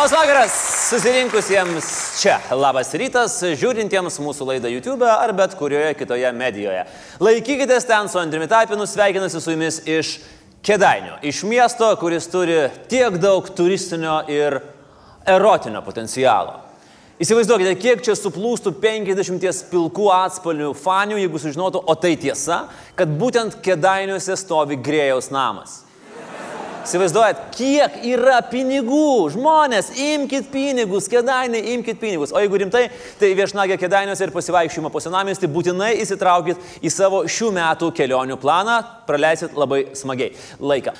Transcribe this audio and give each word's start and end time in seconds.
Labas 0.00 0.12
vakaras 0.16 0.52
susirinkusiems 0.88 1.86
čia. 2.22 2.38
Labas 2.56 2.88
rytas, 2.96 3.34
žiūrintiems 3.60 4.14
mūsų 4.24 4.46
laidą 4.48 4.70
YouTube 4.72 5.04
ar 5.04 5.28
bet 5.36 5.52
kurioje 5.58 5.90
kitoje 5.98 6.30
medijoje. 6.32 6.86
Laikykitės 7.20 7.84
ten 7.84 8.08
su 8.08 8.16
Andrimi 8.16 8.48
Tapinu, 8.48 8.86
sveikinasi 8.88 9.42
su 9.44 9.52
jumis 9.52 9.82
iš 9.84 10.14
Kedainių. 10.64 11.18
Iš 11.28 11.42
miesto, 11.44 11.90
kuris 12.00 12.30
turi 12.32 12.56
tiek 12.88 13.18
daug 13.20 13.52
turistinio 13.52 14.22
ir 14.32 14.56
erotinio 15.28 15.84
potencialo. 15.84 16.56
Įsivaizduokite, 17.20 17.76
kiek 17.84 18.00
čia 18.00 18.16
suplūstų 18.16 18.72
50 18.80 19.68
pilkų 19.68 20.08
atspalvių 20.16 20.72
fanių, 20.80 21.20
jeigu 21.20 21.44
sužinotų, 21.44 21.84
o 21.84 21.98
tai 22.00 22.16
tiesa, 22.16 22.62
kad 22.96 23.12
būtent 23.20 23.60
Kedainiuose 23.60 24.40
stovi 24.40 24.80
Grėjaus 24.80 25.28
namas. 25.28 25.82
Įsivaizduojat, 26.86 27.42
kiek 27.56 28.00
yra 28.08 28.40
pinigų. 28.50 29.28
Žmonės, 29.34 29.92
imkite 30.00 30.48
pinigus, 30.52 31.08
kedainiai, 31.12 31.76
imkite 31.76 32.00
pinigus. 32.00 32.32
O 32.32 32.40
jeigu 32.42 32.62
rimtai, 32.64 32.86
tai 33.20 33.32
viešnagė 33.38 33.78
kedainiuose 33.80 34.26
ir 34.26 34.34
pasivaikščiojimą 34.34 34.92
po 34.92 35.04
senamestį 35.04 35.52
būtinai 35.52 35.92
įsitraukit 36.00 36.82
į 36.82 36.92
savo 36.94 37.22
šių 37.28 37.52
metų 37.60 37.92
kelionių 38.00 38.40
planą, 38.40 38.80
praleisit 39.08 39.56
labai 39.58 39.88
smagiai 39.98 40.34
laiką. 40.60 40.96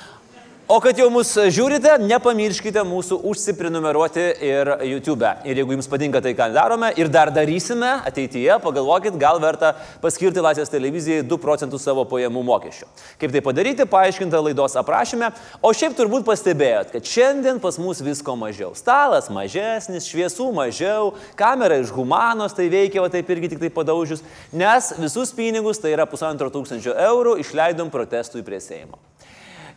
O 0.71 0.77
kad 0.79 0.95
jau 0.95 1.09
mus 1.11 1.33
žiūrite, 1.51 1.97
nepamirškite 2.07 2.79
mūsų 2.87 3.17
užsiprenumeruoti 3.27 4.21
ir 4.47 4.69
YouTube. 4.87 5.27
Ir 5.43 5.59
jeigu 5.59 5.75
jums 5.75 5.89
patinka 5.91 6.21
tai, 6.23 6.31
ką 6.31 6.47
darome 6.55 6.93
ir 6.95 7.11
dar 7.11 7.27
darysime 7.35 7.89
ateityje, 8.07 8.55
pagalvokit, 8.63 9.17
gal 9.19 9.41
verta 9.43 9.73
paskirti 9.99 10.39
Laisvės 10.39 10.71
televizijai 10.71 11.25
2 11.27 11.39
procentus 11.43 11.83
savo 11.83 12.07
pajamų 12.07 12.45
mokesčio. 12.47 12.87
Kaip 13.19 13.35
tai 13.35 13.43
padaryti, 13.43 13.89
paaiškinta 13.97 14.39
laidos 14.45 14.79
aprašyme. 14.79 15.33
O 15.59 15.73
šiaip 15.75 15.99
turbūt 15.99 16.23
pastebėjot, 16.31 16.95
kad 16.95 17.13
šiandien 17.17 17.59
pas 17.59 17.75
mus 17.75 17.99
visko 17.99 18.39
mažiau. 18.39 18.71
Stalas 18.71 19.27
mažesnis, 19.27 20.07
šviesų 20.07 20.53
mažiau, 20.55 21.11
kamera 21.35 21.83
iš 21.83 21.91
humanos 21.99 22.55
tai 22.55 22.71
veikia, 22.71 23.03
o 23.03 23.11
taip 23.11 23.27
irgi 23.35 23.57
tik 23.57 23.65
tai 23.67 23.75
padaužius, 23.75 24.23
nes 24.55 24.93
visus 25.03 25.35
pinigus, 25.35 25.83
tai 25.83 25.97
yra 25.97 26.07
pusantro 26.07 26.47
tūkstančio 26.47 26.95
eurų, 27.11 27.41
išleidom 27.43 27.91
protestui 27.91 28.47
prie 28.47 28.63
Seimo. 28.63 29.10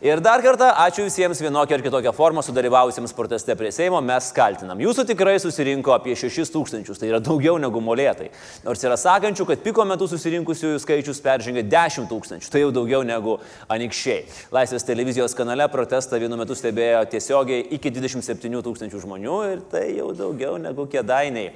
Ir 0.05 0.19
dar 0.21 0.37
kartą 0.45 0.67
ačiū 0.83 1.07
visiems 1.07 1.39
vienokią 1.41 1.79
ar 1.79 1.81
kitokią 1.81 2.11
formą 2.13 2.43
sudalyvavusiems 2.45 3.13
proteste 3.17 3.55
prie 3.57 3.71
Seimo, 3.73 3.97
mes 4.05 4.27
kaltinam. 4.37 4.77
Jūsų 4.77 5.01
tikrai 5.09 5.39
susirinko 5.41 5.95
apie 5.95 6.13
6 6.13 6.51
tūkstančius, 6.53 6.99
tai 7.01 7.07
yra 7.09 7.17
daugiau 7.17 7.55
negu 7.57 7.81
molėtai. 7.81 8.27
Nors 8.67 8.85
yra 8.85 8.99
sakančių, 9.01 9.47
kad 9.49 9.63
piko 9.65 9.81
metu 9.89 10.05
susirinkusiųjų 10.11 10.83
skaičius 10.83 11.23
peržengė 11.25 11.63
10 11.71 12.05
tūkstančių, 12.11 12.51
tai 12.53 12.61
jau 12.61 12.69
daugiau 12.75 13.01
negu 13.01 13.39
anikščiai. 13.73 14.27
Laisvės 14.53 14.85
televizijos 14.85 15.33
kanale 15.33 15.65
protestą 15.73 16.21
vienu 16.21 16.37
metu 16.37 16.53
stebėjo 16.53 17.01
tiesiogiai 17.15 17.65
iki 17.73 17.89
27 17.97 18.61
tūkstančių 18.67 19.01
žmonių 19.07 19.39
ir 19.55 19.65
tai 19.73 19.87
jau 19.95 20.11
daugiau 20.13 20.59
negu 20.61 20.85
kėdainiai. 20.85 21.49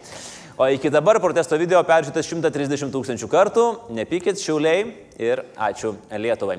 O 0.57 0.71
iki 0.73 0.89
dabar 0.89 1.21
protesto 1.21 1.61
video 1.61 1.85
peržiūrėtas 1.85 2.33
130 2.33 2.89
tūkstančių 2.97 3.29
kartų. 3.29 3.69
Nepykit 3.93 4.41
šiauliai 4.41 4.89
ir 5.21 5.45
ačiū 5.69 5.93
Lietuvai. 6.17 6.57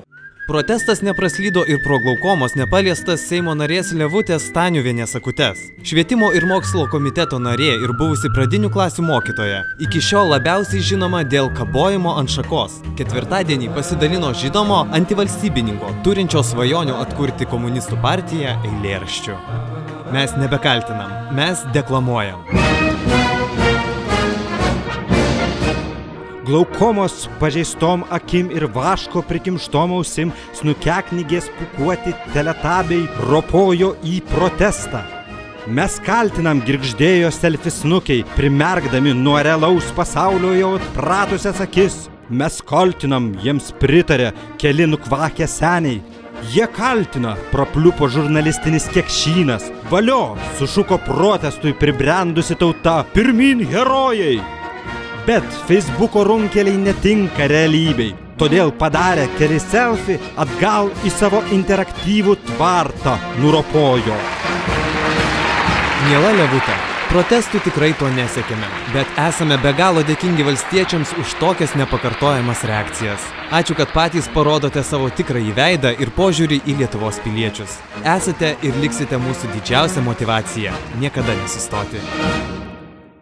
Protestas 0.51 1.01
nepraslydo 1.01 1.63
ir 1.67 1.83
pro 1.83 1.97
glaukomos 1.99 2.57
nepaliestas 2.59 3.21
Seimo 3.23 3.53
narės 3.55 3.93
Levutės 3.95 4.49
Staniuvienės 4.49 5.15
akutes. 5.15 5.61
Švietimo 5.87 6.33
ir 6.35 6.43
mokslo 6.49 6.89
komiteto 6.91 7.39
narė 7.39 7.69
ir 7.77 7.93
buvusi 7.95 8.27
pradinių 8.35 8.67
klasių 8.73 9.05
mokytoja. 9.07 9.61
Iki 9.87 10.03
šiol 10.09 10.33
labiausiai 10.33 10.83
žinoma 10.83 11.23
dėl 11.23 11.47
kabojimo 11.55 12.17
ant 12.19 12.35
šakos. 12.35 12.81
Ketvirtadienį 12.99 13.71
pasidalino 13.77 14.33
žydomo 14.43 14.83
antivalstybininko, 14.99 15.95
turinčio 16.03 16.43
svajonių 16.43 16.99
atkurti 16.99 17.47
komunistų 17.47 18.03
partiją 18.03 18.59
eilėraščiu. 18.59 19.39
Mes 20.11 20.35
nebekaltinam, 20.35 21.31
mes 21.31 21.63
deklamuojam. 21.71 22.90
Glaukomos 26.45 27.29
pažeistom 27.39 28.03
akim 28.09 28.47
ir 28.51 28.63
vaško 28.73 29.21
prikimštom 29.29 29.91
ausim 29.93 30.31
snukeknygės 30.57 31.51
pukuoti 31.57 32.15
teletabiai 32.33 33.03
ropojo 33.29 33.91
į 34.01 34.15
protestą. 34.31 35.03
Mes 35.69 35.99
kaltinam 36.01 36.63
girgždėjo 36.65 37.29
selfisnukiai, 37.35 38.23
primergdami 38.33 39.13
nuo 39.13 39.35
realaus 39.45 39.91
pasaulio 39.93 40.55
jau 40.57 40.71
atpratusias 40.79 41.61
akis. 41.61 41.97
Mes 42.29 42.57
kaltinam, 42.65 43.27
jiems 43.43 43.69
pritarė 43.77 44.31
keli 44.57 44.87
nukvakę 44.89 45.45
seniai. 45.45 45.99
Jie 46.49 46.65
kaltina, 46.73 47.35
prapliupo 47.51 48.09
žurnalistinis 48.09 48.89
kiekšynas. 48.95 49.69
Valio, 49.91 50.39
sušuko 50.57 50.97
protestui 51.05 51.75
pribrendusi 51.77 52.57
tauta. 52.57 53.03
Pirmin 53.13 53.61
herojai! 53.69 54.60
Bet 55.25 55.43
Facebooko 55.67 56.23
runkeliai 56.23 56.77
netinka 56.81 57.45
realybei. 57.45 58.15
Todėl 58.41 58.71
padarę 58.73 59.27
keli 59.37 59.59
selfie 59.61 60.15
atgal 60.41 60.87
į 61.05 61.11
savo 61.13 61.43
interaktyvų 61.53 62.39
tvartą 62.47 63.13
nuropojo. 63.37 64.15
Miela 66.07 66.31
Levutė, 66.33 66.77
protestų 67.11 67.61
tikrai 67.67 67.91
to 67.99 68.09
nesiekime, 68.15 68.69
bet 68.95 69.11
esame 69.21 69.59
be 69.61 69.75
galo 69.77 70.01
dėkingi 70.07 70.47
valstiečiams 70.47 71.13
už 71.21 71.35
tokias 71.43 71.77
nepakartojamas 71.77 72.65
reakcijas. 72.65 73.27
Ačiū, 73.53 73.77
kad 73.77 73.93
patys 73.93 74.31
parodote 74.33 74.81
savo 74.81 75.11
tikrąjį 75.13 75.53
veidą 75.59 75.93
ir 76.01 76.09
požiūrį 76.17 76.63
į 76.65 76.79
Lietuvos 76.81 77.21
piliečius. 77.21 77.77
Esate 78.01 78.55
ir 78.65 78.81
liksite 78.81 79.21
mūsų 79.21 79.53
didžiausia 79.53 80.01
motivacija- 80.01 80.73
niekada 81.03 81.37
nesistoti. 81.43 82.01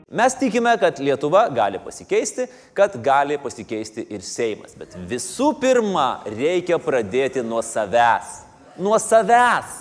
Mes 0.09 0.33
tikime, 0.33 0.71
kad 0.81 0.99
Lietuva 0.99 1.43
gali 1.53 1.79
pasikeisti, 1.85 2.47
kad 2.73 2.95
gali 3.03 3.37
pasikeisti 3.37 4.07
ir 4.09 4.23
Seimas. 4.25 4.73
Bet 4.77 4.95
visų 5.09 5.51
pirma, 5.61 6.23
reikia 6.25 6.79
pradėti 6.81 7.43
nuo 7.45 7.61
savęs. 7.61 8.39
Nuo 8.81 8.97
savęs. 8.97 9.75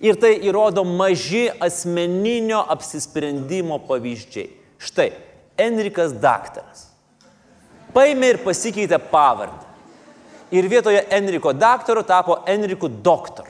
Ir 0.00 0.16
tai 0.16 0.32
įrodo 0.48 0.80
maži 0.88 1.50
asmeninio 1.60 2.62
apsisprendimo 2.72 3.76
pavyzdžiai. 3.84 4.48
Štai, 4.80 5.10
Enrikas 5.60 6.14
daktaras. 6.16 6.86
Paėmė 7.92 8.32
ir 8.32 8.40
pasikeitė 8.40 8.96
pavardę. 9.12 9.68
Ir 10.56 10.66
vietoje 10.72 11.04
Enriko 11.12 11.52
daktaro 11.52 12.00
tapo 12.02 12.40
Enriku 12.48 12.88
doktor. 12.88 13.44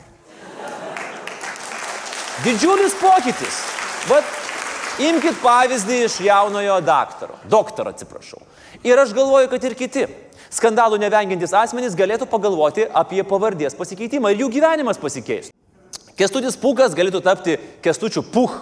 Didžiulis 2.43 2.99
pokytis. 2.99 3.63
Bet 4.09 4.40
Imkite 4.99 5.39
pavyzdį 5.43 6.01
iš 6.07 6.19
jaunojo 6.25 6.81
daktaro. 6.85 7.39
Doktaro, 7.49 7.95
atsiprašau. 7.95 8.43
Ir 8.85 8.99
aš 8.99 9.15
galvoju, 9.17 9.49
kad 9.53 9.65
ir 9.65 9.77
kiti 9.79 10.07
skandalų 10.51 10.99
nevengiantis 11.01 11.55
asmenys 11.55 11.97
galėtų 11.97 12.27
pagalvoti 12.31 12.89
apie 12.91 13.23
pavardės 13.25 13.77
pasikeitimą 13.79 14.33
ir 14.33 14.45
jų 14.45 14.51
gyvenimas 14.57 14.99
pasikeistų. 15.01 15.55
Kestutis 16.19 16.59
Pukas 16.61 16.97
galėtų 16.97 17.23
tapti 17.25 17.57
Kestučiu 17.85 18.25
Puch. 18.27 18.59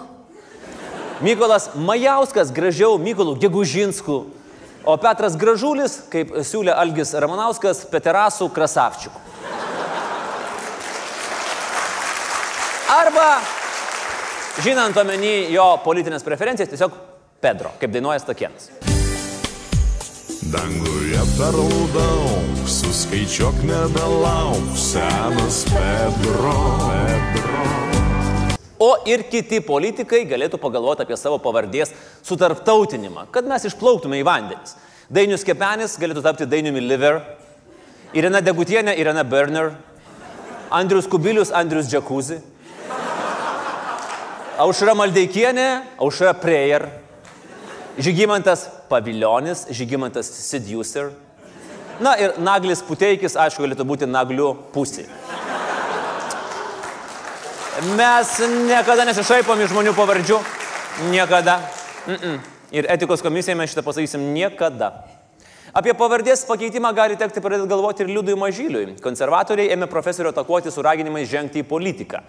Mykolas 1.19 1.73
Majauskas 1.75 2.53
gražiau 2.55 2.99
Mykolų 3.01 3.35
Gegužinsku. 3.41 4.19
O 4.87 4.93
Petras 4.95 5.35
Gražulis, 5.35 5.97
kaip 6.07 6.31
siūlė 6.47 6.71
Algis 6.71 7.11
Ramanauskas, 7.19 7.83
Peterasų 7.91 8.47
Krasavčiukų. 8.55 9.25
Arba 12.89 13.27
žinant 14.63 14.97
omeny 14.99 15.49
jo 15.53 15.65
politinės 15.83 16.25
preferencijas, 16.25 16.69
tiesiog 16.71 16.95
Pedro, 17.39 17.71
kaip 17.79 17.93
dainuoja 17.93 18.19
Stakienas. 18.23 18.69
Danguje 20.49 21.23
perlų 21.37 21.83
daug, 21.93 22.61
suskaičiuok 22.67 23.61
nebelauk, 23.69 24.71
senas 24.79 25.61
Pedro, 25.69 26.55
Pedro. 26.81 27.65
O 28.79 28.93
ir 29.11 29.25
kiti 29.27 29.59
politikai 29.63 30.23
galėtų 30.27 30.57
pagalvoti 30.61 31.03
apie 31.03 31.17
savo 31.19 31.37
pavardės 31.43 31.91
sutarptautinimą, 32.23 33.27
kad 33.35 33.47
mes 33.47 33.67
išplauktume 33.67 34.21
į 34.21 34.25
vandenis. 34.27 34.77
Dainius 35.11 35.43
Kepenis 35.43 35.97
galėtų 35.99 36.23
tapti 36.23 36.47
Dainiumi 36.47 36.81
Liver, 36.85 37.19
Irena 38.15 38.39
Degutienė, 38.41 38.95
Irena 38.97 39.25
Burner, 39.27 39.73
Andrius 40.71 41.09
Kubilius, 41.11 41.51
Andrius 41.51 41.89
Džekuzi, 41.91 42.39
Aušra 44.59 44.91
Maldeikienė, 44.91 45.67
Aušra 46.03 46.33
Prayer, 46.35 46.89
Žygimantas 47.95 48.65
Paviljonis, 48.89 49.61
Žygimantas 49.71 50.27
Seducer. 50.35 51.13
Na 52.03 52.17
ir 52.19 52.35
Naglis 52.43 52.81
Puteikis, 52.83 53.37
aišku, 53.39 53.63
galėtų 53.63 53.85
būti 53.87 54.09
Naglių 54.09 54.49
pusė. 54.73 55.05
Mes 57.95 58.33
niekada 58.67 59.05
nesišaipom 59.07 59.63
iš 59.63 59.71
žmonių 59.71 59.95
pavardžių. 59.95 60.41
Niekada. 61.13 61.61
Mm 62.07 62.19
-mm. 62.19 62.39
Ir 62.71 62.91
etikos 62.91 63.23
komisijai 63.23 63.55
mes 63.55 63.71
šitą 63.71 63.83
pasakysim 63.83 64.33
niekada. 64.33 64.91
Apie 65.73 65.93
pavardės 65.93 66.43
pakeitimą 66.43 66.91
gali 66.95 67.15
tekti 67.15 67.39
pradėti 67.39 67.69
galvoti 67.69 68.03
ir 68.03 68.09
Liudui 68.09 68.35
Mažyliui. 68.35 68.99
Konservatoriai 69.01 69.71
ėmė 69.71 69.87
profesorio 69.87 70.29
atakuoti 70.29 70.71
su 70.71 70.81
raginimais 70.81 71.29
žengti 71.29 71.59
į 71.59 71.63
politiką. 71.63 72.19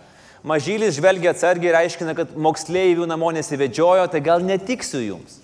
Mažylis 0.47 0.97
žvelgia 0.97 1.35
atsargiai 1.35 1.73
ir 1.73 1.79
aiškina, 1.83 2.15
kad 2.17 2.33
moksleivių 2.33 3.05
namo 3.09 3.29
nesivedžiojo, 3.37 4.07
tai 4.09 4.23
gal 4.25 4.45
netiksiu 4.45 5.03
jums. 5.05 5.37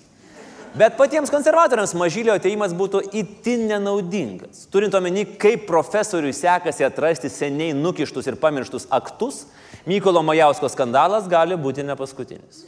Bet 0.77 0.97
patiems 0.97 1.31
konservatoriams 1.33 1.95
mažylio 1.97 2.35
ateimas 2.37 2.73
būtų 2.77 3.01
itin 3.17 3.65
nenaudingas. 3.69 4.65
Turint 4.73 4.93
omeny, 4.97 5.23
kaip 5.39 5.63
profesoriui 5.69 6.35
sekasi 6.37 6.85
atrasti 6.85 7.31
seniai 7.33 7.73
nukištus 7.77 8.29
ir 8.29 8.37
pamirštus 8.41 8.85
aktus, 8.93 9.45
Mykolo 9.87 10.19
Majausko 10.25 10.67
skandalas 10.69 11.29
gali 11.31 11.55
būti 11.55 11.85
ne 11.85 11.95
paskutinis. 11.95 12.65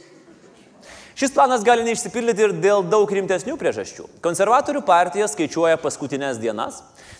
Šis 1.20 1.34
planas 1.36 1.60
gali 1.60 1.82
neišsipildyti 1.84 2.46
ir 2.46 2.52
dėl 2.62 2.86
daug 2.88 3.10
rimtesnių 3.12 3.58
priežasčių. 3.60 4.06
Konservatorių 4.24 4.80
partija 4.88 5.26
skaičiuoja 5.28 5.76
paskutinės 5.82 6.38
dienas, 6.40 6.78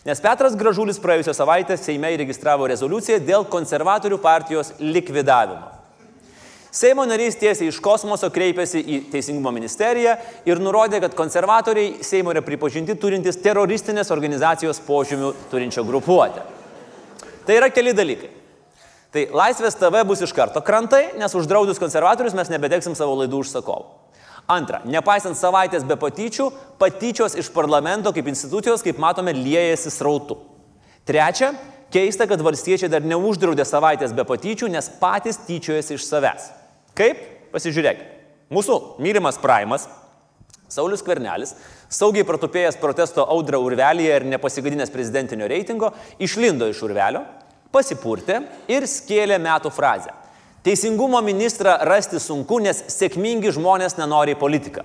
nes 0.09 0.23
Petras 0.25 0.57
Gražulis 0.57 0.97
praėjusią 1.03 1.35
savaitę 1.37 1.77
Seime 1.77 2.09
įregistravo 2.15 2.71
rezoliuciją 2.73 3.19
dėl 3.29 3.45
konservatorių 3.53 4.17
partijos 4.25 4.73
likvidavimo. 4.81 5.69
Seimo 6.73 7.05
narys 7.05 7.37
tiesiai 7.37 7.69
iš 7.69 7.83
kosmoso 7.85 8.33
kreipėsi 8.33 8.81
į 8.81 9.03
Teisingumo 9.13 9.53
ministeriją 9.53 10.17
ir 10.49 10.65
nurodė, 10.65 11.03
kad 11.05 11.21
konservatoriai 11.21 11.99
Seimo 12.01 12.33
yra 12.33 12.41
pripažinti 12.47 12.97
turintis 12.97 13.37
teroristinės 13.45 14.17
organizacijos 14.17 14.81
požymių 14.89 15.35
turinčio 15.53 15.85
grupuotę. 15.85 16.49
Tai 17.45 17.61
yra 17.61 17.69
keli 17.69 17.93
dalykai. 17.93 18.40
Tai 19.11 19.25
Laisvės 19.35 19.75
TV 19.75 20.05
bus 20.07 20.21
iš 20.23 20.33
karto 20.35 20.63
krantai, 20.63 21.09
nes 21.19 21.35
uždraudus 21.35 21.81
konservatorius 21.83 22.37
mes 22.39 22.51
nebeteksim 22.53 22.95
savo 22.95 23.17
laidų 23.19 23.41
užsakovų. 23.43 23.89
Antra, 24.51 24.81
nepaisant 24.87 25.39
savaitės 25.39 25.85
be 25.87 25.97
patyčių, 25.99 26.49
patyčios 26.79 27.37
iš 27.39 27.51
parlamento 27.55 28.11
kaip 28.15 28.31
institucijos, 28.31 28.83
kaip 28.87 28.99
matome, 29.03 29.35
liejasi 29.35 29.93
srautu. 29.95 30.39
Trečia, 31.07 31.53
keista, 31.95 32.27
kad 32.31 32.43
valstiečiai 32.43 32.91
dar 32.91 33.07
neuždraudė 33.07 33.67
savaitės 33.67 34.15
be 34.15 34.25
patyčių, 34.27 34.71
nes 34.75 34.91
patys 35.03 35.39
tyčiojasi 35.47 35.99
iš 35.99 36.07
savęs. 36.07 36.49
Kaip? 36.99 37.23
Pasižiūrėkime. 37.55 38.09
Mūsų 38.55 38.79
mylimas 39.03 39.39
Praimas, 39.43 39.87
Saulis 40.71 41.03
Kvernelis, 41.07 41.57
saugiai 41.91 42.27
pratupėjęs 42.27 42.79
protesto 42.79 43.27
audrą 43.27 43.59
urvelėje 43.63 44.21
ir 44.21 44.27
nepasigadinęs 44.33 44.91
prezidentinio 44.95 45.47
reitingo, 45.51 45.93
išlindo 46.23 46.67
iš 46.71 46.83
urvelio, 46.87 47.25
pasipurtė 47.73 48.41
ir 48.71 48.87
skėlė 48.89 49.39
metų 49.43 49.73
frazę. 49.75 50.15
Teisingumo 50.65 51.23
ministrą 51.25 51.79
rasti 51.89 52.21
sunku, 52.21 52.59
nes 52.61 52.83
sėkmingi 52.93 53.53
žmonės 53.57 53.97
nenori 53.97 54.35
į 54.37 54.41
politiką. 54.41 54.85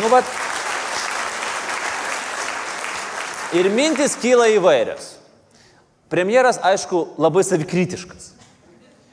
Nu, 0.00 0.08
bet. 0.10 0.30
Ir 3.54 3.68
mintis 3.70 4.16
kyla 4.18 4.48
įvairios. 4.56 5.12
Premjeras, 6.10 6.58
aišku, 6.64 7.04
labai 7.20 7.44
savikritiškas. 7.46 8.33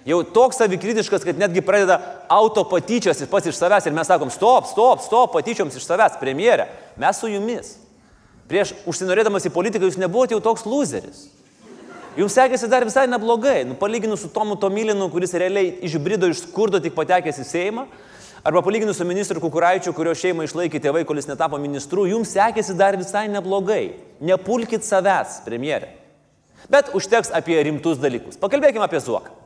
Jau 0.06 0.24
toks 0.26 0.58
savikritiškas, 0.58 1.22
kad 1.26 1.38
netgi 1.38 1.62
pradeda 1.62 2.00
autopatyčios 2.32 3.22
pats 3.30 3.52
iš 3.52 3.60
savęs 3.60 3.86
ir 3.86 3.94
mes 3.94 4.10
sakom, 4.10 4.32
stop, 4.34 4.66
stop, 4.66 5.04
stop, 5.06 5.30
patyčioms 5.36 5.76
iš 5.78 5.86
savęs, 5.86 6.18
premjerė, 6.22 6.66
mes 6.98 7.20
su 7.22 7.30
jumis. 7.30 7.76
Prieš 8.50 8.74
užsinorėdamas 8.90 9.46
į 9.46 9.54
politiką 9.54 9.86
jūs 9.86 10.00
nebuvote 10.02 10.34
jau 10.34 10.42
toks 10.42 10.66
loseris. 10.66 11.28
Jums 12.18 12.34
sekėsi 12.36 12.68
dar 12.68 12.84
visai 12.84 13.06
neblogai, 13.08 13.62
nu, 13.70 13.78
palyginus 13.80 14.26
su 14.26 14.30
Tomu 14.34 14.58
Tomilinu, 14.60 15.06
kuris 15.14 15.32
realiai 15.38 15.78
išbrido 15.86 16.28
iš 16.28 16.42
skurdo 16.48 16.82
tik 16.84 16.98
patekęs 16.98 17.40
į 17.40 17.46
Seimą, 17.48 17.86
arba 18.44 18.64
palyginus 18.66 18.98
su 19.00 19.08
ministru 19.08 19.40
Kukuraičiu, 19.40 19.94
kurio 19.96 20.18
šeimą 20.18 20.50
išlaikė 20.50 20.82
tėvai, 20.84 21.06
kol 21.08 21.22
jis 21.22 21.30
netapo 21.30 21.62
ministru, 21.62 22.04
jums 22.10 22.34
sekėsi 22.34 22.76
dar 22.76 22.98
visai 23.00 23.30
neblogai. 23.32 23.94
Nepulkit 24.20 24.84
savęs, 24.84 25.40
premjerė. 25.46 25.94
Bet 26.74 26.92
užteks 26.98 27.32
apie 27.38 27.62
rimtus 27.64 28.02
dalykus. 28.02 28.42
Pakalbėkime 28.42 28.84
apie 28.84 29.00
Zuoką. 29.00 29.41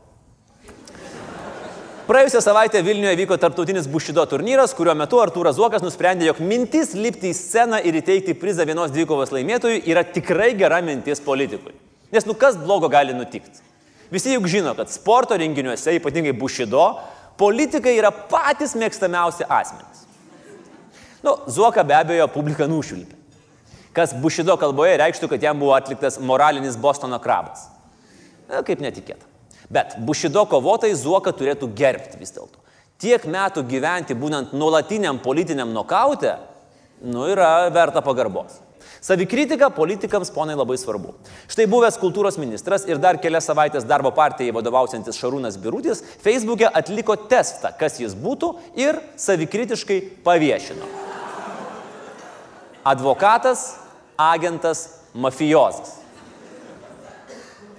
Praėjusią 2.05 2.37
savaitę 2.45 2.83
Vilniuje 2.85 3.15
vyko 3.17 3.35
tarptautinis 3.41 3.87
Bušido 3.89 4.21
turnyras, 4.29 4.75
kurio 4.77 4.93
metu 4.93 5.17
Artūras 5.17 5.55
Zuokas 5.57 5.81
nusprendė, 5.81 6.27
jog 6.27 6.37
mintis 6.37 6.91
lipti 6.93 7.31
į 7.31 7.33
sceną 7.33 7.79
ir 7.81 7.97
įteikti 7.97 8.35
prizą 8.37 8.61
vienos 8.69 8.93
dvikovos 8.93 9.33
laimėtojui 9.33 9.79
yra 9.89 10.03
tikrai 10.05 10.51
gera 10.53 10.83
mintis 10.85 11.23
politikui. 11.25 11.73
Nes 12.13 12.29
nu 12.29 12.37
kas 12.37 12.59
blogo 12.61 12.91
gali 12.93 13.17
nutikti? 13.17 13.57
Visi 14.13 14.35
juk 14.35 14.45
žino, 14.45 14.75
kad 14.77 14.93
sporto 14.93 15.33
renginiuose, 15.41 15.97
ypatingai 15.97 16.37
Bušido, 16.37 16.85
politikai 17.41 17.97
yra 17.97 18.13
patys 18.13 18.77
mėgstamiausi 18.77 19.49
asmenys. 19.49 20.05
Nu, 21.25 21.39
Zuoka 21.49 21.81
be 21.81 21.97
abejo 21.97 22.29
publika 22.29 22.69
nušvilpė. 22.69 23.17
Kas 23.97 24.13
Bušido 24.13 24.53
kalboje 24.61 25.01
reikštų, 25.01 25.33
kad 25.33 25.49
jam 25.49 25.57
buvo 25.57 25.73
atliktas 25.73 26.21
moralinis 26.21 26.77
Bostono 26.77 27.17
krabas. 27.23 27.65
Na, 28.45 28.61
kaip 28.61 28.77
netikėta. 28.77 29.25
Bet 29.69 29.95
Bušido 30.05 30.45
kovotojai 30.49 30.95
Zuoką 30.97 31.33
turėtų 31.35 31.71
gerbti 31.77 32.19
vis 32.21 32.33
dėlto. 32.35 32.61
Tiek 33.01 33.25
metų 33.27 33.65
gyventi 33.67 34.15
būnant 34.15 34.53
nuolatiniam 34.55 35.17
politiniam 35.19 35.73
nokaute, 35.75 36.37
nu, 37.03 37.25
yra 37.27 37.67
verta 37.73 38.03
pagarbos. 38.05 38.61
Savikritika 39.05 39.67
politikams, 39.69 40.31
ponai, 40.33 40.55
labai 40.57 40.77
svarbu. 40.81 41.11
Štai 41.51 41.67
buvęs 41.69 41.99
kultūros 42.01 42.39
ministras 42.41 42.87
ir 42.89 42.97
dar 43.01 43.19
kelias 43.21 43.45
savaitės 43.45 43.85
darbo 43.85 44.09
partijai 44.15 44.53
vadovausiantis 44.55 45.19
Šarūnas 45.19 45.59
Birutis 45.61 46.01
Facebook'e 46.23 46.71
atliko 46.71 47.17
testą, 47.29 47.73
kas 47.77 47.99
jis 48.01 48.15
būtų 48.17 48.53
ir 48.81 48.97
savikritiškai 49.21 49.99
paviešino. 50.25 50.89
Advokatas, 52.85 53.67
agentas, 54.17 54.87
mafijozas 55.13 56.04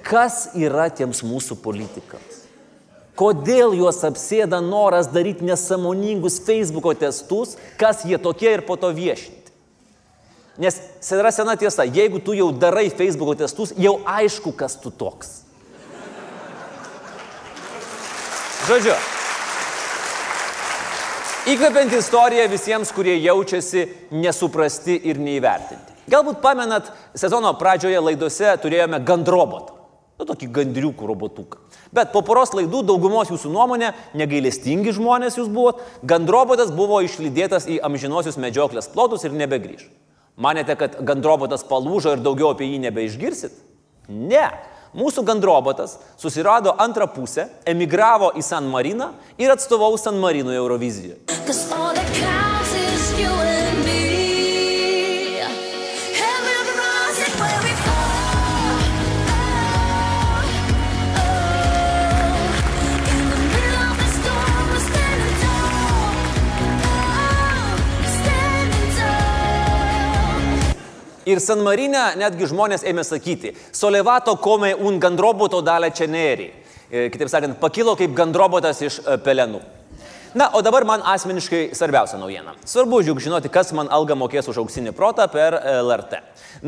kas 0.07 0.51
yra 0.55 0.89
tiems 0.95 1.23
mūsų 1.27 1.59
politikams. 1.63 2.45
Kodėl 3.17 3.73
juos 3.79 4.03
apsėda 4.05 4.61
noras 4.61 5.09
daryti 5.09 5.47
nesamoningus 5.49 6.37
Facebook'o 6.45 6.93
testus, 7.01 7.55
kas 7.81 8.05
jie 8.05 8.19
tokie 8.21 8.51
ir 8.59 8.63
po 8.67 8.77
to 8.77 8.91
viešinti. 8.93 9.55
Nes 10.61 10.77
yra 11.13 11.33
sena 11.33 11.57
tiesa, 11.57 11.85
jeigu 11.85 12.21
tu 12.21 12.37
jau 12.37 12.51
darai 12.53 12.91
Facebook'o 12.93 13.35
testus, 13.41 13.73
jau 13.81 13.99
aišku, 14.09 14.53
kas 14.57 14.77
tu 14.81 14.93
toks. 14.93 15.43
Žodžiu, 18.67 18.97
įkvepianti 21.55 22.01
istorija 22.03 22.49
visiems, 22.51 22.91
kurie 22.93 23.15
jaučiasi 23.21 23.87
nesuprasti 24.11 24.97
ir 25.07 25.21
neįvertinti. 25.23 25.95
Galbūt 26.11 26.43
pamenat, 26.43 26.91
sezono 27.17 27.53
pradžioje 27.59 28.03
laidose 28.03 28.53
turėjome 28.63 29.01
gandrobotą. 29.07 29.76
Nu, 30.17 30.25
tokį 30.25 30.49
gandriukų 30.49 31.09
robotuką. 31.11 31.61
Bet 31.93 32.13
po 32.15 32.23
poros 32.25 32.55
laidų 32.57 32.81
daugumos 32.89 33.29
jūsų 33.29 33.51
nuomonė, 33.53 33.93
negailestingi 34.17 34.95
žmonės 34.97 35.37
jūs 35.37 35.51
buvot, 35.53 35.83
gandrobotas 36.09 36.73
buvo 36.73 37.03
išlydėtas 37.05 37.69
į 37.69 37.83
amžinosius 37.85 38.41
medžioklės 38.41 38.89
plotus 38.93 39.27
ir 39.29 39.37
nebegrįž. 39.37 39.85
Manėte, 40.41 40.77
kad 40.77 40.97
gandrobotas 41.05 41.65
palūžo 41.69 42.17
ir 42.17 42.25
daugiau 42.25 42.55
apie 42.55 42.69
jį 42.69 42.81
nebeišgirsit? 42.89 43.61
Ne. 44.09 44.49
Mūsų 44.97 45.27
gandrobotas 45.29 45.99
susirado 46.17 46.73
antrą 46.81 47.09
pusę, 47.13 47.51
emigravo 47.69 48.31
į 48.41 48.45
San 48.45 48.71
Mariną 48.73 49.11
ir 49.37 49.53
atstovau 49.53 49.93
San 50.01 50.17
Marino 50.23 50.55
Eurovizijoje. 50.57 51.21
Ir 71.27 71.41
San 71.43 71.59
Marine 71.67 72.13
netgi 72.21 72.47
žmonės 72.47 72.85
ėmė 72.87 73.03
sakyti, 73.03 73.51
solevato 73.75 74.37
come 74.39 74.71
un 74.79 75.01
gandroboto 75.03 75.59
dalę 75.65 75.91
čenerį. 75.91 76.47
E, 76.87 77.09
kitaip 77.11 77.31
sakant, 77.33 77.57
pakilo 77.59 77.97
kaip 77.99 78.13
gandrobotas 78.15 78.79
iš 78.87 79.01
e, 79.03 79.17
pelenų. 79.25 79.59
Na, 80.37 80.51
o 80.53 80.61
dabar 80.61 80.85
man 80.85 81.01
asmeniškai 81.01 81.71
svarbiausia 81.73 82.19
naujiena. 82.21 82.53
Svarbu 82.69 82.99
juk 83.01 83.23
žinoti, 83.25 83.49
kas 83.49 83.71
man 83.73 83.89
algą 83.89 84.13
mokės 84.21 84.51
už 84.53 84.59
auksinį 84.61 84.93
protą 84.93 85.25
per 85.33 85.55
LRT. 85.57 86.19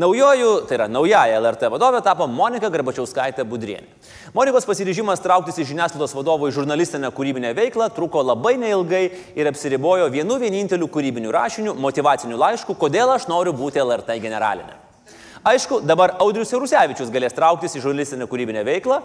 Naujojų, 0.01 0.53
tai 0.65 0.79
yra 0.79 0.87
naujaja 0.89 1.37
LRT 1.37 1.69
vadovė 1.69 2.01
tapo 2.01 2.25
Monika 2.25 2.71
Garbačiauskaitė 2.73 3.45
Budrienė. 3.45 3.85
Monikos 4.33 4.65
pasiryžimas 4.65 5.21
trauktis 5.21 5.61
iš 5.61 5.69
žiniasklaidos 5.69 6.17
vadovo 6.17 6.49
į 6.49 6.55
žurnalistinę 6.57 7.13
kūrybinę 7.13 7.53
veiklą 7.59 7.91
truko 7.93 8.25
labai 8.25 8.55
neilgai 8.57 9.03
ir 9.37 9.53
apsiribojo 9.53 10.09
vienu 10.17 10.41
vieninteliu 10.41 10.89
kūrybiniu 10.89 11.29
rašiniu, 11.37 11.77
motivaciniu 11.77 12.41
laišku, 12.41 12.73
kodėl 12.73 13.13
aš 13.13 13.29
noriu 13.29 13.53
būti 13.53 13.85
LRT 13.85 14.17
generalinė. 14.25 14.79
Aišku, 15.45 15.83
dabar 15.85 16.17
Audrius 16.17 16.57
Rusevičius 16.57 17.13
galės 17.13 17.37
trauktis 17.37 17.77
į 17.77 17.85
žurnalistinę 17.85 18.25
kūrybinę 18.25 18.65
veiklą 18.65 19.03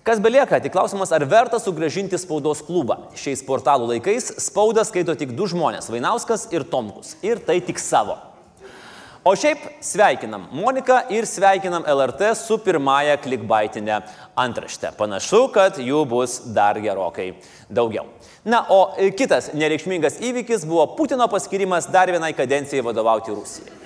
Kas 0.00 0.16
belieka, 0.16 0.56
tik 0.64 0.72
klausimas, 0.72 1.10
ar 1.12 1.26
verta 1.28 1.58
sugražinti 1.60 2.16
spaudos 2.16 2.62
klubą. 2.64 2.96
Šiais 3.20 3.42
portalų 3.44 3.90
laikais 3.90 4.30
spaudą 4.40 4.80
skaito 4.88 5.12
tik 5.12 5.34
du 5.36 5.44
žmonės- 5.44 5.90
Vainauskas 5.92 6.46
ir 6.54 6.64
Tomkus. 6.64 7.16
Ir 7.22 7.36
tai 7.36 7.60
tik 7.60 7.78
savo. 7.78 8.16
O 9.22 9.34
šiaip 9.36 9.58
sveikinam 9.84 10.46
Moniką 10.56 11.02
ir 11.12 11.26
sveikinam 11.28 11.84
LRT 11.84 12.34
su 12.34 12.56
pirmąją 12.58 13.18
klikbaitinę 13.20 14.02
antraštę. 14.36 14.94
Panašu, 14.96 15.52
kad 15.52 15.76
jų 15.76 16.06
bus 16.08 16.40
dar 16.46 16.80
gerokai 16.80 17.34
daugiau. 17.68 18.06
Na, 18.44 18.64
o 18.70 18.96
kitas 19.12 19.52
nereikšmingas 19.52 20.16
įvykis 20.24 20.64
buvo 20.64 20.86
Putino 20.96 21.28
paskirimas 21.28 21.92
dar 21.92 22.08
vienai 22.08 22.32
kadencijai 22.32 22.80
vadovauti 22.82 23.30
Rusijai. 23.30 23.76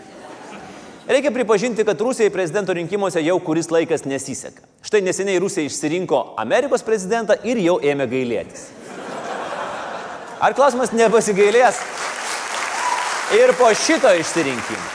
Reikia 1.09 1.31
pripažinti, 1.31 1.85
kad 1.85 2.01
Rusijai 2.01 2.31
prezidento 2.33 2.73
rinkimuose 2.73 3.21
jau 3.21 3.37
kuris 3.45 3.69
laikas 3.71 4.07
nesiseka. 4.09 4.63
Štai 4.83 5.03
neseniai 5.05 5.39
Rusija 5.39 5.69
išsirinko 5.69 6.23
Amerikos 6.41 6.83
prezidentą 6.83 7.37
ir 7.45 7.61
jau 7.61 7.77
ėmė 7.85 8.07
gailėtis. 8.09 8.71
Ar 10.41 10.57
klausimas 10.57 10.95
nepasigailės? 10.97 11.83
Ir 13.37 13.53
po 13.59 13.69
šito 13.77 14.09
išsirinkimo. 14.17 14.89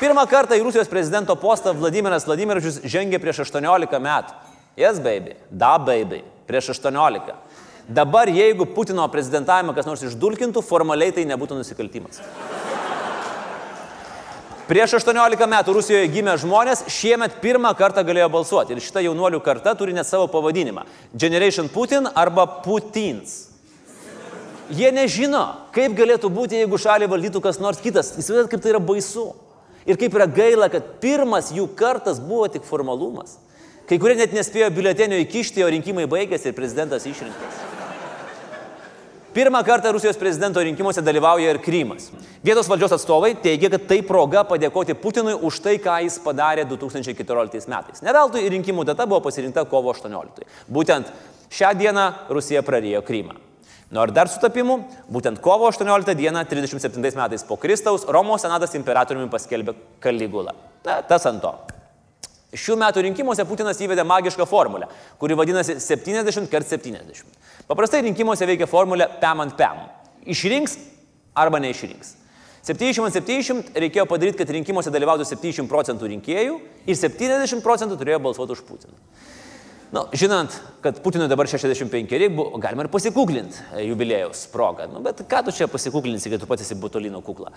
Pirmą 0.00 0.26
kartą 0.28 0.58
į 0.58 0.66
Rusijos 0.66 0.90
prezidento 0.90 1.38
postą 1.38 1.72
Vladimiras 1.72 2.26
Vladimirovičius 2.26 2.82
žengė 2.84 3.22
prieš 3.22 3.44
18 3.46 4.02
metų. 4.02 4.34
Yes, 4.76 4.98
baby. 5.00 5.38
Da, 5.50 5.78
baby. 5.78 6.20
Prieš 6.50 6.74
18. 6.74 7.32
Dabar, 7.88 8.28
jeigu 8.28 8.66
Putino 8.74 9.06
prezidentavimą 9.08 9.72
kas 9.74 9.86
nors 9.86 10.02
išdulkintų, 10.02 10.62
formaliai 10.66 11.14
tai 11.14 11.24
nebūtų 11.30 11.62
nusikaltimas. 11.62 12.20
Prieš 14.66 14.96
18 14.98 15.46
metų 15.46 15.74
Rusijoje 15.76 16.08
gimę 16.10 16.32
žmonės 16.42 16.80
šiemet 16.90 17.36
pirmą 17.38 17.70
kartą 17.78 18.02
galėjo 18.02 18.26
balsuoti. 18.34 18.74
Ir 18.74 18.82
šita 18.82 19.04
jaunuolių 19.04 19.38
karta 19.44 19.76
turi 19.78 19.94
net 19.94 20.08
savo 20.08 20.26
pavadinimą. 20.32 20.82
Generation 21.14 21.70
Putin 21.70 22.08
arba 22.10 22.48
Putins. 22.64 23.36
Jie 24.74 24.90
nežino, 24.90 25.44
kaip 25.70 25.94
galėtų 25.94 26.32
būti, 26.34 26.58
jeigu 26.58 26.80
šalį 26.82 27.06
valdytų 27.12 27.44
kas 27.44 27.62
nors 27.62 27.78
kitas. 27.78 28.10
Įsivaizduot, 28.18 28.50
kaip 28.50 28.64
tai 28.64 28.74
yra 28.74 28.82
baisu. 28.82 29.28
Ir 29.86 30.00
kaip 30.00 30.18
yra 30.18 30.26
gaila, 30.26 30.66
kad 30.72 30.96
pirmas 30.98 31.52
jų 31.54 31.68
kartas 31.78 32.18
buvo 32.18 32.50
tik 32.50 32.66
formalumas. 32.66 33.38
Kai 33.86 34.00
kurie 34.02 34.18
net 34.18 34.34
nespėjo 34.34 34.72
biuletenio 34.74 35.22
įkišti, 35.22 35.62
o 35.62 35.70
rinkimai 35.70 36.10
baigėsi 36.10 36.50
ir 36.50 36.58
prezidentas 36.58 37.06
išrinktas. 37.06 37.75
Pirmą 39.36 39.64
kartą 39.64 39.92
Rusijos 39.92 40.16
prezidento 40.16 40.62
rinkimuose 40.64 41.02
dalyvauja 41.04 41.50
ir 41.52 41.58
Krymas. 41.60 42.06
Vietos 42.44 42.70
valdžios 42.72 42.94
atstovai 42.96 43.34
teigia, 43.44 43.68
kad 43.68 43.82
tai 43.90 43.98
proga 44.00 44.46
padėkoti 44.48 44.96
Putinui 44.96 45.34
už 45.44 45.58
tai, 45.60 45.74
ką 45.76 45.98
jis 46.06 46.16
padarė 46.24 46.64
2014 46.70 47.68
metais. 47.68 48.00
Neveltui 48.06 48.46
rinkimų 48.54 48.86
data 48.88 49.04
buvo 49.04 49.20
pasirinkta 49.26 49.66
kovo 49.68 49.92
18. 49.92 50.48
Būtent 50.72 51.12
šią 51.52 51.74
dieną 51.76 52.06
Rusija 52.32 52.64
prarijo 52.64 53.04
Krymą. 53.04 53.36
Nors 53.92 54.16
dar 54.16 54.32
sutapimų, 54.32 54.78
būtent 55.12 55.44
kovo 55.44 55.68
18 55.68 56.16
dieną 56.16 56.48
37 56.48 57.04
metais 57.20 57.44
po 57.44 57.60
Kristaus 57.60 58.08
Romos 58.08 58.40
senatas 58.40 58.72
imperatoriumi 58.80 59.28
paskelbė 59.28 59.76
Kaligulą. 60.00 60.56
Na, 60.88 61.02
tas 61.04 61.28
ant 61.28 61.44
to. 61.44 61.52
Šių 62.56 62.80
metų 62.80 63.04
rinkimuose 63.04 63.44
Putinas 63.44 63.84
įvedė 63.84 64.00
magišką 64.06 64.48
formulę, 64.48 64.88
kuri 65.20 65.36
vadinasi 65.36 65.76
70 65.82 66.48
x 66.48 66.72
70. 66.72 67.36
Paprastai 67.66 68.04
rinkimuose 68.06 68.46
veikia 68.46 68.68
formulė 68.70 69.08
PEM 69.20 69.42
ant 69.42 69.56
PEM. 69.58 69.82
Išrinks 70.30 70.76
arba 71.34 71.58
neišrinks. 71.62 72.14
70 72.66 73.06
ant 73.06 73.14
70 73.14 73.76
reikėjo 73.78 74.06
padaryti, 74.10 74.40
kad 74.40 74.50
rinkimuose 74.54 74.90
dalyvautų 74.94 75.26
70 75.28 75.70
procentų 75.70 76.10
rinkėjų 76.14 76.56
ir 76.86 76.98
70 76.98 77.62
procentų 77.62 77.98
turėjo 78.00 78.22
balsuoti 78.24 78.56
už 78.56 78.62
Putiną. 78.66 78.96
Nu, 79.94 80.02
žinant, 80.18 80.50
kad 80.82 80.98
Putinui 81.02 81.28
dabar 81.30 81.46
65, 81.46 82.16
buvo, 82.34 82.58
galima 82.62 82.82
ir 82.82 82.90
pasikūklinti 82.90 83.84
jubilėjaus 83.86 84.48
progą. 84.50 84.88
Nu, 84.90 85.02
bet 85.04 85.22
ką 85.30 85.44
tu 85.46 85.54
čia 85.54 85.70
pasikūklinsi, 85.70 86.32
kai 86.32 86.40
tu 86.42 86.48
pats 86.50 86.66
esi 86.66 86.74
butolino 86.78 87.22
kukla? 87.22 87.52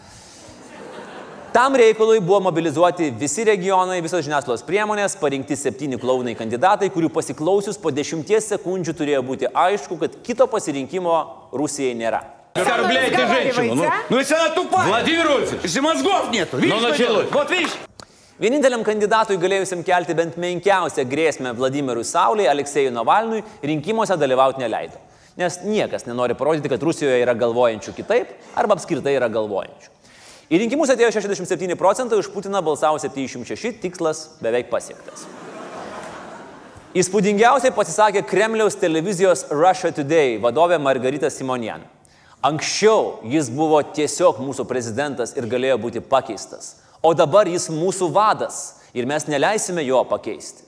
Tam 1.55 1.77
reikalui 1.79 2.19
buvo 2.19 2.41
mobilizuoti 2.49 3.13
visi 3.15 3.45
regionai, 3.47 4.01
visos 4.03 4.25
žiniasklaidos 4.27 4.65
priemonės, 4.67 5.15
parinkti 5.21 5.55
septyni 5.55 6.01
klaunai 6.03 6.35
kandidatai, 6.35 6.89
kurių 6.91 7.13
pasiklausius 7.15 7.79
po 7.79 7.93
dešimties 7.95 8.49
sekundžių 8.51 8.95
turėjo 8.99 9.21
būti 9.23 9.51
aišku, 9.55 10.01
kad 10.01 10.17
kito 10.27 10.49
pasirinkimo 10.51 11.15
Rusijai 11.55 11.95
nėra. 11.95 12.25
Оскорбляете 12.55 13.27
женщину. 13.27 13.75
Ну, 13.75 13.85
ну 14.11 14.19
если 14.19 14.35
она 14.35 14.49
тупая. 14.51 14.89
Владимир 14.89 15.27
Владимирович, 15.27 15.63
если 15.63 15.81
мозгов 15.81 16.31
нету. 16.33 16.57
Видишь, 16.57 16.75
Ну, 16.75 16.81
что 16.81 16.89
началось. 16.91 16.99
делает? 16.99 17.33
Вот 17.33 17.51
видишь. 17.51 17.73
Vieninteliam 18.39 18.83
kandidatui 18.83 19.39
galėjusiam 19.39 19.83
kelti 19.87 20.15
bent 20.15 20.35
menkiausią 20.37 21.05
grėsmę 21.07 21.55
Vladimirui 21.55 22.03
Sauliai, 22.03 22.49
Aleksėjui 22.51 22.91
Navalnui, 22.91 23.45
rinkimuose 23.63 24.17
dalyvauti 24.19 24.59
neleido. 24.59 24.99
Nes 25.39 25.61
niekas 25.63 26.07
nenori 26.07 26.35
parodyti, 26.35 26.69
kad 26.71 26.83
Rusijoje 26.83 27.23
yra 27.23 27.35
galvojančių 27.35 27.95
kitaip 27.95 28.35
arba 28.59 28.75
apskritai 28.75 29.15
yra 29.15 29.31
galvojančių. 29.31 29.91
Į 30.50 30.64
rinkimus 30.64 30.90
atėjo 30.90 31.12
67 31.14 31.76
procentai, 31.78 32.18
už 32.18 32.32
Putiną 32.34 32.64
balsavo 32.66 32.98
76, 32.98 33.76
tikslas 33.84 34.24
beveik 34.42 34.72
pasiektas. 34.72 35.28
Įspūdingiausiai 36.98 37.70
pasisakė 37.76 38.24
Kremliaus 38.26 38.80
televizijos 38.82 39.46
Russia 39.54 39.92
Today 39.94 40.40
vadovė 40.42 40.80
Margarita 40.82 41.30
Simonian. 41.30 41.84
Anksčiau 42.42 43.20
jis 43.30 43.52
buvo 43.54 43.84
tiesiog 43.84 44.40
mūsų 44.42 44.66
prezidentas 44.66 45.36
ir 45.38 45.46
galėjo 45.52 45.78
būti 45.84 46.02
pakeistas, 46.02 46.80
o 47.06 47.14
dabar 47.14 47.46
jis 47.46 47.70
mūsų 47.70 48.10
vadas 48.16 48.80
ir 48.98 49.06
mes 49.06 49.30
neleisime 49.30 49.86
jo 49.86 50.02
pakeisti. 50.10 50.66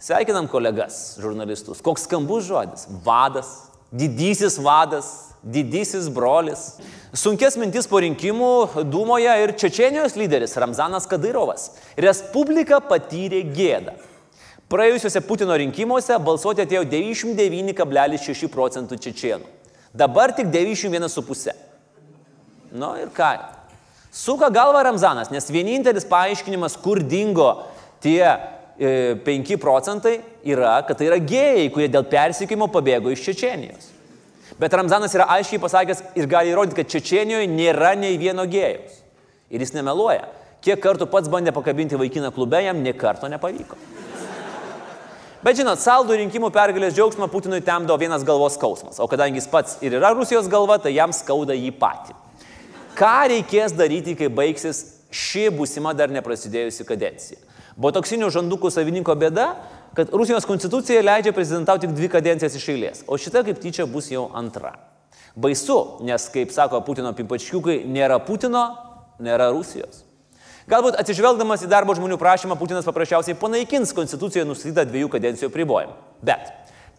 Sveikinam 0.00 0.48
kolegas, 0.48 1.18
žurnalistus. 1.20 1.84
Koks 1.84 2.08
skambus 2.08 2.48
žodis- 2.48 2.88
vadas, 3.04 3.68
didysis 3.92 4.56
vadas, 4.56 5.25
didysis 5.42 6.08
brolis. 6.12 6.76
Sunkės 7.16 7.56
mintis 7.60 7.88
po 7.88 8.00
rinkimų 8.02 8.84
Dūmoje 8.92 9.32
ir 9.42 9.54
Čečenijos 9.56 10.16
lyderis 10.20 10.56
Ramzanas 10.60 11.08
Kadyrovas. 11.08 11.70
Respublika 11.96 12.80
patyrė 12.84 13.40
gėdą. 13.56 13.96
Praėjusiuose 14.66 15.22
Putino 15.22 15.54
rinkimuose 15.56 16.16
balsuoti 16.18 16.64
atėjo 16.64 16.82
99,6 16.90 18.50
procentų 18.50 18.98
čečienų. 18.98 19.46
Dabar 19.96 20.34
tik 20.36 20.50
91,5. 20.50 21.54
Nu 22.76 22.90
ir 22.98 23.12
ką? 23.14 23.30
Suka 24.12 24.50
galva 24.50 24.82
Ramzanas, 24.82 25.30
nes 25.30 25.46
vienintelis 25.52 26.06
paaiškinimas, 26.08 26.76
kur 26.82 26.98
dingo 27.04 27.50
tie 28.02 28.24
e, 28.24 29.14
5 29.24 29.56
procentai, 29.60 30.18
yra, 30.44 30.78
kad 30.88 30.98
tai 30.98 31.10
yra 31.10 31.20
gėjai, 31.20 31.68
kurie 31.72 31.88
dėl 31.92 32.06
persikimo 32.10 32.68
pabėgo 32.72 33.12
iš 33.12 33.22
Čečenijos. 33.28 33.92
Bet 34.60 34.72
Ramzanas 34.72 35.12
yra 35.16 35.26
aiškiai 35.36 35.60
pasakęs 35.60 36.00
ir 36.16 36.28
gali 36.30 36.54
įrodyti, 36.54 36.78
kad 36.78 36.88
Čečenijoje 36.94 37.48
nėra 37.50 37.92
nei 37.98 38.16
vieno 38.20 38.46
gėjaus. 38.48 39.02
Ir 39.52 39.60
jis 39.60 39.74
nemeluoja. 39.76 40.30
Kiek 40.64 40.80
kartų 40.82 41.06
pats 41.12 41.28
bandė 41.30 41.52
pakabinti 41.54 41.98
vaikiną 42.00 42.32
klube, 42.34 42.62
jam 42.64 42.80
nie 42.82 42.94
karto 42.96 43.28
nepavyko. 43.28 43.76
Bet 45.44 45.60
žinot, 45.60 45.78
saldų 45.78 46.16
rinkimų 46.22 46.48
pergalės 46.50 46.96
džiaugsmą 46.96 47.28
Putinui 47.30 47.60
temdo 47.62 47.94
vienas 48.00 48.24
galvos 48.26 48.56
skausmas, 48.56 48.96
o 48.98 49.06
kadangi 49.06 49.38
jis 49.38 49.50
pats 49.52 49.76
ir 49.84 49.94
yra 50.00 50.10
Rusijos 50.16 50.48
galva, 50.50 50.80
tai 50.82 50.96
jam 50.96 51.12
skauda 51.14 51.54
jį 51.54 51.70
patį. 51.78 52.16
Ką 52.96 53.12
reikės 53.30 53.76
daryti, 53.76 54.16
kai 54.18 54.32
baigsis 54.32 54.80
ši 55.12 55.50
būsima 55.54 55.92
dar 55.94 56.10
neprasidėjusi 56.10 56.88
kadencija? 56.88 57.38
Botoksinių 57.76 58.32
žandukų 58.32 58.72
savininko 58.72 59.14
bėda, 59.20 59.50
kad 59.96 60.12
Rusijos 60.12 60.44
konstitucija 60.44 61.02
leidžia 61.02 61.32
prezidentauti 61.32 61.86
tik 61.86 61.96
dvi 61.96 62.10
kadencijas 62.12 62.56
iš 62.58 62.68
eilės, 62.74 63.04
o 63.08 63.16
šita 63.16 63.42
kaip 63.46 63.60
tyčia 63.62 63.86
bus 63.88 64.10
jau 64.12 64.26
antra. 64.36 64.74
Baisu, 65.36 65.98
nes, 66.04 66.28
kaip 66.32 66.52
sako 66.52 66.82
Putino 66.84 67.12
pimpačkiukai, 67.16 67.82
nėra 67.88 68.18
Putino, 68.24 68.66
nėra 69.20 69.50
Rusijos. 69.52 70.02
Galbūt 70.66 70.96
atsižvelgdamas 70.98 71.62
į 71.62 71.70
darbo 71.70 71.94
žmonių 71.94 72.16
prašymą, 72.18 72.56
Putinas 72.58 72.86
paprasčiausiai 72.88 73.36
panaikins 73.38 73.92
konstitucijoje 73.96 74.48
nustatytą 74.48 74.84
dviejų 74.88 75.10
kadencijų 75.12 75.50
pribojimą. 75.54 75.94
Bet 76.26 76.48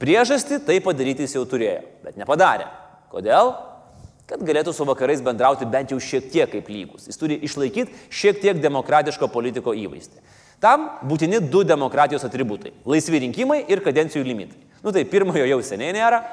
priežastį 0.02 0.62
tai 0.66 0.78
padaryti 0.86 1.26
jis 1.26 1.36
jau 1.36 1.44
turėjo, 1.50 1.82
bet 2.06 2.18
nepadarė. 2.22 2.70
Kodėl? 3.12 3.52
Kad 4.28 4.42
galėtų 4.44 4.74
su 4.76 4.88
vakarais 4.88 5.22
bendrauti 5.24 5.68
bent 5.68 5.92
jau 5.92 6.00
šiek 6.04 6.32
tiek 6.32 6.50
kaip 6.52 6.72
lygus. 6.72 7.06
Jis 7.08 7.20
turi 7.20 7.38
išlaikyti 7.48 7.94
šiek 8.12 8.42
tiek 8.44 8.62
demokratiško 8.64 9.30
politiko 9.32 9.76
įvaizdį. 9.76 10.24
Tam 10.60 10.90
būtini 11.06 11.40
du 11.52 11.64
demokratijos 11.64 12.24
atributai- 12.26 12.72
laisvi 12.86 13.20
rinkimai 13.20 13.66
ir 13.70 13.80
kadencijų 13.80 14.24
limitai. 14.26 14.58
Nu 14.84 14.92
tai 14.92 15.04
pirmojo 15.06 15.46
jau 15.46 15.62
seniai 15.62 15.94
nėra. 15.94 16.24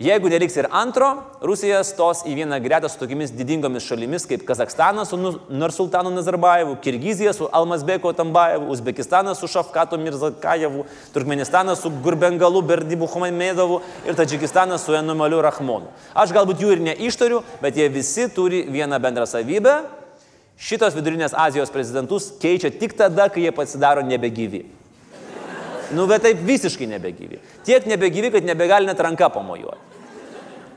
Jeigu 0.00 0.28
neliks 0.28 0.56
ir 0.56 0.66
antro, 0.72 1.22
Rusija 1.40 1.78
stos 1.84 2.24
į 2.26 2.34
vieną 2.34 2.60
gretą 2.60 2.90
su 2.90 2.98
tokiamis 2.98 3.30
didingomis 3.30 3.86
šalimis 3.86 4.26
kaip 4.26 4.44
Kazakstanas 4.44 5.08
su 5.08 5.16
Nu- 5.16 5.38
Nursultanu 5.48 6.10
Nazarbayevu, 6.10 6.76
Kirgizija 6.82 7.32
su 7.32 7.48
Almasbeko 7.52 8.12
Tambayevu, 8.12 8.68
Uzbekistanas 8.70 9.38
su 9.38 9.46
Šafkatu 9.46 9.96
Mirzakajevu, 9.96 10.84
Turkmenistanas 11.14 11.78
su 11.80 11.90
Gurbengalu 12.02 12.62
Berdibu 12.62 13.06
Humamedovu 13.06 13.80
ir 14.04 14.14
Tadžikistanas 14.14 14.84
su 14.84 14.92
Enumaliu 14.94 15.40
Rahmonu. 15.40 15.86
Aš 16.12 16.32
galbūt 16.32 16.58
jų 16.58 16.72
ir 16.72 16.80
neištariu, 16.80 17.42
bet 17.62 17.76
jie 17.76 17.88
visi 17.88 18.28
turi 18.28 18.66
vieną 18.66 18.98
bendrą 18.98 19.26
savybę. 19.26 20.03
Šitos 20.60 20.94
vidurinės 20.94 21.34
Azijos 21.34 21.72
prezidentus 21.74 22.30
keičia 22.40 22.70
tik 22.70 22.94
tada, 22.98 23.28
kai 23.28 23.42
jie 23.42 23.52
pasidaro 23.54 24.04
nebegyvi. 24.06 24.64
Nu, 25.94 26.06
bet 26.10 26.24
taip 26.24 26.40
visiškai 26.46 26.86
nebegyvi. 26.94 27.40
Tiek 27.66 27.86
nebegyvi, 27.90 28.30
kad 28.34 28.46
nebegali 28.46 28.88
net 28.88 29.00
ranka 29.02 29.28
pamojuoti. 29.34 29.92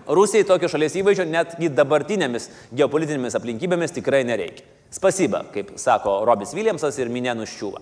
Rusijai 0.08 0.46
tokio 0.48 0.70
šalies 0.72 0.96
įvaizdžio 1.02 1.26
netgi 1.28 1.70
dabartinėmis 1.76 2.48
geopolitinėmis 2.80 3.36
aplinkybėmis 3.36 3.96
tikrai 3.98 4.22
nereikia. 4.28 4.64
Spasiba, 4.94 5.42
kaip 5.52 5.74
sako 5.80 6.22
Robis 6.28 6.54
Williamsas 6.56 6.96
ir 7.02 7.12
minė 7.12 7.34
nuščiūva. 7.36 7.82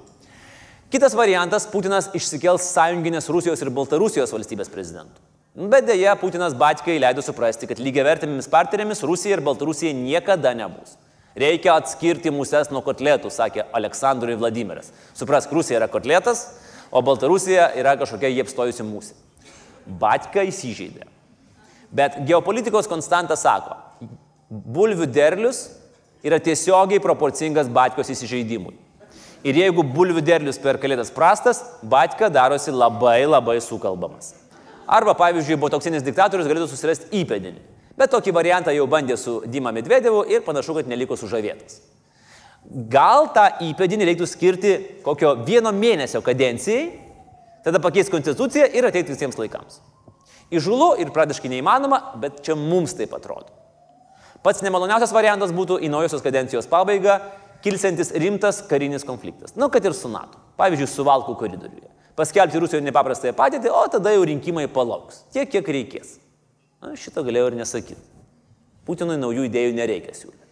Kitas 0.90 1.14
variantas- 1.18 1.68
Putinas 1.74 2.10
išsikels 2.18 2.66
sąjunginės 2.74 3.30
Rusijos 3.30 3.62
ir 3.62 3.70
Baltarusijos 3.70 4.34
valstybės 4.34 4.70
prezidentų. 4.74 5.22
Bet 5.56 5.86
dėja, 5.86 6.18
Putinas 6.20 6.54
Batkai 6.54 7.00
leido 7.00 7.22
suprasti, 7.22 7.68
kad 7.68 7.78
lygiavertėmis 7.78 8.50
partnerėmis 8.50 9.04
Rusija 9.04 9.38
ir 9.38 9.42
Baltarusija 9.42 9.94
niekada 9.94 10.54
nebus. 10.54 10.98
Reikia 11.36 11.74
atskirti 11.76 12.32
muses 12.32 12.70
nuo 12.72 12.80
kotletų, 12.86 13.28
sakė 13.34 13.66
Aleksandrui 13.76 14.38
Vladimiras. 14.40 14.94
Suprask, 15.18 15.52
Rusija 15.52 15.82
yra 15.82 15.90
kotletas, 15.92 16.46
o 16.88 17.02
Baltarusija 17.04 17.74
yra 17.76 17.98
kažkokia 18.00 18.32
jie 18.32 18.46
apstojusi 18.46 18.86
musė. 18.88 19.18
Batka 19.86 20.46
įsižeidė. 20.48 21.10
Bet 21.96 22.22
geopolitikos 22.28 22.88
konstanta 22.88 23.36
sako, 23.40 23.76
bulvių 24.50 25.10
derlius 25.12 25.68
yra 26.26 26.40
tiesiogiai 26.40 27.04
proporcingas 27.04 27.68
Batkos 27.68 28.10
įsižeidimui. 28.16 28.74
Ir 29.46 29.60
jeigu 29.60 29.84
bulvių 29.86 30.24
derlius 30.26 30.58
per 30.58 30.80
kalėdas 30.82 31.12
prastas, 31.14 31.62
Batka 31.84 32.32
darosi 32.34 32.74
labai 32.74 33.26
labai 33.28 33.60
sukalbamas. 33.62 34.34
Arba, 34.88 35.14
pavyzdžiui, 35.18 35.60
botoksinis 35.60 36.06
diktatorius 36.06 36.48
galėtų 36.50 36.72
susirasti 36.72 37.12
įpėdinį. 37.22 37.75
Bet 37.96 38.12
tokį 38.12 38.34
variantą 38.36 38.74
jau 38.76 38.86
bandė 38.92 39.16
su 39.20 39.38
Dima 39.48 39.72
Medvedevu 39.76 40.26
ir 40.28 40.44
panašu, 40.44 40.76
kad 40.80 40.90
neliko 40.92 41.16
sužavėtas. 41.20 41.80
Gal 42.92 43.30
tą 43.36 43.46
įpėdinį 43.64 44.08
reiktų 44.10 44.28
skirti 44.28 44.74
kokio 45.06 45.36
vieno 45.48 45.72
mėnesio 45.72 46.20
kadencijai, 46.26 46.88
tada 47.64 47.80
pakeisti 47.82 48.14
konstituciją 48.14 48.68
ir 48.74 48.88
ateiti 48.90 49.14
visiems 49.14 49.38
laikams. 49.40 49.80
Įžulu 50.54 50.96
ir 51.02 51.14
pradiškai 51.14 51.50
neįmanoma, 51.54 52.02
bet 52.22 52.42
čia 52.46 52.58
mums 52.58 52.94
taip 52.98 53.14
atrodo. 53.18 53.54
Pats 54.46 54.62
nemaloniausias 54.62 55.14
variantas 55.16 55.54
būtų 55.56 55.80
į 55.82 55.90
naujosios 55.90 56.22
kadencijos 56.26 56.68
pabaigą 56.70 57.18
kilsiantis 57.66 58.12
rimtas 58.22 58.62
karinis 58.70 59.06
konfliktas. 59.08 59.56
Nu, 59.58 59.72
kad 59.74 59.86
ir 59.86 59.96
su 59.98 60.12
NATO. 60.12 60.38
Pavyzdžiui, 60.60 60.90
su 60.90 61.06
Valkų 61.08 61.34
koridoriuje. 61.40 61.90
Paskelbti 62.16 62.62
Rusijoje 62.62 62.86
nepaprastąją 62.86 63.34
padėtį, 63.36 63.72
o 63.74 63.82
tada 63.92 64.14
jau 64.14 64.22
rinkimai 64.28 64.68
palauks. 64.72 65.24
Tiek, 65.34 65.50
kiek 65.52 65.72
reikės. 65.78 66.20
Na, 66.86 66.94
šito 66.94 67.24
galėjau 67.26 67.50
ir 67.50 67.56
nesakyti. 67.58 68.02
Putinui 68.86 69.18
naujų 69.18 69.48
idėjų 69.48 69.72
nereikia 69.74 70.14
siūlyti. 70.14 70.44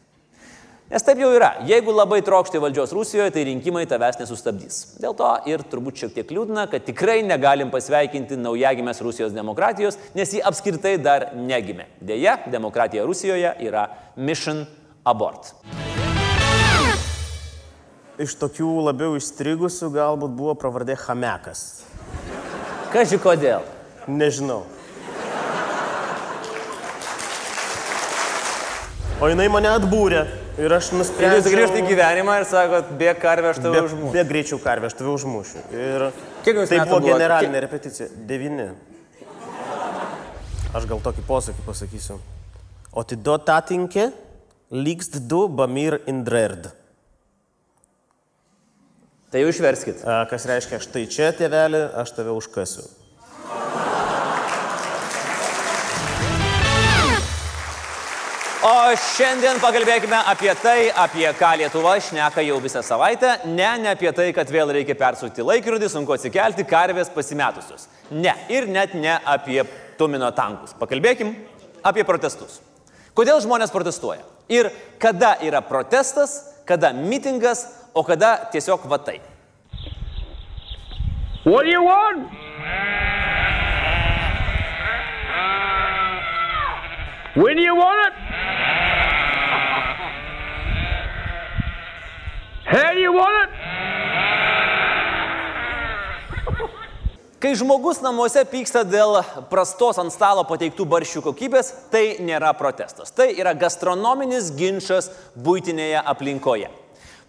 Nes 0.89 1.05
taip 1.05 1.19
jau 1.21 1.29
yra. 1.33 1.51
Jeigu 1.69 1.93
labai 1.93 2.19
trokšti 2.25 2.59
valdžios 2.61 2.91
Rusijoje, 2.93 3.31
tai 3.35 3.43
rinkimai 3.47 3.83
tavęs 3.89 4.17
nesustabdys. 4.19 4.79
Dėl 5.01 5.13
to 5.17 5.29
ir 5.49 5.61
turbūt 5.69 6.01
šiek 6.01 6.15
tiek 6.17 6.33
liūdna, 6.33 6.65
kad 6.71 6.85
tikrai 6.85 7.19
negalim 7.25 7.69
pasveikinti 7.73 8.37
naujagimės 8.41 9.01
Rusijos 9.05 9.33
demokratijos, 9.33 9.99
nes 10.17 10.33
ji 10.33 10.41
apskritai 10.41 10.95
dar 11.01 11.29
negimė. 11.37 11.87
Deja, 12.01 12.35
demokratija 12.49 13.05
Rusijoje 13.05 13.53
yra 13.65 13.87
mission 14.17 14.65
abort. 15.05 15.53
Iš 18.21 18.37
tokių 18.41 18.75
labiau 18.89 19.17
įstrigusių 19.21 19.93
galbūt 19.93 20.37
buvo 20.37 20.57
pravardė 20.57 20.97
Hamekas. 21.05 21.83
Kaži 22.93 23.21
kodėl? 23.21 23.65
Nežinau. 24.09 24.63
O 29.23 29.29
jinai 29.31 29.45
mane 29.47 29.69
atbūrė. 29.71 30.25
Ir 30.59 30.73
aš 30.75 30.89
nusprendžiau... 30.93 31.39
Jūs 31.39 31.53
grįžtate 31.53 31.79
į 31.79 31.85
gyvenimą 31.87 32.33
ir 32.41 32.45
sakot, 32.49 32.89
bėg 32.99 33.21
karvę 33.21 33.53
aš 33.53 33.61
tave 33.63 33.79
užmušiu. 33.87 34.11
Bėg 34.13 34.27
greičiau 34.29 34.59
karvę 34.61 34.89
aš 34.89 34.97
tave 34.99 35.13
užmušiu. 35.13 35.61
Ir 35.73 36.03
Kiek 36.43 36.59
jums 36.59 36.73
tai 36.73 36.81
buvo 36.83 36.99
generalinė 37.05 37.55
Kiek- 37.55 37.63
repeticija. 37.65 38.07
Devini. 38.29 38.67
Aš 40.75 40.89
gal 40.89 40.99
tokį 41.05 41.23
posakį 41.29 41.63
pasakysiu. 41.65 42.19
O 42.91 43.05
ti 43.07 43.15
do 43.15 43.37
tatinke, 43.41 44.09
lygst 44.73 45.21
du 45.31 45.45
bamir 45.47 46.01
indrerd. 46.11 46.67
Tai 49.31 49.41
jau 49.41 49.49
išverskit. 49.49 50.03
A, 50.05 50.19
Kas 50.29 50.45
reiškia, 50.51 50.81
štai 50.83 51.07
čia 51.09 51.31
tėvelį, 51.37 51.87
aš 52.03 52.11
tave 52.19 52.35
užkasiu. 52.35 52.85
Šiandien 58.99 59.59
pakalbėkime 59.61 60.17
apie 60.29 60.51
tai, 60.61 60.89
apie 60.89 61.25
ką 61.37 61.53
Lietuva 61.59 61.95
šneka 62.01 62.43
jau 62.45 62.59
visą 62.61 62.81
savaitę. 62.85 63.35
Ne, 63.49 63.69
ne 63.81 63.91
apie 63.93 64.11
tai, 64.15 64.27
kad 64.35 64.49
vėl 64.51 64.71
reikia 64.75 64.95
persukti 64.97 65.45
laikrodį, 65.45 65.89
sunku 65.91 66.15
atsikelti, 66.15 66.65
karvės 66.67 67.11
pasimetusius. 67.13 67.87
Ne, 68.11 68.33
ir 68.53 68.67
net 68.69 68.95
ne 68.97 69.15
apie 69.29 69.61
tumino 69.99 70.29
tankus. 70.35 70.75
Pakalbėkim 70.79 71.35
apie 71.85 72.05
protestus. 72.07 72.59
Kodėl 73.17 73.41
žmonės 73.45 73.73
protestuoja? 73.73 74.25
Ir 74.51 74.71
kada 75.01 75.35
yra 75.45 75.61
protestas, 75.65 76.39
kada 76.69 76.93
mitingas, 76.93 77.67
o 77.93 78.03
kada 78.05 78.35
tiesiog 78.53 78.87
vatai. 78.89 79.19
What 81.43 81.65
do 81.65 81.71
you 81.71 81.83
want? 81.83 82.29
When 87.35 87.57
do 87.57 87.63
you 87.63 87.75
want 87.75 88.07
it? 88.07 88.22
Do 92.73 92.99
you 92.99 93.13
want 93.13 93.37
it? 93.43 93.49
Kai 97.37 97.51
žmogus 97.59 97.99
namuose 98.01 98.41
pyksta 98.49 98.81
dėl 98.87 99.19
prastos 99.51 99.99
ant 100.01 100.09
stalo 100.15 100.41
pateiktų 100.49 100.87
barščių 100.89 101.21
kokybės, 101.27 101.69
tai 101.93 102.15
nėra 102.25 102.49
protestas. 102.57 103.13
Tai 103.13 103.27
yra 103.29 103.53
gastronominis 103.53 104.49
ginčas 104.57 105.11
būtinėje 105.37 106.01
aplinkoje. 106.15 106.71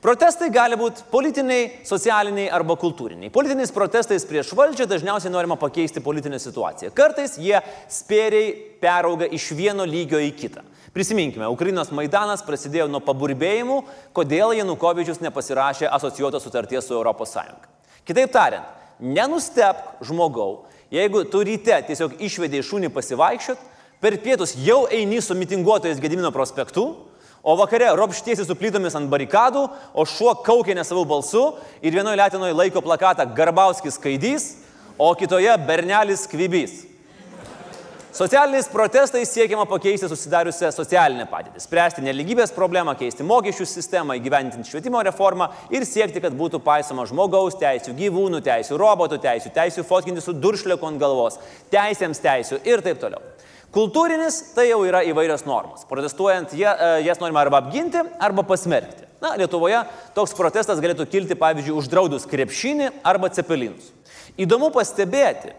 Protestai 0.05 0.49
gali 0.55 0.81
būti 0.81 1.05
politiniai, 1.13 1.69
socialiniai 1.89 2.49
arba 2.49 2.79
kultūriniai. 2.81 3.33
Politiniais 3.35 3.73
protestais 3.75 4.25
prieš 4.25 4.55
valdžią 4.57 4.89
dažniausiai 4.89 5.33
norima 5.35 5.61
pakeisti 5.61 6.01
politinę 6.05 6.41
situaciją. 6.41 6.95
Kartais 6.97 7.37
jie 7.37 7.61
spėriai 7.93 8.53
perauga 8.81 9.29
iš 9.29 9.51
vieno 9.59 9.85
lygio 9.85 10.25
į 10.25 10.33
kitą. 10.41 10.65
Prisiminkime, 10.95 11.49
Ukrainos 11.51 11.89
Maidanas 11.91 12.45
prasidėjo 12.47 12.85
nuo 12.87 13.01
paburbėjimų, 13.03 13.81
kodėl 14.15 14.53
Janukovičius 14.55 15.19
nepasirašė 15.25 15.89
asocijuotos 15.91 16.45
sutarties 16.47 16.87
su 16.87 17.01
ES. 17.01 17.35
Kitaip 18.07 18.31
tariant, 18.31 18.69
nenustepk 19.03 20.05
žmogau, 20.07 20.69
jeigu 20.95 21.25
tu 21.27 21.43
ryte 21.43 21.81
tiesiog 21.89 22.15
išvedėjai 22.23 22.69
šunį 22.69 22.93
pasivaikščiot, 22.95 23.67
per 23.99 24.21
pietus 24.23 24.55
jau 24.55 24.85
eini 24.87 25.19
su 25.19 25.35
mitinguotojais 25.35 25.99
Gedimino 25.99 26.31
prospektu, 26.31 26.87
o 27.43 27.59
vakare 27.59 27.91
ropštiesi 27.99 28.47
su 28.47 28.55
plytomis 28.55 28.95
ant 28.95 29.11
barikadų, 29.11 29.67
o 29.99 30.07
šuo 30.07 30.39
kaukė 30.47 30.79
ne 30.79 30.87
savo 30.87 31.03
balsu 31.05 31.57
ir 31.83 31.91
vienoje 31.91 32.23
Lietinoje 32.23 32.55
laiko 32.55 32.87
plakatą 32.87 33.27
Garbauskis 33.35 33.99
skaidys, 33.99 34.53
o 34.95 35.11
kitoje 35.19 35.59
Bernelis 35.67 36.29
kvybys. 36.31 36.94
Socialiniais 38.15 38.69
protestais 38.71 39.27
siekiama 39.27 39.65
pakeisti 39.67 40.07
susidariusią 40.07 40.69
socialinę 40.71 41.25
padėtį, 41.27 41.59
spręsti 41.65 42.03
neligybės 42.07 42.53
problemą, 42.55 42.93
keisti 42.95 43.25
mokesčių 43.27 43.65
sistemą, 43.67 44.15
įgyvendinti 44.21 44.71
švietimo 44.71 45.01
reformą 45.03 45.49
ir 45.75 45.83
siekti, 45.83 46.23
kad 46.23 46.37
būtų 46.39 46.61
paisoma 46.63 47.09
žmogaus 47.11 47.59
teisų, 47.59 47.91
gyvūnų 47.99 48.39
teisų, 48.47 48.79
robotų 48.79 49.19
teisų, 49.25 49.51
teisų 49.57 49.83
fotkinti 49.89 50.23
su 50.23 50.37
duršliku 50.39 50.87
ant 50.87 51.03
galvos, 51.03 51.41
teisėms 51.75 52.23
teisų 52.23 52.61
ir 52.63 52.85
taip 52.87 53.03
toliau. 53.03 53.19
Kultūrinis 53.75 54.39
tai 54.55 54.69
jau 54.69 54.79
yra 54.87 55.03
įvairios 55.11 55.43
normos. 55.51 55.83
Protestuojant, 55.91 56.55
jie, 56.55 56.71
e, 56.71 56.93
jas 57.09 57.19
norima 57.19 57.43
arba 57.43 57.65
apginti, 57.65 57.99
arba 58.23 58.47
pasmerkti. 58.47 59.09
Na, 59.27 59.35
Lietuvoje 59.43 59.83
toks 60.15 60.39
protestas 60.39 60.79
galėtų 60.79 61.11
kilti, 61.11 61.35
pavyzdžiui, 61.35 61.75
uždraudus 61.83 62.31
krepšinį 62.31 62.93
arba 63.03 63.35
cepelinus. 63.35 63.91
Įdomu 64.39 64.71
pastebėti, 64.71 65.57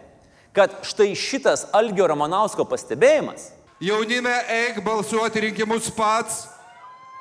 kad 0.56 0.80
štai 0.88 1.12
šitas 1.12 1.66
Algio 1.76 2.08
Romanausko 2.08 2.64
pastebėjimas 2.64 3.50
Jaunime 3.80 4.32
eik 4.48 4.78
balsuoti 4.80 5.40
rinkimus 5.44 5.90
pats, 5.92 6.46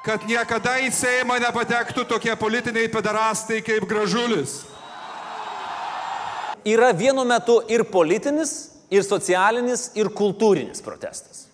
kad 0.06 0.24
niekada 0.24 0.78
į 0.80 0.88
Seimą 0.96 1.36
nepatektų 1.44 2.06
tokie 2.08 2.32
politiniai 2.40 2.88
pedarastai 2.88 3.60
kaip 3.60 3.84
gražulis. 3.90 4.62
yra 6.66 6.94
vienu 6.96 7.26
metu 7.26 7.60
ir 7.68 7.84
politinis, 7.84 8.72
ir 8.90 9.04
socialinis, 9.04 9.92
ir 10.00 10.08
kultūrinis 10.08 10.80
protestas. 10.82 11.50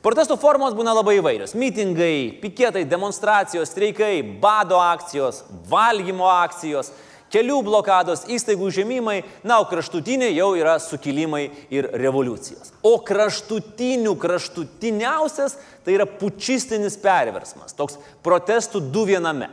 Protestų 0.00 0.38
formos 0.40 0.72
būna 0.72 0.94
labai 0.96 1.18
įvairios. 1.18 1.52
Mitingai, 1.52 2.40
piketai, 2.40 2.86
demonstracijos, 2.88 3.68
streikai, 3.68 4.22
bado 4.40 4.80
akcijos, 4.80 5.44
valgymo 5.68 6.24
akcijos, 6.32 6.94
kelių 7.32 7.60
blokados, 7.66 8.26
įstaigų 8.30 8.70
žemimai, 8.74 9.20
na, 9.46 9.60
o 9.62 9.68
kraštutiniai 9.70 10.34
jau 10.36 10.52
yra 10.58 10.76
sukilimai 10.82 11.46
ir 11.72 11.88
revoliucijos. 12.02 12.74
O 12.82 12.96
kraštutinių 13.06 14.14
kraštutiniausias 14.20 15.56
tai 15.84 15.96
yra 15.98 16.06
pučistinis 16.06 16.98
perversmas, 17.00 17.76
toks 17.76 17.98
protestų 18.24 18.82
du 18.92 19.06
viename. 19.08 19.50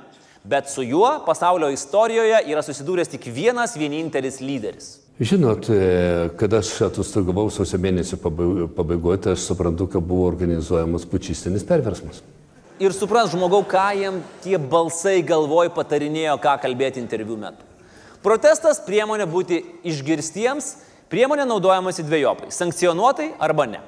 Bet 0.48 0.70
su 0.72 0.84
juo 0.86 1.10
pasaulio 1.26 1.68
istorijoje 1.74 2.40
yra 2.48 2.64
susidūręs 2.64 3.12
tik 3.12 3.28
vienas 3.36 3.76
vienintelis 3.76 4.40
lyderis. 4.40 4.94
Žinot, 5.20 5.66
e, 5.74 6.30
kada 6.38 6.62
aš 6.62 6.76
atostogavau 6.92 7.50
sausio 7.50 7.80
mėnesio 7.82 8.20
pabai- 8.22 8.68
pabaigoje, 8.70 9.22
tai 9.22 9.32
aš 9.34 9.48
suprantu, 9.50 9.88
kad 9.90 10.06
buvo 10.06 10.28
organizuojamas 10.30 11.08
pučistinis 11.10 11.66
perversmas. 11.66 12.22
Ir 12.80 12.94
supras 12.94 13.32
žmogau, 13.34 13.64
ką 13.66 13.90
jiem 13.98 14.22
tie 14.44 14.58
balsai 14.58 15.22
galvoj 15.26 15.72
patarinėjo, 15.76 16.38
ką 16.42 16.58
kalbėti 16.62 17.02
interviu 17.02 17.38
metu. 17.40 17.66
Protestas 18.24 18.82
priemonė 18.84 19.28
būti 19.30 19.62
išgirstiems, 19.88 20.74
priemonė 21.12 21.46
naudojamasi 21.48 22.04
dviejopai- 22.04 22.52
sankcionuotai 22.60 23.34
arba 23.40 23.66
ne. 23.66 23.80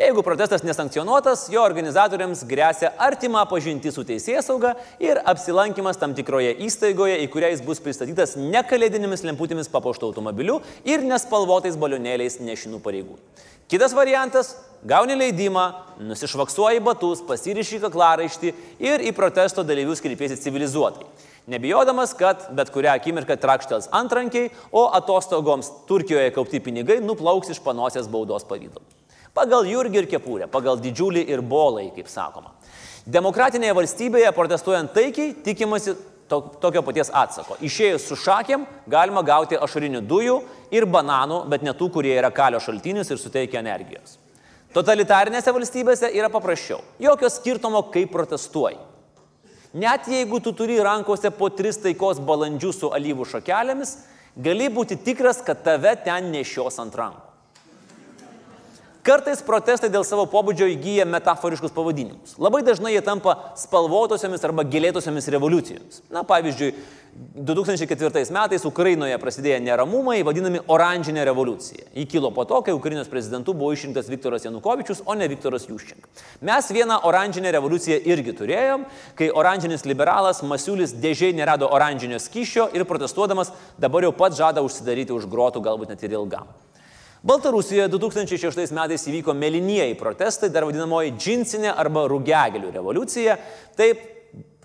Jeigu 0.00 0.22
protestas 0.24 0.62
nesankcionuotas, 0.64 1.50
jo 1.52 1.60
organizatoriams 1.60 2.44
grėsia 2.48 2.88
artima 2.96 3.42
pažinti 3.44 3.90
su 3.92 4.00
teisėjas 4.00 4.46
sauga 4.48 4.70
ir 4.98 5.20
apsilankimas 5.28 5.98
tam 6.00 6.14
tikroje 6.14 6.54
įstaigoje, 6.56 7.18
į 7.20 7.28
kurią 7.28 7.50
jis 7.50 7.60
bus 7.60 7.82
pristatytas 7.84 8.32
ne 8.36 8.62
kalėdinėmis 8.62 9.24
lemputėmis 9.28 9.68
papuoštų 9.68 10.08
automobiliu 10.08 10.62
ir 10.88 11.04
nespalvotais 11.04 11.76
balionėliais 11.76 12.38
nešinų 12.40 12.80
pareigų. 12.80 13.18
Kitas 13.68 13.92
variantas- 13.92 14.56
gauni 14.84 15.16
leidimą, 15.18 15.64
nusišvaksuoji 16.10 16.80
batus, 16.84 17.24
pasiriši 17.26 17.80
kaklaraištį 17.82 18.52
ir 18.82 19.04
į 19.04 19.12
protesto 19.16 19.64
dalyvius 19.66 20.02
kreipiesi 20.04 20.38
civilizuotai. 20.40 21.08
Nebijodamas, 21.50 22.12
kad 22.14 22.46
bet 22.54 22.70
kurią 22.70 22.94
akimirką 22.98 23.36
trakštels 23.40 23.88
antrankiai, 23.96 24.52
o 24.72 24.86
atostogoms 24.94 25.70
Turkijoje 25.88 26.30
kaupti 26.36 26.60
pinigai 26.62 27.00
nuplauks 27.02 27.50
iš 27.50 27.62
panosės 27.64 28.08
baudos 28.12 28.46
pavydalu. 28.46 28.84
Pagal 29.34 29.66
Jurgį 29.70 30.02
ir 30.02 30.08
kepurę, 30.10 30.46
pagal 30.50 30.78
didžiulį 30.82 31.24
ir 31.30 31.42
bolai, 31.42 31.88
kaip 31.94 32.08
sakoma. 32.10 32.52
Demokratinėje 33.10 33.74
valstybėje 33.74 34.30
protestuojant 34.36 34.92
taikiai 34.94 35.34
tikimasi 35.46 35.96
to, 36.30 36.40
tokio 36.62 36.82
paties 36.86 37.10
atsako. 37.14 37.56
Išėjus 37.64 38.06
su 38.10 38.18
šakėm 38.20 38.66
galima 38.90 39.22
gauti 39.26 39.58
ašarinių 39.58 40.02
dujų 40.06 40.40
ir 40.76 40.86
bananų, 40.86 41.44
bet 41.50 41.66
ne 41.66 41.74
tų, 41.74 41.90
kurie 41.96 42.14
yra 42.14 42.30
kalio 42.34 42.60
šaltinis 42.62 43.10
ir 43.10 43.18
suteikia 43.22 43.62
energijos. 43.64 44.19
Totalitarinėse 44.74 45.50
valstybėse 45.50 46.12
yra 46.14 46.28
paprasčiau. 46.30 46.78
Jokio 47.02 47.30
skirtumo, 47.32 47.82
kaip 47.90 48.12
protestuoji. 48.14 48.78
Net 49.74 50.06
jeigu 50.10 50.40
tu 50.42 50.52
turi 50.54 50.78
rankose 50.82 51.30
po 51.34 51.48
tris 51.54 51.78
taikos 51.78 52.18
balandžius 52.26 52.80
su 52.82 52.90
alyvų 52.94 53.26
šakelėmis, 53.32 53.96
gali 54.38 54.66
būti 54.70 54.98
tikras, 54.98 55.42
kad 55.46 55.62
tave 55.66 55.94
ten 56.04 56.30
nešios 56.34 56.78
ant 56.82 56.94
rankų. 56.98 57.29
Kartais 59.10 59.40
protestai 59.42 59.88
dėl 59.90 60.04
savo 60.06 60.22
pobūdžio 60.30 60.68
įgyja 60.70 61.02
metaforiškus 61.10 61.72
pavadinimus. 61.74 62.36
Labai 62.38 62.60
dažnai 62.62 62.92
jie 62.94 63.00
tampa 63.02 63.32
spalvotosiomis 63.58 64.44
arba 64.46 64.62
gilėtosiomis 64.62 65.26
revoliucijomis. 65.34 66.04
Na, 66.14 66.22
pavyzdžiui, 66.28 66.68
2004 67.34 68.30
metais 68.30 68.66
Ukrainoje 68.68 69.16
prasidėjo 69.18 69.58
neramumai, 69.66 70.20
vadinami 70.22 70.62
oranžinė 70.70 71.24
revoliucija. 71.26 71.88
Ji 71.96 72.06
kilo 72.06 72.30
po 72.30 72.46
to, 72.46 72.62
kai 72.62 72.76
Ukrainos 72.76 73.10
prezidentu 73.10 73.50
buvo 73.50 73.72
išrinktas 73.74 74.06
Viktoras 74.12 74.46
Janukovičius, 74.46 75.02
o 75.02 75.18
ne 75.18 75.26
Viktoras 75.26 75.66
Juščink. 75.66 76.06
Mes 76.46 76.70
vieną 76.70 77.02
oranžinę 77.10 77.50
revoliuciją 77.58 77.98
irgi 78.14 78.38
turėjom, 78.38 78.86
kai 79.18 79.32
oranžinis 79.34 79.88
liberalas 79.90 80.44
Masiulis 80.46 80.94
dėžiai 80.94 81.34
nerado 81.34 81.66
oranžinio 81.66 82.22
skyšio 82.22 82.70
ir 82.78 82.86
protestuodamas 82.86 83.50
dabar 83.74 84.06
jau 84.06 84.14
pat 84.14 84.38
žada 84.38 84.62
užsidaryti 84.62 85.18
už 85.18 85.26
grotų, 85.26 85.66
galbūt 85.66 85.96
net 85.96 86.06
ir 86.06 86.14
ilgam. 86.14 86.46
Baltarusijoje 87.20 87.90
2006 87.92 88.72
metais 88.72 89.02
įvyko 89.10 89.34
mėlynieji 89.36 89.96
protestai, 90.00 90.48
dar 90.48 90.64
vadinamoji 90.64 91.12
džinsinė 91.18 91.74
arba 91.76 92.06
rūgegelių 92.08 92.70
revoliucija. 92.72 93.34
Taip, 93.76 94.06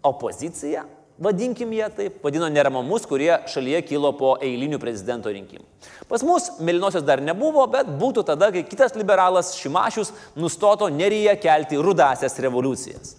opozicija, 0.07 0.85
vadinkim 1.19 1.73
ją 1.75 1.89
taip, 1.97 2.21
vadino 2.23 2.47
neramumus, 2.47 3.03
kurie 3.09 3.33
šalyje 3.51 3.81
kilo 3.89 4.13
po 4.15 4.37
eilinių 4.39 4.79
prezidento 4.79 5.33
rinkimų. 5.35 5.67
Pas 6.07 6.23
mus 6.23 6.47
mėlynosios 6.63 7.03
dar 7.03 7.19
nebuvo, 7.19 7.65
bet 7.75 7.91
būtų 7.99 8.23
tada, 8.31 8.53
kai 8.55 8.63
kitas 8.63 8.95
liberalas 8.95 9.51
Šimašius 9.59 10.13
nustoto 10.39 10.87
neryje 10.87 11.35
kelti 11.43 11.81
rudasias 11.81 12.39
revoliucijas. 12.39 13.17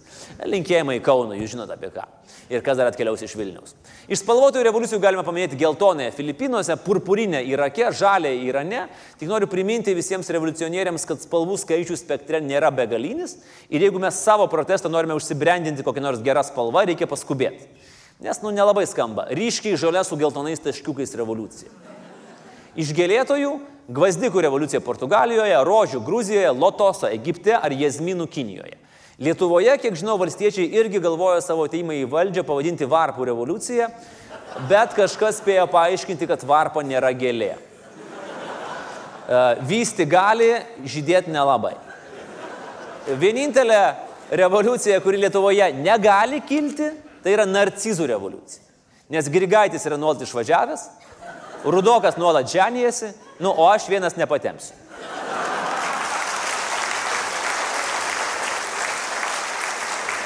Linkėjimai 0.49 0.97
Kauno, 1.05 1.37
jūs 1.37 1.53
žinote 1.53 1.77
apie 1.77 1.93
ką 1.93 2.09
ir 2.49 2.63
kas 2.63 2.77
dar 2.79 2.87
atkeliaus 2.89 3.21
iš 3.25 3.35
Vilniaus. 3.37 3.75
Iš 4.07 4.21
spalvotųjų 4.21 4.63
revoliucijų 4.67 4.99
galime 5.03 5.23
paminėti 5.27 5.59
geltonąją 5.59 6.13
Filipinuose, 6.15 6.77
purpurinę 6.83 7.41
Irake, 7.47 7.89
žalę 7.91 8.31
Irane. 8.47 8.85
Tik 9.19 9.27
noriu 9.31 9.49
priminti 9.51 9.95
visiems 9.97 10.29
revoliucionieriams, 10.31 11.05
kad 11.09 11.23
spalvų 11.23 11.59
skaičių 11.63 11.97
spektre 11.99 12.41
nėra 12.43 12.71
begalinis 12.71 13.37
ir 13.69 13.83
jeigu 13.83 13.99
mes 14.01 14.21
savo 14.23 14.47
protestą 14.51 14.91
norime 14.91 15.17
užsibrendinti 15.17 15.85
kokią 15.85 16.05
nors 16.07 16.23
gerą 16.23 16.45
spalvą, 16.47 16.85
reikia 16.87 17.09
paskubėti. 17.09 17.67
Nes, 18.23 18.39
nu, 18.41 18.49
nelabai 18.49 18.87
skamba. 18.89 19.27
Ryškiai 19.29 19.77
žalia 19.77 20.01
su 20.07 20.17
geltonais 20.17 20.63
taškiukais 20.63 21.13
revoliucija. 21.19 21.69
Iš 22.77 22.89
gėlėtojų- 22.97 23.51
gvazdikų 23.97 24.41
revoliucija 24.41 24.81
Portugalijoje, 24.81 25.57
rožių 25.65 26.01
Gruzijoje, 26.05 26.49
lotoso 26.53 27.07
Egipte 27.07 27.53
ar 27.53 27.71
jazminų 27.71 28.27
Kinijoje. 28.27 28.86
Lietuvoje, 29.17 29.71
kiek 29.81 29.95
žinau, 29.97 30.13
valstiečiai 30.21 30.67
irgi 30.77 30.99
galvojo 31.01 31.39
savo 31.41 31.63
ateimą 31.65 31.95
į 31.97 32.03
valdžią 32.11 32.43
pavadinti 32.45 32.85
varpų 32.85 33.25
revoliuciją, 33.31 33.87
bet 34.69 34.93
kažkas 34.93 35.39
spėjo 35.41 35.63
paaiškinti, 35.73 36.27
kad 36.29 36.43
varpa 36.45 36.83
nėra 36.85 37.09
gėlė. 37.17 37.55
E, 37.57 39.39
vysti 39.65 40.05
gali, 40.05 40.51
žydėti 40.85 41.33
nelabai. 41.33 41.73
Vienintelė 43.17 43.81
revoliucija, 44.37 45.01
kuri 45.01 45.23
Lietuvoje 45.25 45.71
negali 45.81 46.43
kilti, 46.45 46.93
tai 47.25 47.33
yra 47.39 47.49
narcizų 47.49 48.11
revoliucija. 48.13 48.61
Nes 49.17 49.33
Grigaitis 49.33 49.89
yra 49.89 49.97
nuolat 49.97 50.21
išvažiavęs, 50.27 50.89
Rudokas 51.65 52.21
nuolat 52.21 52.45
dženijasi, 52.45 53.15
nu, 53.41 53.49
o 53.49 53.65
aš 53.71 53.89
vienas 53.89 54.13
nepatemsiu. 54.19 54.77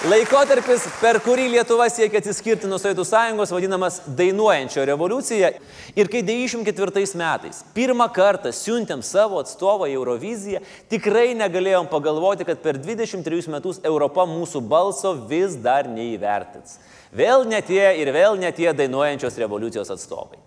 Laikotarpis, 0.01 0.87
per 0.97 1.19
kurį 1.21 1.43
Lietuva 1.51 1.85
siekia 1.93 2.17
atsiskirti 2.17 2.65
nuo 2.65 2.79
Sovietų 2.81 3.03
sąjungos, 3.05 3.51
vadinamas 3.53 3.99
dainuojančio 4.17 4.81
revoliucija. 4.89 5.51
Ir 5.93 6.09
kai 6.09 6.23
94 6.25 7.03
metais 7.21 7.59
pirmą 7.75 8.07
kartą 8.09 8.49
siuntėm 8.49 9.03
savo 9.05 9.37
atstovą 9.43 9.91
į 9.91 9.99
Euroviziją, 9.99 10.63
tikrai 10.89 11.35
negalėjom 11.37 11.85
pagalvoti, 11.91 12.47
kad 12.49 12.63
per 12.63 12.79
23 12.81 13.53
metus 13.53 13.77
Europa 13.85 14.25
mūsų 14.25 14.63
balso 14.65 15.13
vis 15.29 15.53
dar 15.61 15.85
neįvertins. 15.85 16.79
Vėl 17.13 17.45
netie 17.45 17.85
ir 18.01 18.09
vėl 18.15 18.41
netie 18.41 18.71
dainuojančios 18.73 19.37
revoliucijos 19.37 19.93
atstovai. 19.93 20.41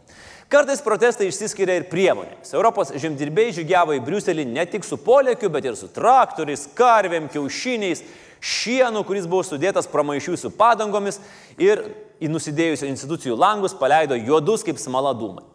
Kartais 0.51 0.83
protestai 0.85 1.31
išsiskiria 1.31 1.79
ir 1.79 1.87
priemonėmis. 1.89 2.51
Europos 2.59 2.91
žemdirbiai 3.01 3.55
žygiavo 3.55 3.95
į 3.97 4.03
Briuselį 4.05 4.45
ne 4.51 4.67
tik 4.69 4.85
su 4.85 4.99
polėkiu, 5.01 5.49
bet 5.51 5.71
ir 5.71 5.79
su 5.79 5.89
traktoriais, 5.95 6.67
karvėm, 6.77 7.31
kiaušiniais, 7.33 8.03
šienu, 8.45 9.01
kuris 9.09 9.27
buvo 9.31 9.45
sudėtas 9.47 9.89
pramaišių 9.89 10.37
su 10.37 10.53
padangomis 10.53 11.21
ir 11.57 11.81
į 12.21 12.29
nusidėjusių 12.29 12.91
institucijų 12.93 13.39
langus 13.41 13.77
paleido 13.77 14.19
juodus 14.19 14.65
kaip 14.67 14.81
smala 14.81 15.15
dūmai. 15.17 15.47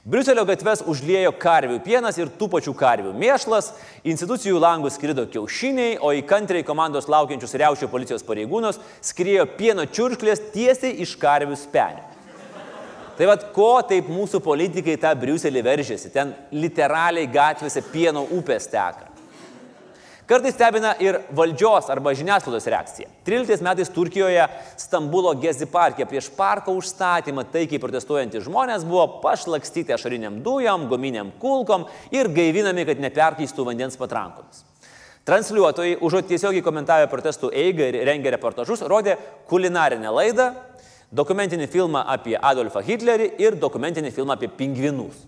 Briuselio 0.00 0.46
gatves 0.48 0.80
užliejo 0.88 1.34
karvių 1.36 1.76
pienas 1.84 2.16
ir 2.16 2.30
tų 2.40 2.46
pačių 2.54 2.72
karvių 2.72 3.10
mėšlas, 3.20 3.66
institucijų 4.08 4.56
langus 4.56 4.96
skrido 4.96 5.26
kiaušiniai, 5.28 5.98
o 6.00 6.14
į 6.16 6.22
kantriai 6.24 6.64
komandos 6.64 7.08
laukiančius 7.12 7.52
reušio 7.60 7.90
policijos 7.92 8.24
pareigūnus 8.24 8.80
skriejo 9.04 9.44
pieno 9.58 9.84
čiuršklės 9.84 10.40
tiesiai 10.54 10.94
iš 11.04 11.12
karvių 11.20 11.58
spenio. 11.60 12.06
Tai 13.20 13.28
vad, 13.28 13.42
ko 13.52 13.74
taip 13.84 14.08
mūsų 14.08 14.40
politikai 14.40 14.96
tą 14.96 15.12
Briuselį 15.20 15.60
veržėsi, 15.66 16.08
ten 16.14 16.32
literaliai 16.56 17.28
gatvėse 17.28 17.84
pieno 17.92 18.24
upės 18.32 18.70
teka. 18.72 19.09
Kartais 20.30 20.54
stebina 20.54 20.92
ir 21.02 21.16
valdžios 21.34 21.88
arba 21.90 22.12
žiniasklaidos 22.14 22.68
reakcija. 22.70 23.08
13 23.26 23.64
metais 23.66 23.88
Turkijoje 23.90 24.44
Stambulo 24.78 25.32
Gezi 25.34 25.66
parke 25.66 26.06
prieš 26.06 26.28
parko 26.36 26.76
užstatymą 26.78 27.42
taikiai 27.50 27.80
protestuojantys 27.82 28.44
žmonės 28.44 28.84
buvo 28.86 29.08
pašlakstyti 29.24 29.90
ašariniam 29.96 30.36
dujom, 30.44 30.84
guminiam 30.92 31.32
kulkom 31.42 31.88
ir 32.14 32.30
gaivinami, 32.30 32.84
kad 32.86 33.02
neperkeistų 33.02 33.66
vandens 33.72 33.98
patrankomis. 33.98 34.62
Transliuotojai, 35.26 35.98
užuot 35.98 36.30
tiesiogiai 36.30 36.62
komentavę 36.62 37.10
protestų 37.10 37.50
eigą 37.50 37.90
ir 37.90 37.98
rengę 38.06 38.30
reportažus, 38.36 38.86
rodė 38.86 39.18
kulinarinę 39.50 40.14
laidą, 40.14 40.52
dokumentinį 41.10 41.66
filmą 41.74 42.06
apie 42.06 42.38
Adolfą 42.38 42.86
Hitlerį 42.86 43.32
ir 43.42 43.58
dokumentinį 43.58 44.14
filmą 44.14 44.38
apie 44.38 44.46
pingvinus. 44.46 45.26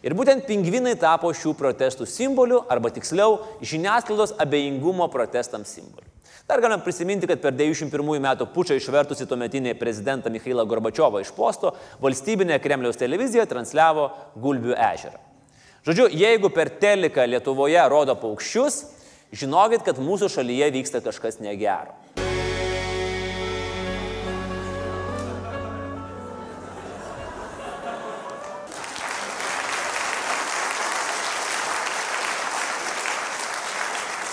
Ir 0.00 0.14
būtent 0.16 0.46
pingvinai 0.48 0.94
tapo 0.96 1.28
šių 1.36 1.52
protestų 1.58 2.06
simboliu, 2.08 2.62
arba 2.72 2.88
tiksliau, 2.94 3.40
žiniasklaidos 3.60 4.32
abejingumo 4.40 5.10
protestams 5.12 5.74
simboliu. 5.76 6.08
Dar 6.48 6.58
galime 6.58 6.82
prisiminti, 6.82 7.28
kad 7.30 7.38
per 7.38 7.52
91 7.54 8.24
metų 8.24 8.46
pučą 8.50 8.74
išvertusi 8.74 9.28
tuometinį 9.28 9.76
prezidentą 9.78 10.32
Mikhailą 10.34 10.64
Gorbačiovą 10.66 11.20
iš 11.22 11.30
posto, 11.36 11.74
valstybinė 12.02 12.56
Kremliaus 12.64 12.98
televizija 12.98 13.44
transliavo 13.46 14.08
Gulbių 14.40 14.72
ežerą. 14.74 15.20
Žodžiu, 15.86 16.08
jeigu 16.16 16.50
per 16.50 16.72
teliką 16.80 17.28
Lietuvoje 17.28 17.84
rodo 17.92 18.16
paukščius, 18.18 18.80
žinokit, 19.36 19.84
kad 19.86 20.00
mūsų 20.02 20.32
šalyje 20.32 20.72
vyksta 20.80 21.04
kažkas 21.04 21.38
negero. 21.44 21.94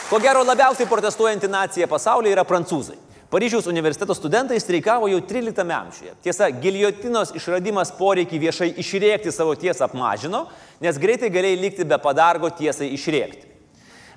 Ko 0.08 0.22
gero 0.24 0.40
labiausiai 0.48 0.88
protestuojanti 0.88 1.50
nacija 1.52 1.84
pasaulyje 1.92 2.32
yra 2.32 2.46
prancūzai. 2.48 2.96
Paryžiaus 3.28 3.66
universiteto 3.68 4.16
studentai 4.16 4.56
streikavo 4.64 5.10
jau 5.12 5.18
13 5.20 5.72
amžiuje. 5.76 6.12
Tiesa, 6.24 6.48
giliotinos 6.64 7.34
išradimas 7.36 7.90
poreikį 7.98 8.38
viešai 8.46 8.70
išrėkti 8.80 9.34
savo 9.36 9.58
tiesą 9.60 9.84
apmažino, 9.84 10.46
nes 10.80 11.00
greitai 11.04 11.28
galėjai 11.28 11.58
likti 11.60 11.84
be 11.84 11.98
padargo 12.00 12.48
tiesai 12.56 12.88
išrėkti. 12.96 13.50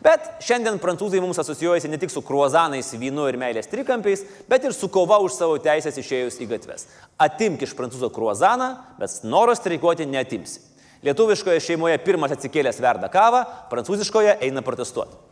Bet 0.05 0.29
šiandien 0.47 0.79
prancūzai 0.79 1.19
mums 1.25 1.41
asocijuojasi 1.43 1.91
ne 1.91 1.99
tik 1.99 2.15
su 2.15 2.23
kruozanais, 2.23 2.93
vynu 2.95 3.25
ir 3.27 3.39
meilės 3.41 3.67
trikampiais, 3.73 4.23
bet 4.47 4.69
ir 4.69 4.77
su 4.77 4.87
kova 4.95 5.19
už 5.25 5.35
savo 5.41 5.57
teisės 5.59 5.99
išėjus 5.99 6.39
į 6.45 6.47
gatves. 6.53 6.87
Atimk 7.19 7.65
iš 7.67 7.75
prancūzo 7.75 8.13
kruozaną, 8.15 8.71
bet 9.01 9.27
noro 9.27 9.59
streikuoti 9.59 10.07
netimsi. 10.07 10.63
Lietuviškoje 11.03 11.67
šeimoje 11.67 11.99
pirmas 12.07 12.37
atsikėlęs 12.37 12.79
verda 12.79 13.11
kavą, 13.11 13.43
prancūziškoje 13.75 14.37
eina 14.47 14.63
protestuoti. 14.63 15.30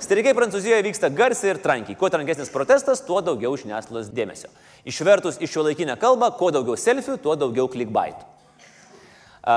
Streikai 0.00 0.32
Prancūzijoje 0.36 0.82
vyksta 0.86 1.10
garsiai 1.12 1.52
ir 1.54 1.60
trankiai. 1.60 1.96
Kuo 1.98 2.08
trankesnis 2.12 2.48
protestas, 2.52 3.02
tuo 3.04 3.20
daugiau 3.24 3.52
žiniasklaidos 3.60 4.08
dėmesio. 4.16 4.48
Išvertus 4.88 5.36
iš 5.44 5.52
šio 5.52 5.66
laikinę 5.66 5.98
kalbą, 6.00 6.30
kuo 6.38 6.48
daugiau 6.54 6.78
selfių, 6.80 7.18
tuo 7.20 7.36
daugiau 7.36 7.68
klikbaitų. 7.68 8.24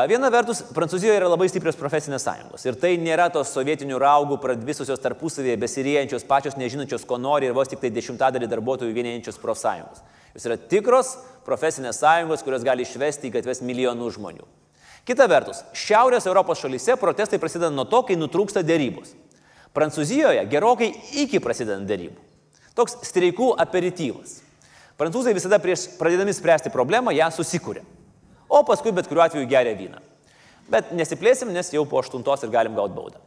Viena 0.07 0.29
vertus, 0.31 0.61
Prancūzijoje 0.75 1.15
yra 1.19 1.27
labai 1.27 1.49
stiprios 1.51 1.75
profesinės 1.75 2.23
sąjungos. 2.23 2.63
Ir 2.63 2.77
tai 2.79 2.93
nėra 2.99 3.25
tos 3.31 3.51
sovietinių 3.55 3.97
raugų 3.99 4.37
pradvisusios 4.43 5.01
tarpusavėje 5.03 5.57
besirienčios, 5.59 6.23
pačios 6.27 6.55
nežinančios, 6.59 7.03
ko 7.07 7.19
nori 7.19 7.49
ir 7.49 7.55
vos 7.55 7.71
tik 7.71 7.81
tai 7.81 7.91
dešimtadalį 7.91 8.47
darbuotojų 8.51 8.95
vieninčios 8.95 9.39
profsąjungos. 9.43 9.99
Jos 10.35 10.47
yra 10.47 10.57
tikros 10.57 11.17
profesinės 11.47 11.99
sąjungos, 11.99 12.45
kurios 12.47 12.63
gali 12.63 12.87
išvesti 12.87 13.27
į 13.27 13.33
gatves 13.35 13.59
milijonų 13.63 14.07
žmonių. 14.15 14.47
Kita 15.03 15.27
vertus, 15.27 15.65
Šiaurės 15.75 16.29
Europos 16.31 16.63
šalyse 16.63 16.95
protestai 16.99 17.39
prasideda 17.39 17.71
nuo 17.71 17.83
to, 17.83 18.05
kai 18.07 18.15
nutrūksta 18.15 18.63
dėrybos. 18.63 19.11
Prancūzijoje 19.73 20.45
gerokai 20.51 20.91
iki 21.23 21.41
prasidedant 21.41 21.89
dėrybų. 21.89 22.19
Toks 22.77 22.99
streikų 23.05 23.53
aperityvas. 23.61 24.39
Prancūzai 24.97 25.33
visada 25.33 25.57
prieš 25.61 25.91
pradėdami 25.97 26.33
spręsti 26.33 26.71
problemą 26.73 27.13
ją 27.13 27.31
susikūrė 27.33 27.81
o 28.53 28.63
paskui 28.63 28.93
bet 28.93 29.09
kuriuo 29.09 29.25
atveju 29.25 29.49
geria 29.49 29.75
vyną. 29.77 30.01
Bet 30.69 30.93
nesiplėsim, 30.95 31.51
nes 31.53 31.71
jau 31.73 31.83
po 31.89 31.99
aštuntos 31.99 32.45
ir 32.45 32.51
galim 32.53 32.75
gauti 32.77 32.95
baudą. 32.95 33.21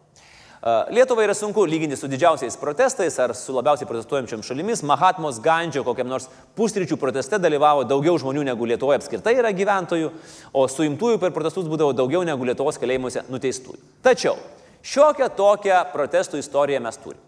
Lietuvai 0.90 1.26
yra 1.26 1.34
sunku 1.36 1.62
lyginti 1.68 1.98
su 1.98 2.08
didžiausiais 2.10 2.56
protestais 2.58 3.18
ar 3.22 3.34
su 3.38 3.54
labiausiai 3.54 3.86
protestuojančiam 3.86 4.42
šalimis. 4.42 4.82
Mahatmos 4.88 5.38
Gandžio 5.44 5.84
kokiam 5.86 6.08
nors 6.10 6.26
pusryčių 6.58 6.96
proteste 6.98 7.38
dalyvavo 7.38 7.84
daugiau 7.86 8.16
žmonių 8.18 8.46
negu 8.48 8.66
Lietuvoje 8.66 8.98
apskritai 8.98 9.36
yra 9.38 9.52
gyventojų, 9.54 10.10
o 10.56 10.64
suimtųjų 10.72 11.20
per 11.22 11.34
protestus 11.36 11.68
būdavo 11.70 11.94
daugiau 11.94 12.24
negu 12.26 12.48
Lietuvos 12.48 12.80
kalėjimuose 12.82 13.26
nuteistųjų. 13.30 13.78
Tačiau 14.02 14.34
šiokią 14.86 15.30
tokią 15.36 15.80
protestų 15.92 16.40
istoriją 16.42 16.80
mes 16.84 16.98
turime. 17.02 17.22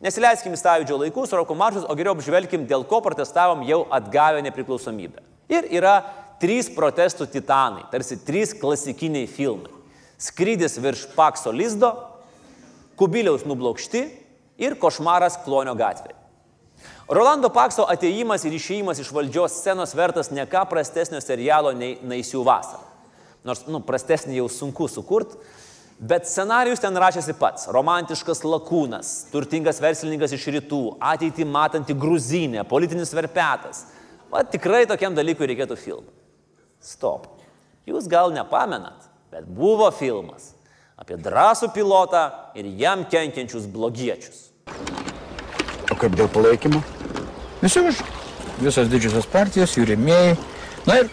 Nesileiskim 0.00 0.54
į 0.56 0.60
sąjūdžio 0.62 0.96
laikus, 1.02 1.34
roko 1.36 1.54
maršus, 1.58 1.84
o 1.84 1.96
geriau 1.98 2.14
apžvelkim, 2.16 2.64
dėl 2.68 2.86
ko 2.88 3.02
protestavom 3.04 3.66
jau 3.68 3.82
atgavę 3.92 4.40
nepriklausomybę. 4.46 5.20
Ir 5.52 5.66
yra 5.68 5.98
trys 6.40 6.70
protestų 6.72 7.26
titanai, 7.28 7.84
tarsi 7.92 8.16
trys 8.24 8.54
klasikiniai 8.56 9.28
filmai. 9.28 9.74
Skrydis 10.20 10.78
virš 10.80 11.04
Pakso 11.16 11.52
lizdo, 11.52 11.92
Kubiliaus 13.00 13.46
nublokšti 13.48 14.02
ir 14.60 14.76
košmaras 14.80 15.38
Klonio 15.44 15.72
gatvėje. 15.76 16.16
Rolando 17.10 17.48
Pakso 17.52 17.86
ateimas 17.88 18.44
ir 18.44 18.54
išėjimas 18.56 19.00
iš 19.02 19.08
valdžios 19.12 19.56
scenos 19.60 19.92
vertas 19.96 20.28
ne 20.30 20.44
ką 20.48 20.62
prastesnio 20.70 21.20
serialo 21.20 21.72
nei 21.76 21.96
Naisių 22.06 22.44
vasara. 22.46 22.84
Nors, 23.44 23.64
nu, 23.72 23.80
prastesnį 23.84 24.36
jau 24.36 24.50
sunku 24.52 24.88
sukurti, 24.88 25.38
bet 26.00 26.28
scenarius 26.28 26.80
ten 26.80 26.96
rašėsi 26.96 27.34
pats. 27.38 27.68
Romantiškas 27.72 28.42
lakūnas, 28.46 29.12
turtingas 29.32 29.80
verslininkas 29.84 30.32
iš 30.36 30.46
rytų, 30.56 30.82
ateitį 31.12 31.46
matanti 31.48 31.96
gruzinė, 31.96 32.64
politinis 32.68 33.12
verpetas. 33.16 33.84
Va 34.32 34.44
tikrai 34.46 34.86
tokiam 34.88 35.14
dalykui 35.16 35.50
reikėtų 35.50 35.76
filmų. 35.76 36.08
Stop. 36.80 37.26
Jūs 37.88 38.08
gal 38.08 38.32
nepamenat, 38.32 39.10
bet 39.32 39.44
buvo 39.44 39.90
filmas 39.92 40.54
apie 41.00 41.16
drąsų 41.20 41.70
pilotą 41.74 42.26
ir 42.56 42.68
jam 42.76 43.06
kenkiančius 43.08 43.66
blogiečius. 43.72 44.50
O 45.90 45.96
kaip 45.98 46.14
dėl 46.16 46.28
palaikymo? 46.32 46.82
Visi 47.60 47.80
už. 47.80 48.02
Visos 48.60 48.90
didžiosios 48.92 49.24
partijos, 49.32 49.72
jų 49.76 49.86
rėmėjai. 49.88 50.34
Na 50.84 50.98
ir 51.00 51.08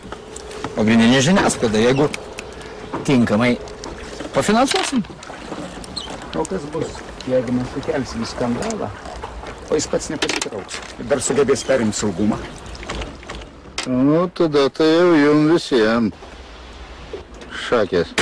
pagrindinė 0.76 1.22
žiniasklaida, 1.24 1.80
jeigu 1.80 2.10
tinkamai 3.08 3.56
pafinansuosim. 4.38 5.04
O 6.38 6.46
kas 6.46 6.62
bus, 6.74 6.94
jeigu 7.26 7.52
mes 7.58 7.68
sukelsim 7.74 8.26
skandalą, 8.30 8.90
o 9.70 9.76
jis 9.76 9.88
pats 9.90 10.12
nepasitrauks 10.14 10.78
ir 11.02 11.10
dar 11.10 11.22
sugebės 11.26 11.66
perimti 11.66 11.98
saugumą? 11.98 12.38
Nu, 13.88 14.28
tada 14.38 14.68
tai 14.70 14.90
jau 14.92 15.14
jums 15.18 15.54
visiems 15.56 16.26
šakės. 17.68 18.14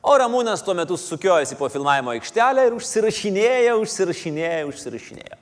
O 0.00 0.16
Ramūnas 0.18 0.64
tuo 0.64 0.74
metu 0.78 0.96
sukiojasi 0.96 1.58
po 1.58 1.68
filmavimo 1.68 2.14
aikštelę 2.14 2.64
ir 2.70 2.76
užsirašinėja, 2.78 3.74
užsirašinėja, 3.82 4.62
užsirašinėja. 4.70 5.36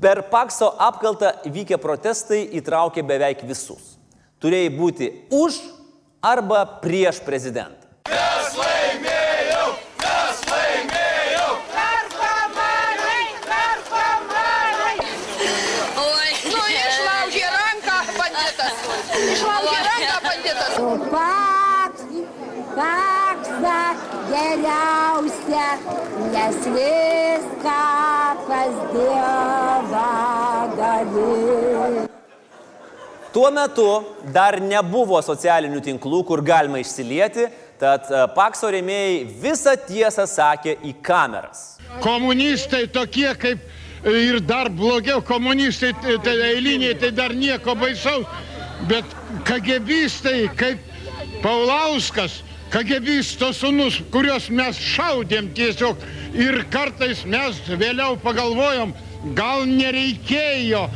Per 0.00 0.24
Pakso 0.32 0.72
apkaltą 0.88 1.30
vykę 1.44 1.78
protestai 1.78 2.42
įtraukė 2.58 3.04
beveik 3.06 3.44
visus. 3.46 3.98
Turėjai 4.42 4.72
būti 4.74 5.12
už 5.30 5.60
arba 6.24 6.64
prieš 6.82 7.20
prezidentą. 7.22 7.86
Mes 8.10 8.39
geriausia, 25.60 26.30
nes 26.32 26.56
viską 26.74 27.80
pas 28.46 28.74
Dievą 28.92 30.76
gali. 30.76 32.08
Tuo 33.32 33.50
metu 33.50 34.04
dar 34.34 34.60
nebuvo 34.60 35.20
socialinių 35.22 35.80
tinklų, 35.80 36.24
kur 36.26 36.42
galima 36.42 36.80
išsilieti, 36.82 37.46
tad 37.78 38.08
e, 38.10 38.24
Pakso 38.34 38.70
rėmėjai 38.74 39.20
visą 39.42 39.76
tiesą 39.86 40.26
sakė 40.26 40.80
į 40.82 40.96
kameras. 41.02 41.78
Komunistai 42.02 42.88
tokie 42.90 43.30
kaip 43.38 43.62
ir 44.04 44.40
dar 44.42 44.68
blogiau, 44.68 45.22
komunistai 45.22 45.92
tai, 46.02 46.18
tai 46.24 46.36
eiliniai, 46.50 46.96
tai 46.98 47.12
dar 47.14 47.30
nieko 47.30 47.76
baisaus, 47.78 48.26
bet 48.90 49.06
kagebistai 49.46 50.48
kaip 50.58 50.86
Paulauskas, 51.40 52.40
kagebisto 52.70 53.52
sunus, 53.56 54.00
kuriuos 54.14 54.48
mes 54.54 54.78
šaudėm 54.78 55.52
tiesiog 55.56 56.02
ir 56.38 56.62
kartais 56.72 57.24
mes 57.26 57.60
vėliau 57.68 58.18
pagalvojom, 58.22 58.94
gal 59.36 59.66
nereikėjo. 59.68 60.86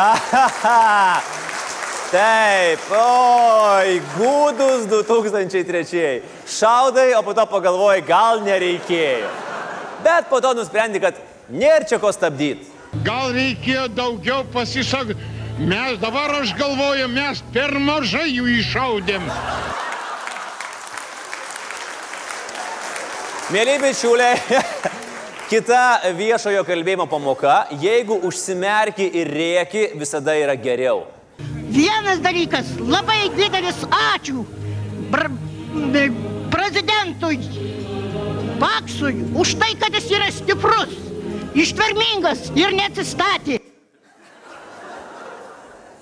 Ahaha. 0.00 1.20
Taip, 2.10 2.88
oi, 2.90 4.00
gūdus 4.16 4.88
2003. 4.90 6.24
Šaudai, 6.50 7.12
o 7.14 7.20
po 7.22 7.36
to 7.38 7.44
pagalvojai, 7.46 8.00
gal 8.02 8.40
nereikėjo. 8.42 9.28
Bet 10.02 10.26
po 10.26 10.40
to 10.42 10.50
nusprendė, 10.58 10.98
kad 11.04 11.20
nėra 11.54 11.86
čia 11.86 12.00
ko 12.02 12.10
stabdyti. 12.10 12.66
Gal 13.06 13.30
reikėjo 13.36 13.86
daugiau 13.94 14.42
pasisakyti. 14.50 15.39
Mes 15.60 15.98
dabar 16.00 16.30
aš 16.40 16.54
galvoju, 16.56 17.04
mes 17.12 17.42
per 17.52 17.74
mažai 17.76 18.30
jų 18.32 18.46
iššaudėm. 18.62 19.26
Mėly 23.52 23.74
bičiuliai, 23.82 24.38
kita 25.52 25.82
viešojo 26.16 26.64
kalbėjimo 26.64 27.04
pamoka, 27.12 27.66
jeigu 27.82 28.16
užsimerki 28.24 29.04
ir 29.20 29.28
rėki, 29.36 29.84
visada 30.00 30.32
yra 30.40 30.56
geriau. 30.56 31.04
Vienas 31.68 32.24
dalykas, 32.24 32.72
labai 32.80 33.26
didelis 33.36 33.84
ačiū 34.14 34.46
br 35.12 35.28
prezidentui 36.50 37.36
Paksui 38.60 39.26
už 39.36 39.58
tai, 39.60 39.74
kad 39.76 39.92
jis 39.92 40.08
yra 40.16 40.32
stiprus, 40.32 40.96
ištvermingas 41.52 42.48
ir 42.56 42.72
neatsistatė. 42.80 43.60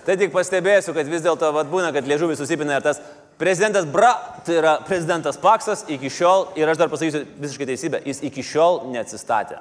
Tai 0.08 0.14
tik 0.16 0.30
pastebėsiu, 0.32 0.94
kad 0.96 1.08
vis 1.12 1.20
dėlto 1.20 1.50
vad 1.52 1.68
būna, 1.68 1.90
kad 1.92 2.06
liežuvis 2.08 2.38
susipina 2.40 2.78
ir 2.78 2.84
tas 2.86 2.96
prezidentas 3.36 3.84
Bra, 3.84 4.14
tai 4.46 4.54
yra 4.56 4.78
prezidentas 4.86 5.36
Paksas 5.36 5.82
iki 5.92 6.08
šiol, 6.08 6.46
ir 6.56 6.70
aš 6.72 6.80
dar 6.80 6.88
pasakysiu 6.88 7.26
visiškai 7.36 7.66
teisybę, 7.68 8.00
jis 8.08 8.22
iki 8.24 8.40
šiol 8.40 8.86
neatsistatė. 8.94 9.60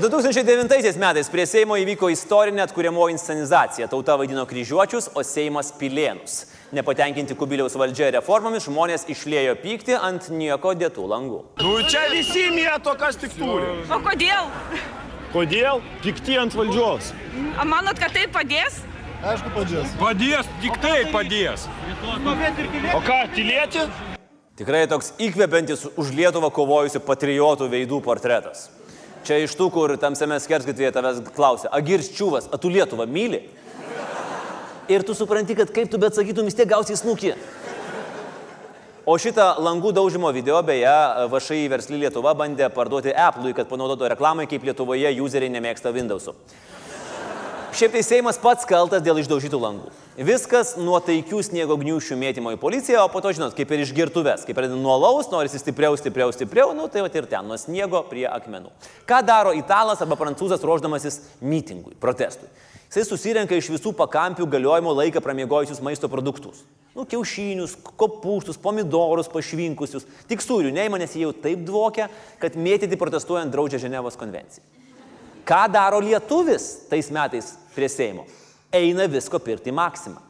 2009 0.00 0.96
metais 1.00 1.28
prie 1.32 1.44
Seimo 1.44 1.76
įvyko 1.76 2.08
istorinė 2.12 2.64
atkuriamoji 2.64 3.18
inscenizacija. 3.18 3.90
Tauta 3.92 4.16
vaidino 4.16 4.46
kryžiuočius, 4.48 5.10
o 5.12 5.24
Seimas 5.24 5.68
pilėnus. 5.76 6.46
Nepatenkinti 6.72 7.36
Kubiliaus 7.36 7.76
valdžia 7.76 8.08
reformomis 8.16 8.70
žmonės 8.70 9.04
išlėjo 9.12 9.58
pykti 9.60 10.00
ant 10.00 10.32
nieko 10.32 10.72
dėtų 10.80 11.08
langų. 11.12 11.42
Nu 11.60 11.76
čia 11.92 12.08
visi 12.08 12.48
mėto, 12.56 12.96
kas 12.96 13.20
tik 13.20 13.36
turi. 13.36 13.82
O 13.84 14.00
kodėl? 14.04 14.48
Kodėl? 15.36 15.84
Pikti 16.00 16.40
ant 16.40 16.56
valdžios. 16.56 17.12
A 17.60 17.68
manot, 17.68 18.00
kad 18.00 18.16
tai 18.16 18.24
padės? 18.32 18.86
Aišku, 19.20 19.50
padės. 19.52 19.90
Padės, 20.00 20.46
tik 20.62 20.76
tai 20.80 21.02
padės. 21.12 21.66
O 22.96 23.00
ką, 23.04 23.18
tylėti? 23.34 23.82
Tikrai 24.56 24.86
toks 24.88 25.10
įkvepiantis 25.20 25.82
už 26.00 26.12
Lietuvą 26.16 26.48
kovojusių 26.56 27.02
patriotų 27.04 27.68
veidų 27.68 27.98
portretas. 28.04 28.70
Čia 29.28 29.42
iš 29.44 29.52
tų, 29.58 29.66
kur 29.74 29.92
tamsiame 30.00 30.38
skersgatvėje 30.40 30.94
tavęs 30.96 31.20
klausia, 31.36 31.68
Agirs 31.76 32.08
Čiūvas, 32.16 32.48
a 32.48 32.56
tu 32.56 32.72
Lietuvą 32.72 33.04
myli? 33.04 33.42
Ir 34.88 35.04
tu 35.04 35.12
supranti, 35.12 35.52
kad 35.58 35.68
kaip 35.68 35.92
tu 35.92 36.00
bet 36.00 36.16
sakytum, 36.16 36.48
vis 36.48 36.56
tiek 36.56 36.72
gausi 36.72 36.96
snukį. 36.96 37.34
O 39.04 39.18
šitą 39.20 39.52
langų 39.60 39.92
daužimo 40.00 40.32
video, 40.32 40.62
beje, 40.64 40.96
VŠI 41.28 41.68
versli 41.68 42.00
Lietuva 42.00 42.32
bandė 42.40 42.72
parduoti 42.72 43.12
Apple'ui, 43.12 43.52
kad 43.52 43.68
panaudotų 43.68 44.14
reklamai, 44.14 44.48
kaip 44.48 44.64
Lietuvoje 44.64 45.12
useriai 45.20 45.52
nemėgsta 45.52 45.92
Windows'ų. 45.92 46.38
Šiaip 47.70 47.92
tai 47.94 48.00
Seimas 48.02 48.38
pats 48.40 48.66
kaltas 48.66 49.02
dėl 49.06 49.20
išdaužytų 49.22 49.58
langų. 49.62 49.90
Viskas 50.26 50.72
nuo 50.74 50.98
taikių 51.06 51.38
sniego 51.46 51.76
gniušių 51.78 52.16
mėtymo 52.18 52.50
į 52.56 52.58
policiją, 52.58 53.04
o 53.06 53.10
po 53.12 53.22
to, 53.22 53.30
žinot, 53.36 53.54
kaip 53.54 53.70
ir 53.70 53.84
iš 53.84 53.92
girtuves, 53.94 54.42
kaip 54.46 54.58
pradeda 54.58 54.74
nuo 54.74 54.96
laus, 54.98 55.28
norisi 55.30 55.60
stipriau, 55.62 55.94
stipriau, 55.96 56.32
stipriau, 56.34 56.72
nu 56.74 56.88
tai 56.90 57.04
va 57.06 57.12
ir 57.14 57.28
ten, 57.30 57.46
nuo 57.46 57.54
sniego 57.60 58.02
prie 58.10 58.26
akmenų. 58.26 58.72
Ką 59.06 59.20
daro 59.22 59.54
italas 59.54 60.02
arba 60.02 60.18
prancūzas 60.18 60.66
ruoždamasis 60.66 61.20
mitingui, 61.38 61.94
protestui? 62.02 62.50
Jisai 62.90 63.06
susirenka 63.06 63.54
iš 63.54 63.70
visų 63.70 63.94
pakampių 63.94 64.50
galiojimo 64.50 64.96
laiką 64.98 65.22
pramiegojusius 65.22 65.78
maisto 65.86 66.10
produktus. 66.10 66.64
Nu, 66.90 67.06
kiaušinius, 67.06 67.76
kopūstus, 67.94 68.58
pomidorus 68.58 69.30
pašvinkusius. 69.30 70.10
Tik 70.26 70.42
sūrių 70.42 70.74
jie 70.74 71.22
jau 71.22 71.30
taip 71.46 71.62
dvokia, 71.62 72.10
kad 72.42 72.58
mėtyti 72.58 72.98
protestuojant 72.98 73.54
draudžia 73.54 73.78
Ženevos 73.86 74.18
konvencija. 74.18 74.66
Ką 75.50 75.64
daro 75.72 75.98
lietuvis 75.98 76.86
tais 76.90 77.10
metais 77.10 77.56
prie 77.74 77.88
Seimo? 77.90 78.26
Eina 78.70 79.08
visko 79.10 79.40
pirkti 79.42 79.72
maksimą. 79.74 80.20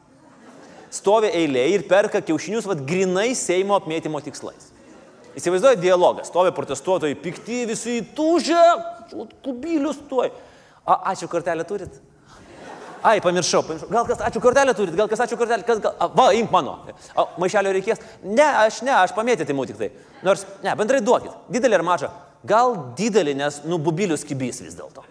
Stovi 0.91 1.29
eilė 1.37 1.67
ir 1.75 1.85
perka 1.89 2.23
kiaušinius 2.25 2.65
vad 2.67 2.81
grinai 2.89 3.35
Seimo 3.37 3.77
apmėtymo 3.77 4.23
tikslais. 4.25 4.71
Įsivaizduoju 5.37 5.79
dialogą. 5.79 6.25
Stovi 6.27 6.55
protestuotojai 6.57 7.19
pikti, 7.21 7.67
visi 7.69 7.99
įtūžę, 8.01 8.63
kubilius 9.45 10.01
tuoj. 10.09 10.33
A, 10.89 10.97
ačiū 11.13 11.29
kortelę 11.31 11.69
turit? 11.69 12.01
Ai, 13.05 13.21
pamiršau, 13.21 13.61
pamiršau. 13.69 13.91
Gal 13.93 14.09
kas 14.09 14.25
ačiū 14.25 14.43
kortelę 14.43 14.75
turit, 14.75 14.97
gal 14.97 15.13
kas 15.13 15.21
ačiū 15.27 15.39
kortelę, 15.39 15.69
kas 15.69 15.85
gal... 15.85 15.95
A, 16.01 16.09
va, 16.17 16.31
imk 16.37 16.51
mano. 16.51 16.79
A, 17.13 17.29
maišelio 17.39 17.77
reikės. 17.77 18.01
Ne, 18.25 18.49
aš 18.65 18.81
ne, 18.89 18.97
aš 18.97 19.15
pamėtyti 19.17 19.53
imu 19.55 19.69
tik 19.69 19.79
tai. 19.85 19.93
Nors, 20.27 20.49
ne, 20.65 20.75
bendrai 20.81 21.05
duokit. 21.05 21.37
Didelį 21.53 21.79
ar 21.79 21.87
mažą? 21.93 22.11
Gal 22.47 22.77
didelį, 22.97 23.37
nes, 23.37 23.63
nu, 23.69 23.77
bubilius 23.83 24.25
kibys 24.25 24.63
vis 24.65 24.77
dėlto. 24.79 25.05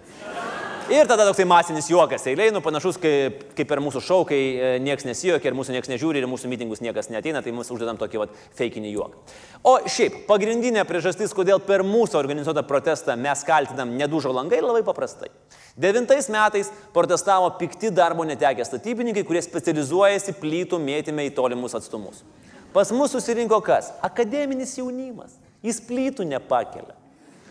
Ir 0.89 1.05
tada 1.05 1.21
toksai 1.27 1.43
masinis 1.45 1.85
juokas 1.85 2.23
eiliai, 2.31 2.49
nu 2.49 2.63
panašus 2.65 2.97
kaip, 2.97 3.43
kaip 3.53 3.67
per 3.69 3.77
mūsų 3.85 4.01
šau, 4.01 4.23
kai 4.25 4.39
e, 4.57 4.69
niekas 4.81 5.05
nesijuokia 5.05 5.51
ir 5.51 5.57
mūsų 5.59 5.75
niekas 5.75 5.91
nežiūri 5.91 6.17
ir 6.17 6.25
mūsų 6.25 6.49
mitingus 6.49 6.81
niekas 6.81 7.11
neteina, 7.13 7.43
tai 7.45 7.53
mūsų 7.53 7.75
uždedam 7.75 7.99
tokį 7.99 8.23
vat 8.23 8.33
feikinį 8.57 8.95
juoką. 8.95 9.21
O 9.69 9.75
šiaip, 9.85 10.23
pagrindinė 10.25 10.87
priežastis, 10.89 11.35
kodėl 11.37 11.61
per 11.61 11.83
mūsų 11.85 12.17
organizuotą 12.17 12.63
protestą 12.65 13.13
mes 13.21 13.45
kaltinam 13.45 13.93
nedužo 13.99 14.33
langai, 14.33 14.63
labai 14.65 14.81
paprastai. 14.87 15.29
Devintais 15.77 16.25
metais 16.33 16.73
protestavo 16.95 17.51
pikti 17.61 17.93
darbo 17.93 18.25
netekę 18.25 18.65
statybininkai, 18.65 19.27
kurie 19.29 19.45
specializuojasi 19.45 20.39
plytų 20.41 20.81
mėtime 20.81 21.29
į 21.29 21.35
tolimus 21.37 21.77
atstumus. 21.77 22.25
Pas 22.73 22.89
mus 22.89 23.13
susirinko 23.13 23.61
kas? 23.61 23.93
Akademinis 24.01 24.73
jaunimas. 24.81 25.37
Jis 25.61 25.83
plytų 25.85 26.25
nepakelia. 26.33 26.97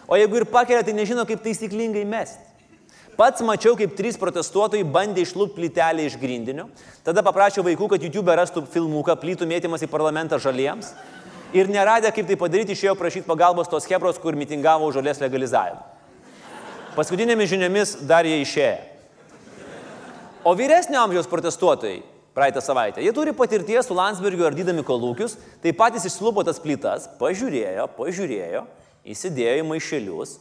O 0.08 0.16
jeigu 0.16 0.40
ir 0.40 0.46
pakelia, 0.48 0.82
tai 0.84 0.94
nežino, 0.96 1.26
kaip 1.28 1.42
taisyklingai 1.44 2.06
mesti. 2.08 2.46
Pats 3.18 3.42
mačiau, 3.42 3.74
kaip 3.76 3.96
trys 3.98 4.16
protestuotojai 4.16 4.86
bandė 4.86 5.24
išlūpti 5.26 5.56
plytelę 5.56 6.04
iš 6.06 6.14
grindinio. 6.20 6.68
Tada 7.04 7.24
paprašiau 7.26 7.64
vaikų, 7.66 7.88
kad 7.92 8.04
YouTube 8.06 8.32
rastų 8.38 8.62
filmuką 8.70 9.16
plytų 9.18 9.48
mėtymas 9.50 9.82
į 9.82 9.88
parlamentą 9.90 10.38
žaliems. 10.38 10.92
Ir 11.52 11.68
neradę, 11.72 12.12
kaip 12.14 12.28
tai 12.28 12.36
padaryti, 12.38 12.76
išėjau 12.76 12.94
prašyti 12.96 13.26
pagalbos 13.26 13.68
tos 13.68 13.88
hebros, 13.90 14.20
kur 14.22 14.38
mitingavo 14.38 14.86
už 14.88 15.00
žalės 15.00 15.20
legalizavimą. 15.24 15.82
Paskutinėmis 16.94 17.50
žiniomis 17.50 17.96
dar 18.06 18.26
jie 18.28 18.38
išėjo. 18.44 18.78
O 20.46 20.54
vyresnio 20.56 21.02
amžiaus 21.02 21.28
protestuotojai 21.28 22.00
praeitą 22.38 22.62
savaitę, 22.62 23.02
jie 23.02 23.10
turi 23.12 23.34
patirties 23.34 23.88
su 23.90 23.96
Landsbergiu 23.98 24.46
ardydami 24.46 24.84
kolūkius, 24.86 25.34
tai 25.62 25.74
patys 25.74 26.06
išslupo 26.06 26.44
tas 26.46 26.60
plytas, 26.62 27.08
pažiūrėjo, 27.18 27.88
pažiūrėjo, 27.98 28.62
įsidėjo 29.06 29.62
į 29.62 29.66
maišelius 29.68 30.38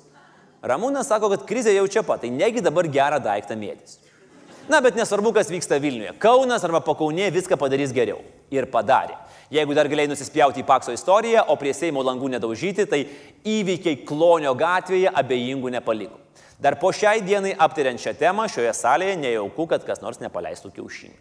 Ramūnas 0.67 1.05
sako, 1.05 1.29
kad 1.31 1.45
krizė 1.47 1.75
jau 1.75 1.85
čia 1.91 2.03
pat, 2.05 2.23
tai 2.23 2.31
negi 2.33 2.63
dabar 2.65 2.87
gerą 2.89 3.19
daiktą 3.21 3.55
mėtis. 3.59 3.99
Na, 4.67 4.81
bet 4.83 4.97
nesvarbu, 4.99 5.31
kas 5.35 5.51
vyksta 5.51 5.77
Vilniuje. 5.79 6.11
Kaunas 6.19 6.65
arba 6.67 6.81
pakaunė 6.83 7.29
viską 7.31 7.55
padarys 7.59 7.93
geriau. 7.95 8.19
Ir 8.51 8.67
padarė. 8.71 9.15
Jeigu 9.53 9.75
dar 9.77 9.87
galėjai 9.87 10.11
nusispjauti 10.11 10.59
į 10.59 10.67
Pakso 10.67 10.91
istoriją, 10.91 11.45
o 11.47 11.55
prie 11.59 11.71
Seimo 11.75 12.03
langų 12.03 12.33
nedaužyti, 12.33 12.83
tai 12.89 13.05
įvykiai 13.47 14.01
Klonio 14.07 14.51
gatvėje 14.59 15.13
abejingų 15.13 15.71
nepaliko. 15.77 16.19
Dar 16.57 16.73
po 16.81 16.89
šiai 16.89 17.21
dienai 17.21 17.53
aptariant 17.53 18.01
šią 18.01 18.15
temą 18.17 18.47
šioje 18.49 18.71
salėje 18.73 19.17
nejauku, 19.21 19.67
kad 19.69 19.83
kas 19.85 20.01
nors 20.01 20.17
nepaleistų 20.17 20.71
kiaušinių. 20.73 21.17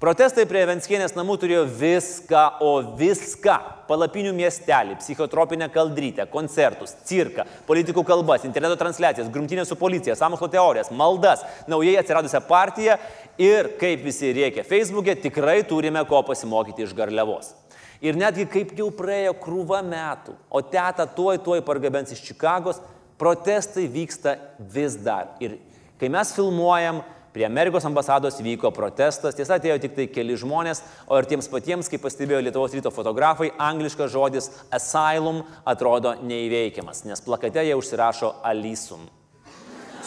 Protestai 0.00 0.46
prie 0.48 0.62
Venskienės 0.64 1.12
namų 1.12 1.34
turėjo 1.42 1.66
viską, 1.76 2.44
o 2.64 2.70
viską- 2.96 3.58
palapinių 3.90 4.32
miestelį, 4.32 4.94
psichotropinę 4.96 5.68
kaldrytę, 5.68 6.24
koncertus, 6.32 6.94
cirką, 7.04 7.44
politikų 7.68 8.06
kalbas, 8.08 8.46
interneto 8.48 8.78
transliacijas, 8.80 9.28
grumtinės 9.28 9.68
su 9.68 9.76
policija, 9.76 10.16
samokslo 10.16 10.48
teorijas, 10.48 10.88
maldas, 10.90 11.44
naujai 11.68 11.98
atsiradusią 12.00 12.40
partiją 12.48 12.96
ir, 13.36 13.76
kaip 13.76 14.02
visi 14.02 14.32
rėkia 14.32 14.64
Facebook'e, 14.64 15.20
tikrai 15.20 15.62
turime 15.62 16.02
ko 16.06 16.22
pasimokyti 16.22 16.84
iš 16.84 16.94
garliavos. 16.94 17.52
Ir 18.00 18.14
netgi 18.14 18.48
kaip 18.48 18.72
jau 18.74 18.88
praėjo 18.90 19.34
krūva 19.36 19.82
metų, 19.84 20.32
o 20.48 20.62
teta 20.62 21.04
tuoj 21.04 21.44
tuoj 21.44 21.60
pargabens 21.60 22.12
iš 22.12 22.22
Čikagos, 22.22 22.80
protestai 23.20 23.86
vyksta 23.92 24.38
vis 24.72 24.96
dar. 25.04 25.34
Ir 25.44 25.58
kai 26.00 26.08
mes 26.12 26.32
filmuojam, 26.34 27.02
Prie 27.30 27.46
Amerikos 27.46 27.84
ambasados 27.86 28.40
vyko 28.42 28.72
protestas, 28.74 29.36
tiesa 29.38 29.60
atėjo 29.60 29.76
tik 29.78 29.92
tai 29.94 30.06
keli 30.10 30.34
žmonės, 30.34 30.80
o 31.06 31.14
ir 31.14 31.28
tiems 31.30 31.46
patiems, 31.46 31.86
kaip 31.86 32.02
pastebėjo 32.02 32.40
Lietuvos 32.42 32.74
ryto 32.74 32.90
fotografai, 32.90 33.52
angliškas 33.54 34.10
žodis 34.10 34.48
asylum 34.74 35.44
atrodo 35.62 36.16
neįveikiamas, 36.26 37.04
nes 37.06 37.22
plakate 37.22 37.62
jie 37.68 37.76
užsirašo 37.78 38.32
alisum. 38.50 39.06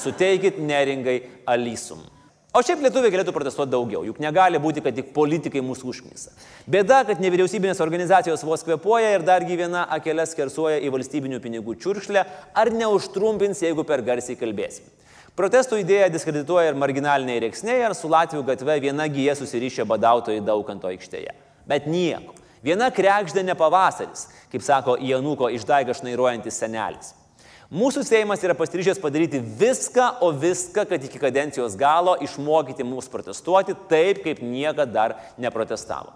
Suteikit 0.03 0.59
neringai 0.59 1.21
alisum. 1.47 2.03
O 2.53 2.61
šiaip 2.61 2.83
lietuviai 2.85 3.09
galėtų 3.09 3.31
protestuoti 3.33 3.71
daugiau, 3.73 4.03
juk 4.05 4.19
negali 4.21 4.59
būti, 4.61 4.81
kad 4.85 4.93
tik 4.93 5.07
politikai 5.15 5.63
mūsų 5.65 5.87
užknisa. 5.89 6.35
Bėda, 6.69 6.99
kad 7.07 7.21
nevyriausybinės 7.23 7.79
organizacijos 7.81 8.43
vos 8.45 8.61
kvepuoja 8.61 9.15
ir 9.15 9.25
dargi 9.25 9.57
viena 9.57 9.87
akelė 9.95 10.27
skersuoja 10.29 10.75
į 10.85 10.91
valstybinių 10.93 11.39
pinigų 11.41 11.73
čiurkšlę, 11.81 12.21
ar 12.53 12.71
neužtrumpins, 12.77 13.63
jeigu 13.65 13.81
per 13.89 14.03
garsiai 14.05 14.37
kalbėsim. 14.37 14.85
Protestų 15.33 15.79
idėją 15.81 16.11
diskredituoja 16.13 16.69
ir 16.69 16.77
marginaliniai 16.77 17.41
reiksniai, 17.47 17.79
ar 17.87 17.97
su 17.97 18.11
Latvijų 18.13 18.45
gatve 18.51 18.77
viena 18.85 19.09
gyja 19.09 19.33
susirišę 19.39 19.87
badautojai 19.89 20.45
daukanto 20.45 20.93
aikštėje. 20.93 21.33
Bet 21.65 21.89
nieko. 21.89 22.37
Viena 22.61 22.93
krekždė 22.93 23.41
ne 23.49 23.57
pavasaris, 23.57 24.27
kaip 24.53 24.61
sako 24.61 24.99
Januko 25.01 25.49
išdaiga 25.49 25.97
šnairuojantis 25.97 26.61
senelis. 26.61 27.15
Mūsų 27.73 28.03
Seimas 28.05 28.43
yra 28.45 28.53
pasiryžęs 28.53 28.99
padaryti 29.01 29.39
viską, 29.41 30.19
o 30.21 30.29
viską, 30.29 30.83
kad 30.89 31.05
iki 31.07 31.21
kadencijos 31.21 31.73
galo 31.79 32.13
išmokyti 32.21 32.85
mus 32.85 33.09
protestuoti 33.09 33.73
taip, 33.89 34.21
kaip 34.21 34.43
niekada 34.45 34.85
dar 34.85 35.15
neprotestavo. 35.41 36.13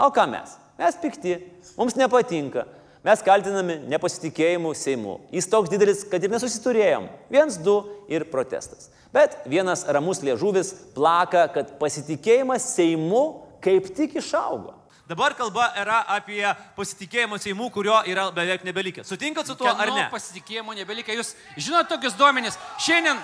O 0.00 0.08
ką 0.08 0.24
mes? 0.32 0.56
Mes 0.80 0.96
pikti, 1.02 1.36
mums 1.76 1.98
nepatinka, 2.00 2.64
Mes 3.04 3.20
kaltinami 3.20 3.82
nepasitikėjimu 3.92 4.70
Seimu. 4.80 5.18
Jis 5.28 5.48
toks 5.52 5.68
didelis, 5.68 6.06
kad 6.08 6.22
ir 6.24 6.32
nesusiturėjom. 6.32 7.10
Viens, 7.28 7.58
du 7.60 7.74
ir 8.08 8.24
protestas. 8.30 8.88
Bet 9.12 9.36
vienas 9.44 9.82
ramus 9.92 10.22
liežuvis 10.24 10.72
plaka, 10.96 11.44
kad 11.52 11.74
pasitikėjimas 11.82 12.64
Seimu 12.72 13.42
kaip 13.64 13.90
tik 13.92 14.16
išaugo. 14.22 14.72
Dabar 15.08 15.34
kalba 15.36 15.66
yra 15.76 15.98
apie 16.08 16.40
pasitikėjimo 16.78 17.36
Seimu, 17.36 17.66
kurio 17.70 17.98
yra 18.08 18.30
beveik 18.32 18.62
nebelikė. 18.64 19.02
Sutinkat 19.04 19.46
su 19.46 19.52
tuo 19.54 19.68
Kieno 19.68 19.82
ar 19.84 19.90
ne? 19.92 20.04
pasitikėjimo 20.12 20.72
nebelikė. 20.78 21.12
Jūs 21.18 21.34
žinote 21.60 21.90
tokius 21.92 22.16
duomenys. 22.16 22.56
Šiandien. 22.80 23.20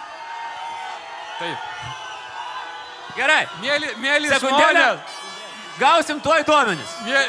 Taip. 1.39 1.57
Gerai. 3.17 3.47
Mėly, 3.63 3.95
mėly 4.03 4.29
žmonės. 4.43 5.17
Gausim 5.81 6.21
tuoj 6.21 6.45
duomenis. 6.45 6.97
Mė... 7.09 7.23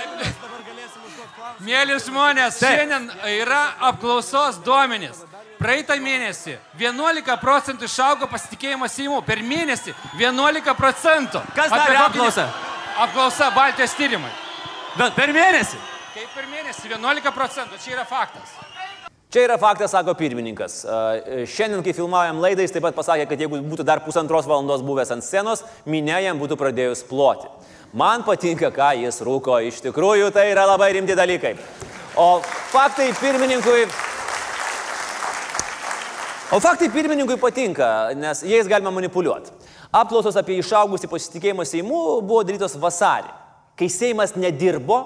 Mėly 1.62 1.96
žmonės, 2.02 2.58
Taip. 2.60 2.76
šiandien 2.80 3.08
yra 3.38 3.62
apklausos 3.92 4.60
duomenys. 4.66 5.24
Praeitą 5.62 5.94
mėnesį 6.02 6.56
11 6.82 7.36
procentų 7.40 7.86
išaugo 7.86 8.28
pasitikėjimas 8.28 8.96
Seimu. 8.98 9.22
Per 9.24 9.44
mėnesį 9.46 9.94
11 10.20 10.76
procentų. 10.76 11.44
Kas 11.56 11.70
darė 11.72 11.96
kokį- 11.96 12.06
apklausą? 12.10 12.48
Apklausa 13.00 13.52
Baltijos 13.56 13.96
tyrimai. 13.96 14.32
Bet 14.98 15.16
per 15.16 15.32
mėnesį. 15.36 15.80
Kaip 16.12 16.36
per 16.36 16.48
mėnesį 16.52 16.92
11 16.92 17.32
procentų, 17.36 17.80
čia 17.84 17.96
yra 17.96 18.06
faktas. 18.08 18.52
Čia 19.32 19.46
yra 19.46 19.56
faktas, 19.56 19.94
sako 19.94 20.12
pirmininkas. 20.20 20.82
Šiandien, 21.48 21.80
kai 21.86 21.94
filmavom 21.96 22.42
laidą, 22.44 22.66
jis 22.66 22.74
taip 22.76 22.84
pat 22.84 22.98
pasakė, 22.98 23.30
kad 23.30 23.40
jeigu 23.40 23.62
būtų 23.64 23.86
dar 23.88 24.02
pusantros 24.04 24.50
valandos 24.50 24.84
buvęs 24.84 25.14
ant 25.16 25.24
scenos, 25.24 25.64
minė 25.88 26.18
jam 26.26 26.42
būtų 26.42 26.58
pradėjus 26.60 27.06
ploti. 27.08 27.48
Man 27.96 28.26
patinka, 28.28 28.74
ką 28.76 28.90
jis 29.00 29.22
rūko. 29.24 29.62
Iš 29.68 29.80
tikrųjų, 29.88 30.34
tai 30.36 30.50
yra 30.52 30.68
labai 30.68 30.92
rimti 30.98 31.16
dalykai. 31.16 31.54
O 32.20 32.42
faktai 32.74 33.14
pirmininkui. 33.16 33.88
O 36.52 36.60
faktai 36.60 36.92
pirmininkui 36.92 37.40
patinka, 37.40 38.12
nes 38.20 38.44
jais 38.44 38.68
galima 38.68 38.92
manipuliuoti. 38.92 39.56
Apklausos 39.92 40.38
apie 40.40 40.56
išaugusį 40.62 41.10
pasitikėjimą 41.12 41.66
Seimu 41.68 42.22
buvo 42.24 42.46
darytos 42.48 42.78
vasarį, 42.80 43.28
kai 43.76 43.90
Seimas 43.92 44.38
nedirbo 44.40 45.02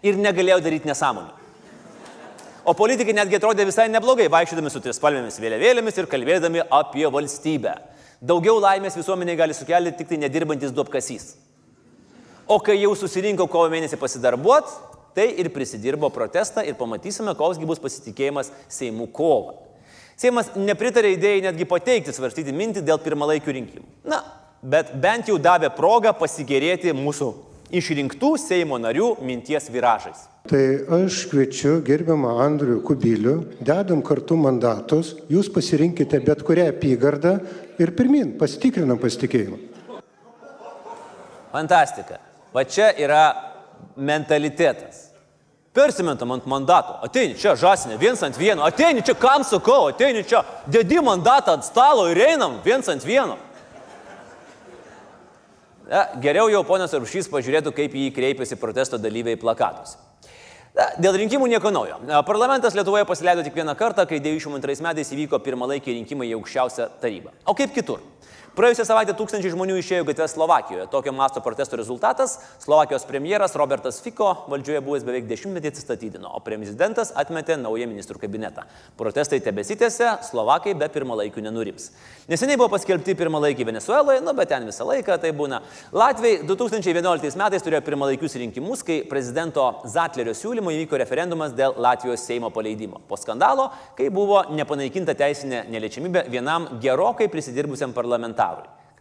ir 0.00 0.16
negalėjo 0.16 0.62
daryti 0.64 0.88
nesąmonių. 0.88 1.34
O 2.68 2.74
politikai 2.76 3.14
netgi 3.16 3.36
atrodė 3.36 3.64
visai 3.68 3.86
neblogai, 3.92 4.30
vaikščiodami 4.32 4.72
su 4.72 4.80
trispalvėmis 4.84 5.38
vėliavėlėmis 5.40 6.00
ir 6.00 6.08
kalbėdami 6.08 6.64
apie 6.72 7.04
valstybę. 7.12 7.76
Daugiau 8.20 8.58
laimės 8.60 8.96
visuomeniai 8.98 9.38
gali 9.38 9.56
sukelti 9.56 9.94
tik 10.00 10.10
tai 10.10 10.18
nedirbantis 10.24 10.72
duopkasys. 10.76 11.30
O 12.48 12.58
kai 12.64 12.78
jau 12.80 12.94
susirinko 12.96 13.44
kovo 13.48 13.68
mėnesį 13.72 14.00
pasidarbuot, 14.00 14.72
tai 15.16 15.30
ir 15.40 15.52
prisidirbo 15.52 16.08
protestą 16.12 16.64
ir 16.64 16.76
pamatysime, 16.80 17.36
koksgi 17.36 17.68
bus 17.68 17.80
pasitikėjimas 17.80 18.52
Seimų 18.72 19.12
kovą. 19.12 19.67
Seimas 20.18 20.48
nepritarė 20.58 21.12
idėjai 21.14 21.44
netgi 21.46 21.66
pateikti 21.68 22.10
svarstyti 22.14 22.50
mintį 22.54 22.82
dėl 22.86 22.98
pirmalaikių 22.98 23.52
rinkimų. 23.54 23.84
Na, 24.10 24.24
bet 24.62 24.90
bent 24.98 25.28
jau 25.30 25.36
davė 25.38 25.70
progą 25.76 26.10
pasigėrėti 26.18 26.90
mūsų 26.96 27.28
išrinktų 27.78 28.32
Seimo 28.42 28.80
narių 28.82 29.12
minties 29.22 29.68
viražais. 29.70 30.24
Tai 30.48 30.62
aš 31.04 31.20
kviečiu 31.30 31.76
gerbiamą 31.86 32.38
Andrių 32.40 32.80
Kubilių, 32.88 33.34
dedam 33.62 34.00
kartu 34.02 34.38
mandatus, 34.40 35.12
jūs 35.30 35.50
pasirinkite 35.54 36.18
bet 36.24 36.42
kurią 36.42 36.70
apygardą 36.72 37.36
ir 37.78 37.92
pirmin, 37.94 38.32
pasitikrinam 38.40 38.98
pasitikėjimą. 38.98 39.60
Fantastika. 41.52 42.18
Va 42.54 42.64
čia 42.64 42.90
yra 42.96 43.22
mentalitetas. 43.94 45.07
Persimentam 45.78 46.32
ant 46.34 46.46
mandato. 46.50 46.96
Ateini 47.06 47.36
čia 47.38 47.52
žasinė, 47.54 48.00
viens 48.00 48.22
ant 48.26 48.34
vieno. 48.38 48.64
Ateini 48.66 49.04
čia, 49.06 49.14
kam 49.14 49.44
sakau, 49.46 49.92
ateini 49.92 50.24
čia, 50.26 50.40
dedi 50.66 50.98
mandatą 51.04 51.54
ant 51.54 51.66
stalo 51.66 52.08
ir 52.10 52.18
einam 52.18 52.56
viens 52.64 52.88
ant 52.90 53.06
vieno. 53.06 53.36
Ja, 55.88 56.02
geriau 56.20 56.50
jau 56.50 56.64
ponas 56.66 56.92
Aršys 56.98 57.30
pažiūrėtų, 57.30 57.70
kaip 57.76 57.94
jį 57.94 58.10
kreipiasi 58.16 58.58
protesto 58.60 58.98
dalyviai 58.98 59.38
plakatus. 59.40 59.94
Na, 60.74 60.90
Dėl 60.98 61.16
rinkimų 61.22 61.46
nieko 61.48 61.70
naujo. 61.72 62.00
Parlamentas 62.26 62.74
Lietuvoje 62.76 63.06
pasileido 63.08 63.46
tik 63.46 63.54
vieną 63.56 63.72
kartą, 63.78 64.04
kai 64.10 64.18
92 64.20 64.82
metais 64.84 65.14
įvyko 65.14 65.38
pirmalaikiai 65.46 65.96
rinkimai 66.00 66.28
į 66.28 66.36
aukščiausią 66.40 66.90
tarybą. 67.00 67.32
O 67.46 67.54
kaip 67.56 67.72
kitur? 67.74 68.02
Praėjusią 68.56 68.84
savaitę 68.88 69.12
tūkstančiai 69.18 69.52
žmonių 69.52 69.76
išėjo 69.78 70.04
gatves 70.08 70.32
Slovakijoje. 70.34 70.86
Tokio 70.90 71.12
masto 71.12 71.40
protesto 71.44 71.76
rezultatas- 71.76 72.38
Slovakijos 72.64 73.04
premjeras 73.04 73.54
Robertas 73.54 74.00
Fico 74.00 74.46
valdžioje 74.48 74.80
buvęs 74.80 75.04
beveik 75.04 75.28
dešimtmetį 75.28 75.68
atsistatydino, 75.68 76.30
o 76.34 76.40
prezidentas 76.40 77.12
atmetė 77.12 77.56
naują 77.60 77.86
ministrų 77.86 78.18
kabinetą. 78.18 78.64
Protestai 78.96 79.40
tebesitėse, 79.40 80.24
Slovakai 80.30 80.74
be 80.74 80.88
pirmalaikių 80.88 81.42
nenurims. 81.42 81.90
Neseniai 82.28 82.56
buvo 82.56 82.68
paskelbti 82.68 83.14
pirmalaikiai 83.14 83.66
Venezueloje, 83.66 84.20
nu 84.22 84.32
bet 84.34 84.48
ten 84.48 84.66
visą 84.66 84.84
laiką 84.84 85.20
tai 85.20 85.30
būna. 85.32 85.62
Latviai 85.92 86.42
2011 86.42 87.36
metais 87.36 87.62
turėjo 87.62 87.82
pirmalaikius 87.84 88.34
rinkimus, 88.34 88.82
kai 88.82 89.04
prezidento 89.04 89.82
Zatlerio 89.84 90.32
siūlymo 90.32 90.72
įvyko 90.72 90.98
referendumas 90.98 91.52
dėl 91.52 91.74
Latvijos 91.76 92.20
Seimo 92.20 92.50
paleidimo. 92.50 93.00
Po 93.08 93.16
skandalo, 93.16 93.70
kai 93.94 94.08
buvo 94.08 94.42
nepanaikinta 94.50 95.14
teisinė 95.14 95.68
neliečiamybė 95.68 96.28
vienam 96.28 96.80
gerokai 96.80 97.28
prisidirbusiam 97.28 97.92
parlamentarui. 97.92 98.47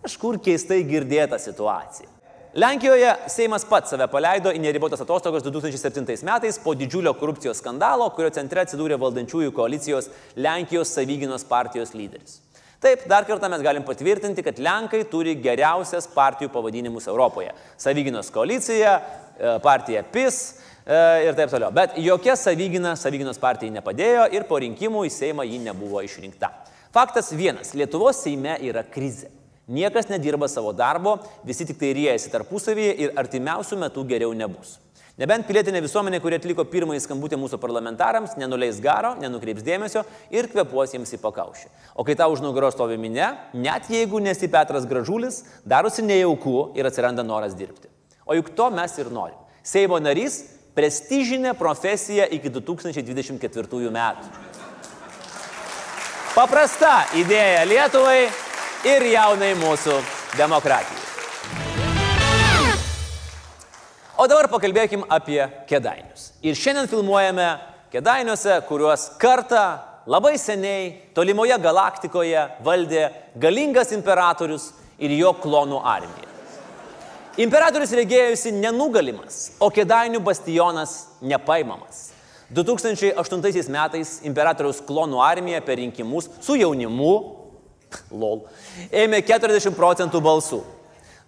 Kažkur 0.04 0.38
keistai 0.43 0.84
girdėta 0.88 1.39
situacija. 1.41 2.10
Lenkijoje 2.58 3.12
Seimas 3.30 3.66
pats 3.70 3.91
save 3.93 4.08
paleido 4.10 4.50
į 4.50 4.58
neribotas 4.64 5.04
atostogas 5.04 5.43
2007 5.45 6.24
metais 6.26 6.58
po 6.64 6.74
didžiulio 6.74 7.12
korupcijos 7.20 7.60
skandalo, 7.62 8.08
kurio 8.16 8.32
centre 8.34 8.64
atsidūrė 8.64 8.98
valdančiųjų 8.98 9.52
koalicijos 9.54 10.08
Lenkijos 10.36 10.93
savyginos 10.95 11.45
partijos 11.45 11.93
lyderis. 11.93 12.39
Taip, 12.82 13.08
dar 13.10 13.26
kartą 13.26 13.50
mes 13.50 13.62
galim 13.66 13.86
patvirtinti, 13.86 14.41
kad 14.45 14.60
Lenkai 14.62 15.04
turi 15.12 15.36
geriausias 15.41 16.06
partijų 16.14 16.52
pavadinimus 16.54 17.08
Europoje. 17.10 17.54
Savyginos 17.78 18.30
koalicija, 18.34 18.95
e, 19.38 19.54
partija 19.62 20.04
PIS 20.06 20.38
e, 20.50 21.00
ir 21.28 21.38
taip 21.38 21.54
toliau. 21.54 21.70
Bet 21.74 21.98
jokia 22.02 22.36
savygina 22.38 22.95
Savyginos 22.98 23.41
partijai 23.41 23.74
nepadėjo 23.80 24.28
ir 24.34 24.45
po 24.50 24.62
rinkimų 24.62 25.08
į 25.10 25.14
Seimą 25.14 25.45
ji 25.45 25.62
nebuvo 25.66 26.02
išrinkta. 26.06 26.52
Faktas 26.98 27.32
vienas- 27.32 27.74
Lietuvos 27.78 28.18
Seime 28.24 28.56
yra 28.66 28.82
krizė. 28.82 29.28
Niekas 29.70 30.08
nedirba 30.10 30.48
savo 30.50 30.72
darbo, 30.74 31.20
visi 31.45 31.68
tik 31.70 31.78
tai 31.78 31.91
riejasi 31.93 32.32
tarpusavyje 32.34 32.95
ir 32.98 33.14
artimiausių 33.22 33.78
metų 33.84 34.06
geriau 34.10 34.34
nebus. 34.34 34.80
Nebent 35.22 35.45
pilietinė 35.45 35.84
visuomenė, 35.86 36.18
kuri 36.24 36.39
atliko 36.39 36.66
pirmąjį 36.66 37.04
skambutį 37.06 37.38
mūsų 37.38 37.62
parlamentarams, 37.62 38.34
nenuleis 38.41 38.82
garo, 38.82 39.14
nenukreips 39.22 39.62
dėmesio 39.62 40.06
ir 40.32 40.50
kvepuos 40.50 40.98
jiems 40.98 41.14
į 41.14 41.22
pakaušį. 41.22 41.70
O 41.93 42.04
kai 42.04 42.16
tau 42.16 42.32
už 42.34 42.41
nugaros 42.41 42.74
stovi 42.74 42.98
minė, 42.98 43.30
net 43.54 43.93
jeigu 43.93 44.18
nesi 44.18 44.50
Petras 44.50 44.89
Gražulis, 44.89 45.43
darosi 45.64 46.02
nejauku 46.02 46.72
ir 46.74 46.89
atsiranda 46.89 47.22
noras 47.22 47.54
dirbti. 47.54 47.93
O 48.26 48.34
juk 48.34 48.56
to 48.56 48.72
mes 48.72 48.98
ir 48.98 49.14
norim. 49.14 49.38
Seimo 49.62 50.02
narys- 50.02 50.45
prestižinė 50.76 51.54
profesija 51.54 52.26
iki 52.26 52.50
2024 52.50 53.91
metų. 53.91 54.57
Paprasta 56.38 57.07
idėja 57.17 57.63
Lietuvai 57.65 58.27
ir 58.85 59.03
jaunai 59.09 59.55
mūsų 59.57 59.95
demokratijai. 60.38 60.99
O 64.21 64.27
dabar 64.29 64.45
pakalbėkim 64.51 65.07
apie 65.09 65.39
kedainius. 65.65 66.27
Ir 66.45 66.53
šiandien 66.53 66.85
filmuojame 66.91 67.47
kedainiuose, 67.89 68.53
kuriuos 68.69 69.07
kartą 69.17 69.63
labai 70.05 70.35
seniai 70.38 70.91
tolimoje 71.17 71.57
galaktikoje 71.63 72.43
valdė 72.67 73.07
galingas 73.41 73.95
imperatorius 73.97 74.67
ir 75.01 75.15
jo 75.17 75.31
klonų 75.41 75.81
armija. 75.81 76.29
Imperatorius 77.41 77.95
regėjusi 77.97 78.53
nenugalimas, 78.59 79.55
o 79.57 79.71
kedainių 79.73 80.21
bastionas 80.29 80.99
nepaimamas. 81.17 82.11
2008 82.54 83.68
metais 83.74 84.14
imperatoriaus 84.24 84.80
klonų 84.88 85.20
armija 85.24 85.60
per 85.66 85.82
rinkimus 85.82 86.30
su 86.39 86.56
jaunimu, 86.56 87.14
lol, 88.12 88.45
ėmė 88.91 89.20
40 89.28 89.76
procentų 89.76 90.22
balsų. 90.24 90.62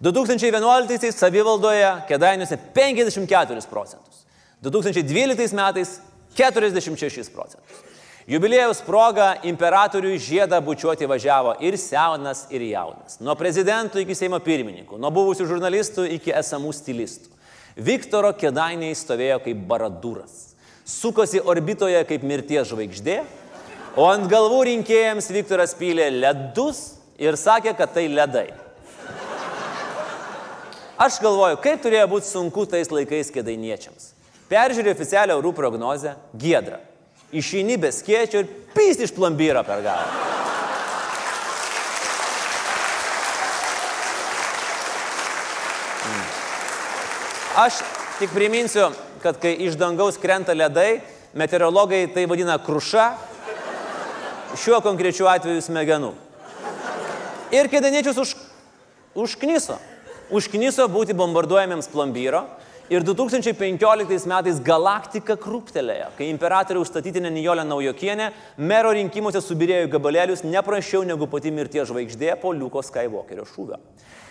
2011 0.00 1.12
savivaldoje 1.12 1.90
Kedainiuose 2.08 2.56
54 2.72 3.68
procentus. 3.68 4.24
2012 4.64 5.52
metais 5.56 5.98
46 6.36 7.28
procentus. 7.34 7.84
Jubilėjaus 8.30 8.80
proga 8.86 9.32
imperatoriui 9.48 10.20
žiedą 10.22 10.60
bučiuoti 10.62 11.08
važiavo 11.08 11.56
ir 11.64 11.76
senas, 11.80 12.44
ir 12.52 12.62
jaunas. 12.68 13.18
Nuo 13.20 13.34
prezidentų 13.36 14.04
iki 14.04 14.14
Seimo 14.14 14.38
pirmininkų, 14.44 15.00
nuo 15.00 15.10
buvusių 15.12 15.48
žurnalistų 15.50 16.04
iki 16.16 16.32
esamų 16.38 16.72
stilistų. 16.76 17.32
Viktoro 17.80 18.30
Kedainiai 18.36 18.94
stovėjo 18.96 19.40
kaip 19.44 19.64
baradūras. 19.68 20.49
Sukosi 20.90 21.40
orbitoje 21.40 22.00
kaip 22.08 22.24
mirties 22.26 22.68
žvaigždė, 22.70 23.20
o 23.94 24.08
ant 24.10 24.26
galvų 24.30 24.64
rinkėjams 24.72 25.30
Viktoras 25.30 25.76
pylė 25.78 26.08
ledus 26.10 26.96
ir 27.20 27.38
sakė, 27.38 27.76
kad 27.78 27.94
tai 27.94 28.08
ledai. 28.10 28.48
Aš 31.00 31.20
galvoju, 31.22 31.60
kaip 31.64 31.80
turėjo 31.80 32.08
būti 32.10 32.28
sunku 32.28 32.66
tais 32.68 32.90
laikais 32.92 33.30
kėdainiečiams. 33.32 34.10
Peržiūrėjau 34.50 34.96
oficialią 34.98 35.38
orų 35.38 35.54
prognozę- 35.56 36.16
giedra. 36.42 36.80
Išeini 37.32 37.78
be 37.78 37.88
skėčio 37.94 38.42
ir 38.42 38.48
pyst 38.74 39.00
iš 39.00 39.14
plombyro 39.14 39.62
per 39.64 39.80
galvą. 39.80 40.40
Aš 47.56 47.80
tik 48.18 48.30
priminsiu, 48.30 48.90
kad 49.22 49.38
kai 49.40 49.54
iš 49.66 49.76
dangaus 49.80 50.18
krenta 50.20 50.54
ledai, 50.56 51.00
meteorologai 51.36 52.06
tai 52.14 52.26
vadina 52.30 52.58
kruša, 52.58 53.06
šiuo 54.58 54.80
konkrečiu 54.82 55.28
atveju 55.30 55.62
smegenų. 55.62 56.10
Ir 57.54 57.68
kėdaniečius 57.70 58.18
už, 58.22 58.34
užkniso. 59.18 59.78
Užkniso 60.30 60.86
būti 60.90 61.16
bombarduojamiems 61.18 61.90
plombyro. 61.90 62.44
Ir 62.90 63.04
2015 63.06 64.26
metais 64.26 64.56
galaktika 64.66 65.36
krūptelėjo, 65.38 66.08
kai 66.16 66.26
imperatoriaus 66.26 66.88
statytinė 66.90 67.30
Nijolė 67.30 67.62
Naujokienė 67.62 68.32
mero 68.58 68.90
rinkimuose 68.96 69.38
subirėjo 69.44 69.92
gabalėlius 69.92 70.42
neprašiau 70.42 71.04
negu 71.06 71.28
pati 71.30 71.52
mirties 71.54 71.86
žvaigždė 71.86 72.34
po 72.42 72.50
Liuko 72.50 72.82
Skywalkerio 72.82 73.46
šūvio. 73.46 73.78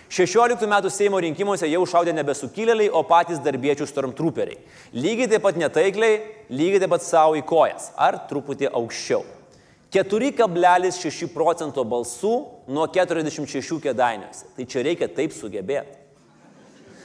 16 0.10 0.66
metų 0.66 0.90
Seimo 0.90 1.20
rinkimuose 1.22 1.68
jau 1.70 1.84
šaudė 1.86 2.16
nebe 2.18 2.34
sukilėliai, 2.34 2.90
o 2.90 3.04
patys 3.06 3.42
darbiečių 3.46 3.86
stormtrooperiai. 3.86 4.58
Lygiai 4.98 5.30
taip 5.30 5.44
pat 5.46 5.60
netaikliai, 5.62 6.16
lygiai 6.50 6.82
taip 6.82 6.96
pat 6.96 7.06
savo 7.06 7.38
į 7.38 7.44
kojas, 7.46 7.92
ar 7.94 8.24
truputį 8.30 8.72
aukščiau. 8.74 9.22
4,6 9.94 11.30
procento 11.34 11.86
balsų 11.86 12.34
nuo 12.74 12.90
46 12.90 13.80
kėdainiuose. 13.86 14.50
Tai 14.58 14.66
čia 14.70 14.86
reikia 14.86 15.10
taip 15.14 15.34
sugebėti. 15.34 15.98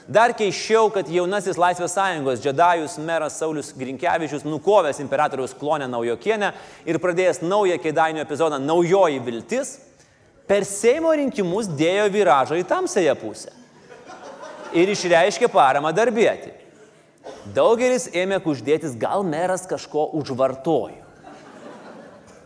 Dar 0.04 0.34
keiščiau, 0.36 0.90
kad 0.92 1.08
jaunasis 1.08 1.56
Laisvės 1.56 1.94
sąjungos 1.96 2.42
džedajus 2.44 2.98
meras 3.00 3.38
Saulis 3.40 3.70
Grinkevičius 3.72 4.44
nukovęs 4.44 5.00
imperatoriaus 5.00 5.56
klonę 5.56 5.88
Naujokienę 5.88 6.50
ir 6.84 6.98
pradėjęs 7.00 7.40
naują 7.44 7.78
kėdainių 7.80 8.20
epizodą 8.20 8.58
Naujoji 8.60 9.22
viltis, 9.24 9.78
per 10.48 10.66
Seimo 10.68 11.12
rinkimus 11.16 11.68
dėjo 11.70 12.08
viražą 12.12 12.58
į 12.60 12.66
tamsąją 12.68 13.14
pusę 13.20 13.52
ir 14.74 14.90
išreiškė 14.90 15.48
paramą 15.52 15.92
darbėti. 15.94 16.52
Daugelis 17.54 18.08
ėmė 18.12 18.40
kuždėtis, 18.44 18.96
gal 19.00 19.24
meras 19.24 19.64
kažko 19.68 20.08
užvartojo. 20.18 21.00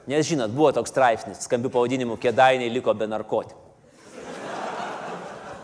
Nes 0.09 0.25
žinot, 0.25 0.53
buvo 0.55 0.71
toks 0.73 0.93
straipsnis, 0.93 1.43
skambių 1.45 1.71
pavadinimų, 1.75 2.17
kėdainiai 2.21 2.71
liko 2.73 2.95
be 2.97 3.09
narkotikų. 3.11 3.65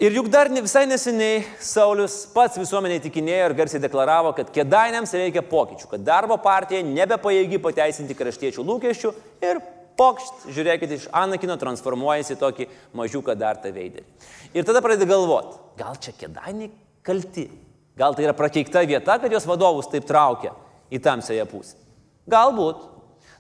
Ir 0.02 0.12
juk 0.18 0.26
dar 0.28 0.50
visai 0.50 0.82
neseniai 0.90 1.44
Saulis 1.62 2.24
pats 2.34 2.58
visuomeniai 2.58 3.00
tikinėjo 3.00 3.44
ir 3.46 3.54
garsiai 3.56 3.80
deklaravo, 3.80 4.34
kad 4.36 4.50
kėdainiams 4.52 5.14
reikia 5.14 5.40
pokyčių, 5.46 5.86
kad 5.92 6.02
darbo 6.04 6.36
partija 6.42 6.82
nebepaėgi 6.84 7.60
pateisinti 7.62 8.16
kraštiečių 8.18 8.66
lūkesčių 8.66 9.12
ir 9.46 9.62
pokšt, 9.98 10.48
žiūrėkit, 10.54 10.94
iš 10.96 11.06
Anakino 11.14 11.56
transformuojasi 11.60 12.38
tokį 12.40 12.68
mažiuką 12.96 13.36
dar 13.38 13.60
tą 13.62 13.72
veidelį. 13.74 14.06
Ir 14.54 14.66
tada 14.66 14.82
pradedi 14.84 15.08
galvoti, 15.10 15.58
gal 15.80 15.98
čia 16.02 16.14
kėdainiai 16.18 16.72
kalti, 17.04 17.48
gal 17.98 18.16
tai 18.16 18.26
yra 18.28 18.34
prakeikta 18.36 18.84
vieta, 18.88 19.18
kad 19.22 19.32
jos 19.32 19.46
vadovus 19.48 19.90
taip 19.92 20.06
traukia 20.08 20.54
į 20.92 21.02
tamsąją 21.04 21.46
pusę. 21.50 21.78
Galbūt. 22.30 22.90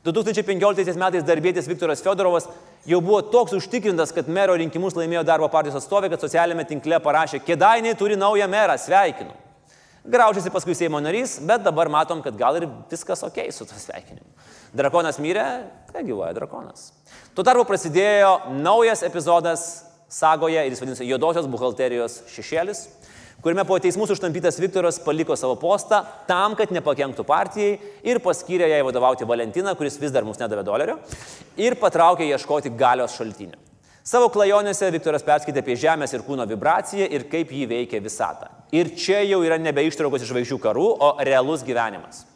2015 0.04 0.98
metais 1.00 1.24
darbėtis 1.24 1.64
Viktoras 1.64 2.02
Fedorovas 2.04 2.44
jau 2.84 2.98
buvo 3.00 3.22
toks 3.32 3.54
užtikrintas, 3.56 4.12
kad 4.12 4.28
mero 4.28 4.52
rinkimus 4.60 4.96
laimėjo 4.98 5.22
darbo 5.24 5.48
partijos 5.48 5.78
atstovė, 5.80 6.10
kad 6.12 6.20
socialinėme 6.20 6.66
tinkle 6.68 6.98
parašė, 7.00 7.40
kėdainiai 7.46 7.96
turi 7.96 8.18
naują 8.20 8.48
merą, 8.52 8.76
sveikinu. 8.76 9.32
Graužiasi 10.04 10.52
paskui 10.52 10.76
Seimo 10.76 11.00
narys, 11.00 11.38
bet 11.40 11.64
dabar 11.64 11.88
matom, 11.88 12.20
kad 12.20 12.36
gal 12.36 12.58
ir 12.58 12.68
viskas 12.90 13.24
ok 13.24 13.46
su 13.48 13.64
to 13.64 13.78
sveikinimu. 13.80 14.28
Drakonas 14.74 15.20
mirė, 15.22 15.46
tai 15.92 16.02
gyvoja 16.02 16.32
drakonas. 16.34 16.88
Tuo 17.34 17.44
tarpu 17.46 17.62
prasidėjo 17.68 18.58
naujas 18.58 19.04
epizodas 19.06 19.84
sagoje 20.10 20.58
ir 20.58 20.74
jis 20.74 20.82
vadinasi 20.82 21.06
Jodosios 21.06 21.46
buhalterijos 21.50 22.16
šešėlis, 22.32 22.80
kuriame 23.44 23.62
po 23.68 23.78
teismus 23.78 24.10
užtampytas 24.10 24.58
Viktoras 24.58 24.98
paliko 25.04 25.36
savo 25.38 25.54
postą 25.62 26.00
tam, 26.26 26.56
kad 26.58 26.74
nepakenktų 26.74 27.26
partijai 27.28 27.76
ir 28.02 28.18
paskyrė 28.24 28.72
jai 28.72 28.82
vadovauti 28.86 29.28
Valentiną, 29.30 29.76
kuris 29.78 30.00
vis 30.02 30.14
dar 30.14 30.26
mums 30.26 30.42
nedavė 30.42 30.66
dolerio, 30.66 30.98
ir 31.54 31.78
patraukė 31.78 32.26
ieškoti 32.32 32.74
galios 32.74 33.14
šaltinių. 33.14 33.60
Savo 34.04 34.26
klajonėse 34.28 34.90
Viktoras 34.92 35.22
perskaitė 35.24 35.62
apie 35.62 35.78
Žemės 35.80 36.12
ir 36.12 36.26
kūno 36.26 36.44
vibraciją 36.50 37.06
ir 37.14 37.30
kaip 37.30 37.54
jį 37.54 37.70
veikia 37.70 38.02
visata. 38.04 38.50
Ir 38.74 38.90
čia 38.98 39.22
jau 39.22 39.38
yra 39.46 39.56
nebe 39.56 39.86
ištraukos 39.86 40.26
iš 40.26 40.34
žvaigždžių 40.34 40.58
karų, 40.66 40.88
o 40.98 41.16
realus 41.24 41.62
gyvenimas. 41.64 42.26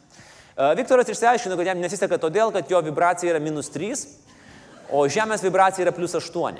E, 0.59 0.75
Viktoras 0.75 1.07
išsiaiškino, 1.07 1.55
kad 1.55 1.69
jam 1.71 1.79
nesiseka 1.79 2.17
todėl, 2.19 2.51
kad 2.51 2.67
jo 2.67 2.81
vibracija 2.83 3.31
yra 3.31 3.39
minus 3.39 3.71
3, 3.71 4.01
o 4.91 5.05
Žemės 5.07 5.45
vibracija 5.45 5.85
yra 5.85 5.93
plus 5.95 6.17
8. 6.19 6.59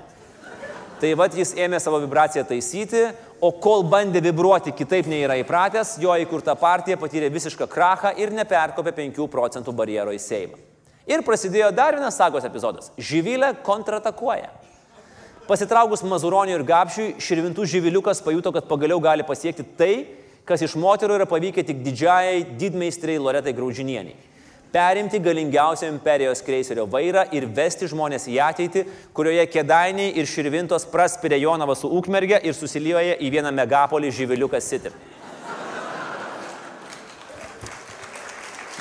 Tai 0.99 1.09
vad 1.19 1.35
jis 1.35 1.51
ėmė 1.59 1.81
savo 1.83 1.99
vibraciją 1.99 2.45
taisyti, 2.47 3.01
o 3.43 3.51
kol 3.59 3.83
bandė 3.91 4.21
vibruoti 4.23 4.71
kitaip 4.75 5.07
nei 5.07 5.25
yra 5.25 5.35
įpratęs, 5.39 5.97
jo 5.99 6.15
įkurta 6.23 6.55
partija 6.59 6.99
patyrė 6.99 7.27
visišką 7.31 7.67
krachą 7.71 8.13
ir 8.19 8.31
neperkopė 8.35 8.95
5 8.95 9.27
procentų 9.31 9.75
barjero 9.75 10.15
į 10.15 10.19
Seimą. 10.23 10.59
Ir 11.09 11.23
prasidėjo 11.27 11.71
dar 11.75 11.97
vienas 11.97 12.19
sagos 12.19 12.47
epizodas. 12.47 12.91
Žyvilė 12.95 13.53
kontratakuoja. 13.65 14.51
Pasitraukus 15.47 16.05
Mazuroniui 16.05 16.55
ir 16.55 16.63
Gapšiui, 16.67 17.13
širvintų 17.25 17.65
žyviliukas 17.67 18.21
pajuto, 18.23 18.51
kad 18.55 18.67
pagaliau 18.69 18.99
gali 19.01 19.25
pasiekti 19.27 19.65
tai, 19.79 19.93
kas 20.49 20.65
iš 20.65 20.73
moterų 20.79 21.19
yra 21.19 21.29
pavykę 21.29 21.63
tik 21.67 21.85
didžiajai 21.85 22.41
didmeistriai 22.57 23.21
Loretai 23.21 23.53
Graužinieniai 23.53 24.29
perimti 24.71 25.19
galingiausio 25.19 25.87
imperijos 25.89 26.41
kreiserio 26.45 26.85
vairą 26.85 27.25
ir 27.33 27.47
vesti 27.55 27.87
žmonės 27.89 28.27
į 28.29 28.37
ateitį, 28.45 28.83
kurioje 29.17 29.45
kėdainiai 29.49 30.13
ir 30.19 30.29
širvintos 30.29 30.85
praspiria 30.91 31.39
Jonavą 31.41 31.75
su 31.77 31.89
Ukmerge 31.89 32.37
ir 32.45 32.53
susilieja 32.53 33.17
į 33.17 33.31
vieną 33.33 33.53
megapolį 33.55 34.11
Živiliukas 34.13 34.69
City. 34.69 34.93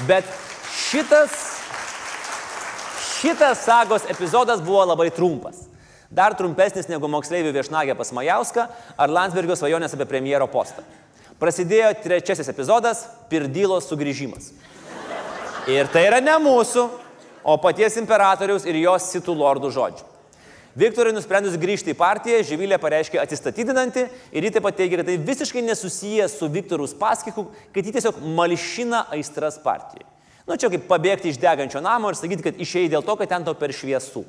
Bet 0.09 0.29
šitas, 0.77 1.33
šitas 3.19 3.65
sagos 3.65 4.05
epizodas 4.13 4.61
buvo 4.65 4.85
labai 4.93 5.09
trumpas. 5.11 5.65
Dar 6.09 6.37
trumpesnis 6.37 6.87
negu 6.89 7.09
moksleivių 7.11 7.51
viešnagė 7.53 7.97
pas 7.97 8.13
Majauską 8.17 8.69
ar 8.97 9.13
Landsbergio 9.13 9.57
svajonės 9.59 9.97
apie 9.97 10.07
premjero 10.09 10.47
postą. 10.49 10.85
Prasidėjo 11.39 11.93
trečiasis 12.03 12.51
epizodas- 12.51 13.05
Pirdylos 13.31 13.87
sugrįžimas. 13.87 14.51
Ir 15.71 15.87
tai 15.93 16.07
yra 16.09 16.21
ne 16.21 16.35
mūsų, 16.43 16.89
o 17.45 17.57
paties 17.59 17.97
imperatoriaus 17.97 18.67
ir 18.67 18.75
jos 18.75 19.07
sitų 19.13 19.37
lordų 19.37 19.71
žodžių. 19.71 20.05
Viktorui 20.79 21.13
nusprendus 21.13 21.57
grįžti 21.59 21.91
į 21.91 21.99
partiją, 21.99 22.43
Žyvilė 22.43 22.79
pareiškė 22.79 23.19
atsistatydinanti 23.23 24.05
ir 24.33 24.43
ji 24.43 24.51
taip 24.51 24.63
pat 24.63 24.77
teigia, 24.77 25.01
kad 25.01 25.07
tai 25.07 25.17
visiškai 25.17 25.63
nesusiję 25.63 26.29
su 26.29 26.49
Viktoru 26.49 26.87
Spaskiku, 26.87 27.49
kad 27.75 27.85
ji 27.85 27.93
tiesiog 27.93 28.21
malšina 28.23 29.07
aistras 29.11 29.59
partijai. 29.59 30.07
Nu 30.47 30.57
čia 30.57 30.71
kaip 30.71 30.87
pabėgti 30.89 31.33
iš 31.33 31.41
degančio 31.43 31.83
namo 31.85 32.09
ir 32.09 32.17
sakyti, 32.17 32.47
kad 32.47 32.57
išėjai 32.57 32.95
dėl 32.95 33.05
to, 33.05 33.17
kad 33.17 33.29
ten 33.29 33.45
to 33.45 33.55
per 33.55 33.75
šviesų. 33.75 34.25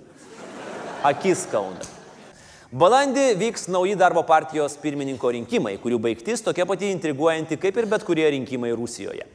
Akis 1.03 1.45
kauna. 1.51 1.99
Balandį 2.70 3.32
vyks 3.34 3.63
nauji 3.74 3.95
darbo 3.97 4.22
partijos 4.22 4.76
pirmininko 4.78 5.32
rinkimai, 5.34 5.72
kurių 5.82 5.97
baigtis 6.03 6.43
tokia 6.45 6.67
pati 6.70 6.91
intriguojanti 6.93 7.57
kaip 7.57 7.80
ir 7.82 7.88
bet 7.89 8.03
kurie 8.05 8.28
rinkimai 8.30 8.70
Rusijoje. 8.78 9.26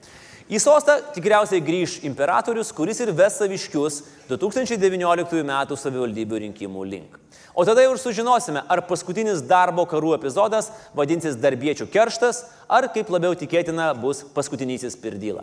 Į 0.47 0.61
sostą 0.63 1.01
tikriausiai 1.17 1.59
grįž 1.67 1.97
imperatorius, 2.07 2.71
kuris 2.71 3.03
ir 3.03 3.11
ves 3.11 3.41
saviškius 3.41 3.97
2019 4.31 5.43
m. 5.43 5.51
savivaldybių 5.75 6.41
rinkimų 6.45 6.87
link. 6.87 7.19
O 7.59 7.67
tada 7.67 7.83
jau 7.83 7.97
ir 7.97 8.03
sužinosime, 8.05 8.63
ar 8.71 8.85
paskutinis 8.87 9.43
darbo 9.43 9.83
karų 9.83 10.15
epizodas 10.21 10.71
vadinsis 10.95 11.35
darbiečių 11.35 11.91
kerštas, 11.91 12.45
ar 12.71 12.87
kaip 12.95 13.11
labiau 13.11 13.35
tikėtina 13.35 13.91
bus 13.99 14.23
paskutinysis 14.37 14.95
pirdyla. 14.95 15.43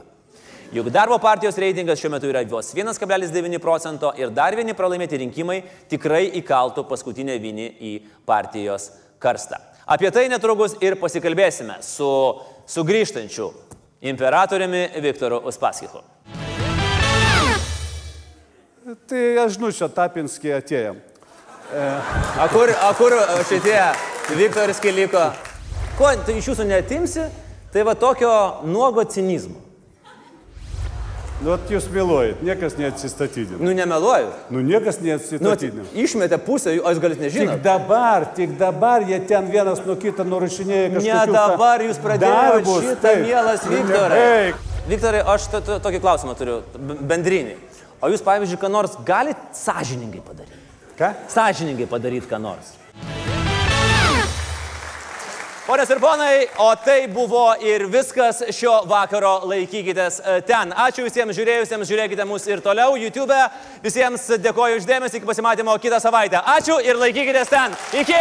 Juk 0.71 0.87
darbo 0.87 1.17
partijos 1.19 1.57
reitingas 1.59 1.99
šiuo 1.99 2.13
metu 2.13 2.29
yra 2.31 2.45
vos 2.47 2.69
1,9 2.71 3.57
procento 3.59 4.13
ir 4.15 4.29
dar 4.31 4.55
vieni 4.55 4.71
pralaimėti 4.71 5.17
rinkimai 5.19 5.57
tikrai 5.91 6.29
įkaltų 6.39 6.85
paskutinę 6.87 7.33
vinį 7.43 7.65
į 7.75 7.89
partijos 8.23 8.85
karstą. 9.19 9.57
Apie 9.83 10.07
tai 10.15 10.29
netrukus 10.31 10.77
ir 10.79 10.95
pasikalbėsime 10.95 11.75
su 11.83 12.07
sugrįžtančiu 12.71 13.49
imperatoriumi 14.13 14.85
Viktoru 15.03 15.41
Uspaskichu. 15.51 15.99
Tai 19.11 19.23
aš 19.43 19.57
žinau, 19.57 19.73
čia 19.75 19.89
Tapinskį 19.91 20.53
atėjom. 20.55 21.01
A 22.39 22.45
kur, 22.53 22.71
a 22.71 22.93
kur 22.95 23.17
šitie 23.49 23.75
Viktoris 24.39 24.79
Kiliko? 24.79 25.25
Ko 25.99 26.13
tai 26.23 26.37
iš 26.39 26.47
jūsų 26.53 26.69
netimsi? 26.71 27.27
Tai 27.75 27.85
va 27.87 27.97
tokio 27.99 28.31
nuogo 28.71 29.03
cinizmo. 29.03 29.70
Nu, 31.41 31.55
jūs 31.73 31.87
meluojat, 31.89 32.41
niekas 32.45 32.75
neatsistatydino. 32.77 33.57
Nu, 33.65 33.71
nemeluoju. 33.73 34.27
Nu, 34.53 34.61
niekas 34.61 34.99
Nu, 35.01 35.07
neatsistatydino. 35.07 35.85
išmetė 35.97 36.37
pusę, 36.37 36.75
o 36.77 36.91
jūs 36.91 36.99
galite 37.01 37.23
Tik 37.23 37.33
nežinoti. 37.33 37.63
dabar, 37.65 38.25
tik 38.37 38.53
dabar 38.59 39.01
jie 39.09 39.17
ten 39.25 39.47
vienas 39.49 39.81
nuo 39.85 39.95
kito 39.95 40.23
nurašinėja 40.23 40.91
kažkokius... 40.93 41.25
Ne 41.25 41.33
dabar 41.33 41.81
jūs 41.81 41.97
pradėjote 42.03 42.75
šitą, 42.85 42.95
taip. 43.01 43.25
mielas 43.25 43.65
Nu, 43.65 43.71
Viktorai. 43.71 44.19
nebaik. 44.21 44.55
Viktorai, 44.91 45.21
aš 45.33 45.47
to- 45.51 45.61
to- 45.61 45.79
tokį 45.79 45.99
klausimą 46.01 46.35
turiu, 46.37 46.61
bendrinį. 47.09 47.55
O 48.01 48.09
jūs, 48.09 48.21
pavyzdžiui, 48.25 48.57
ką 48.61 48.69
nors 48.69 48.93
galite 49.05 49.41
sąžiningai 49.53 50.21
padaryti? 50.21 50.61
Ką? 50.97 51.13
Sąžiningai 51.29 51.87
padaryti 51.89 52.27
ką 52.29 52.37
nors. 52.41 52.77
Ponės 55.71 55.87
ir 55.87 56.01
ponai, 56.03 56.47
o 56.59 56.65
tai 56.83 57.05
buvo 57.07 57.45
ir 57.63 57.85
viskas 57.87 58.41
šio 58.51 58.73
vakaro 58.91 59.45
laikykitės 59.47 60.17
e, 60.19 60.33
ten. 60.43 60.73
Ačiū 60.75 61.05
visiems 61.05 61.37
žiūrėjusiems, 61.37 61.87
žiūrėkite 61.87 62.25
mus 62.27 62.49
ir 62.51 62.59
toliau 62.65 62.99
YouTube. 62.99 63.39
Visiems 63.79 64.27
dėkoju 64.43 64.81
uždėmesį, 64.81 65.21
iki 65.21 65.31
pasimatymo 65.31 65.79
kitą 65.79 66.03
savaitę. 66.03 66.43
Ačiū 66.57 66.75
ir 66.83 66.99
laikykitės 66.99 67.55
ten. 67.55 67.79
Iki. 68.03 68.19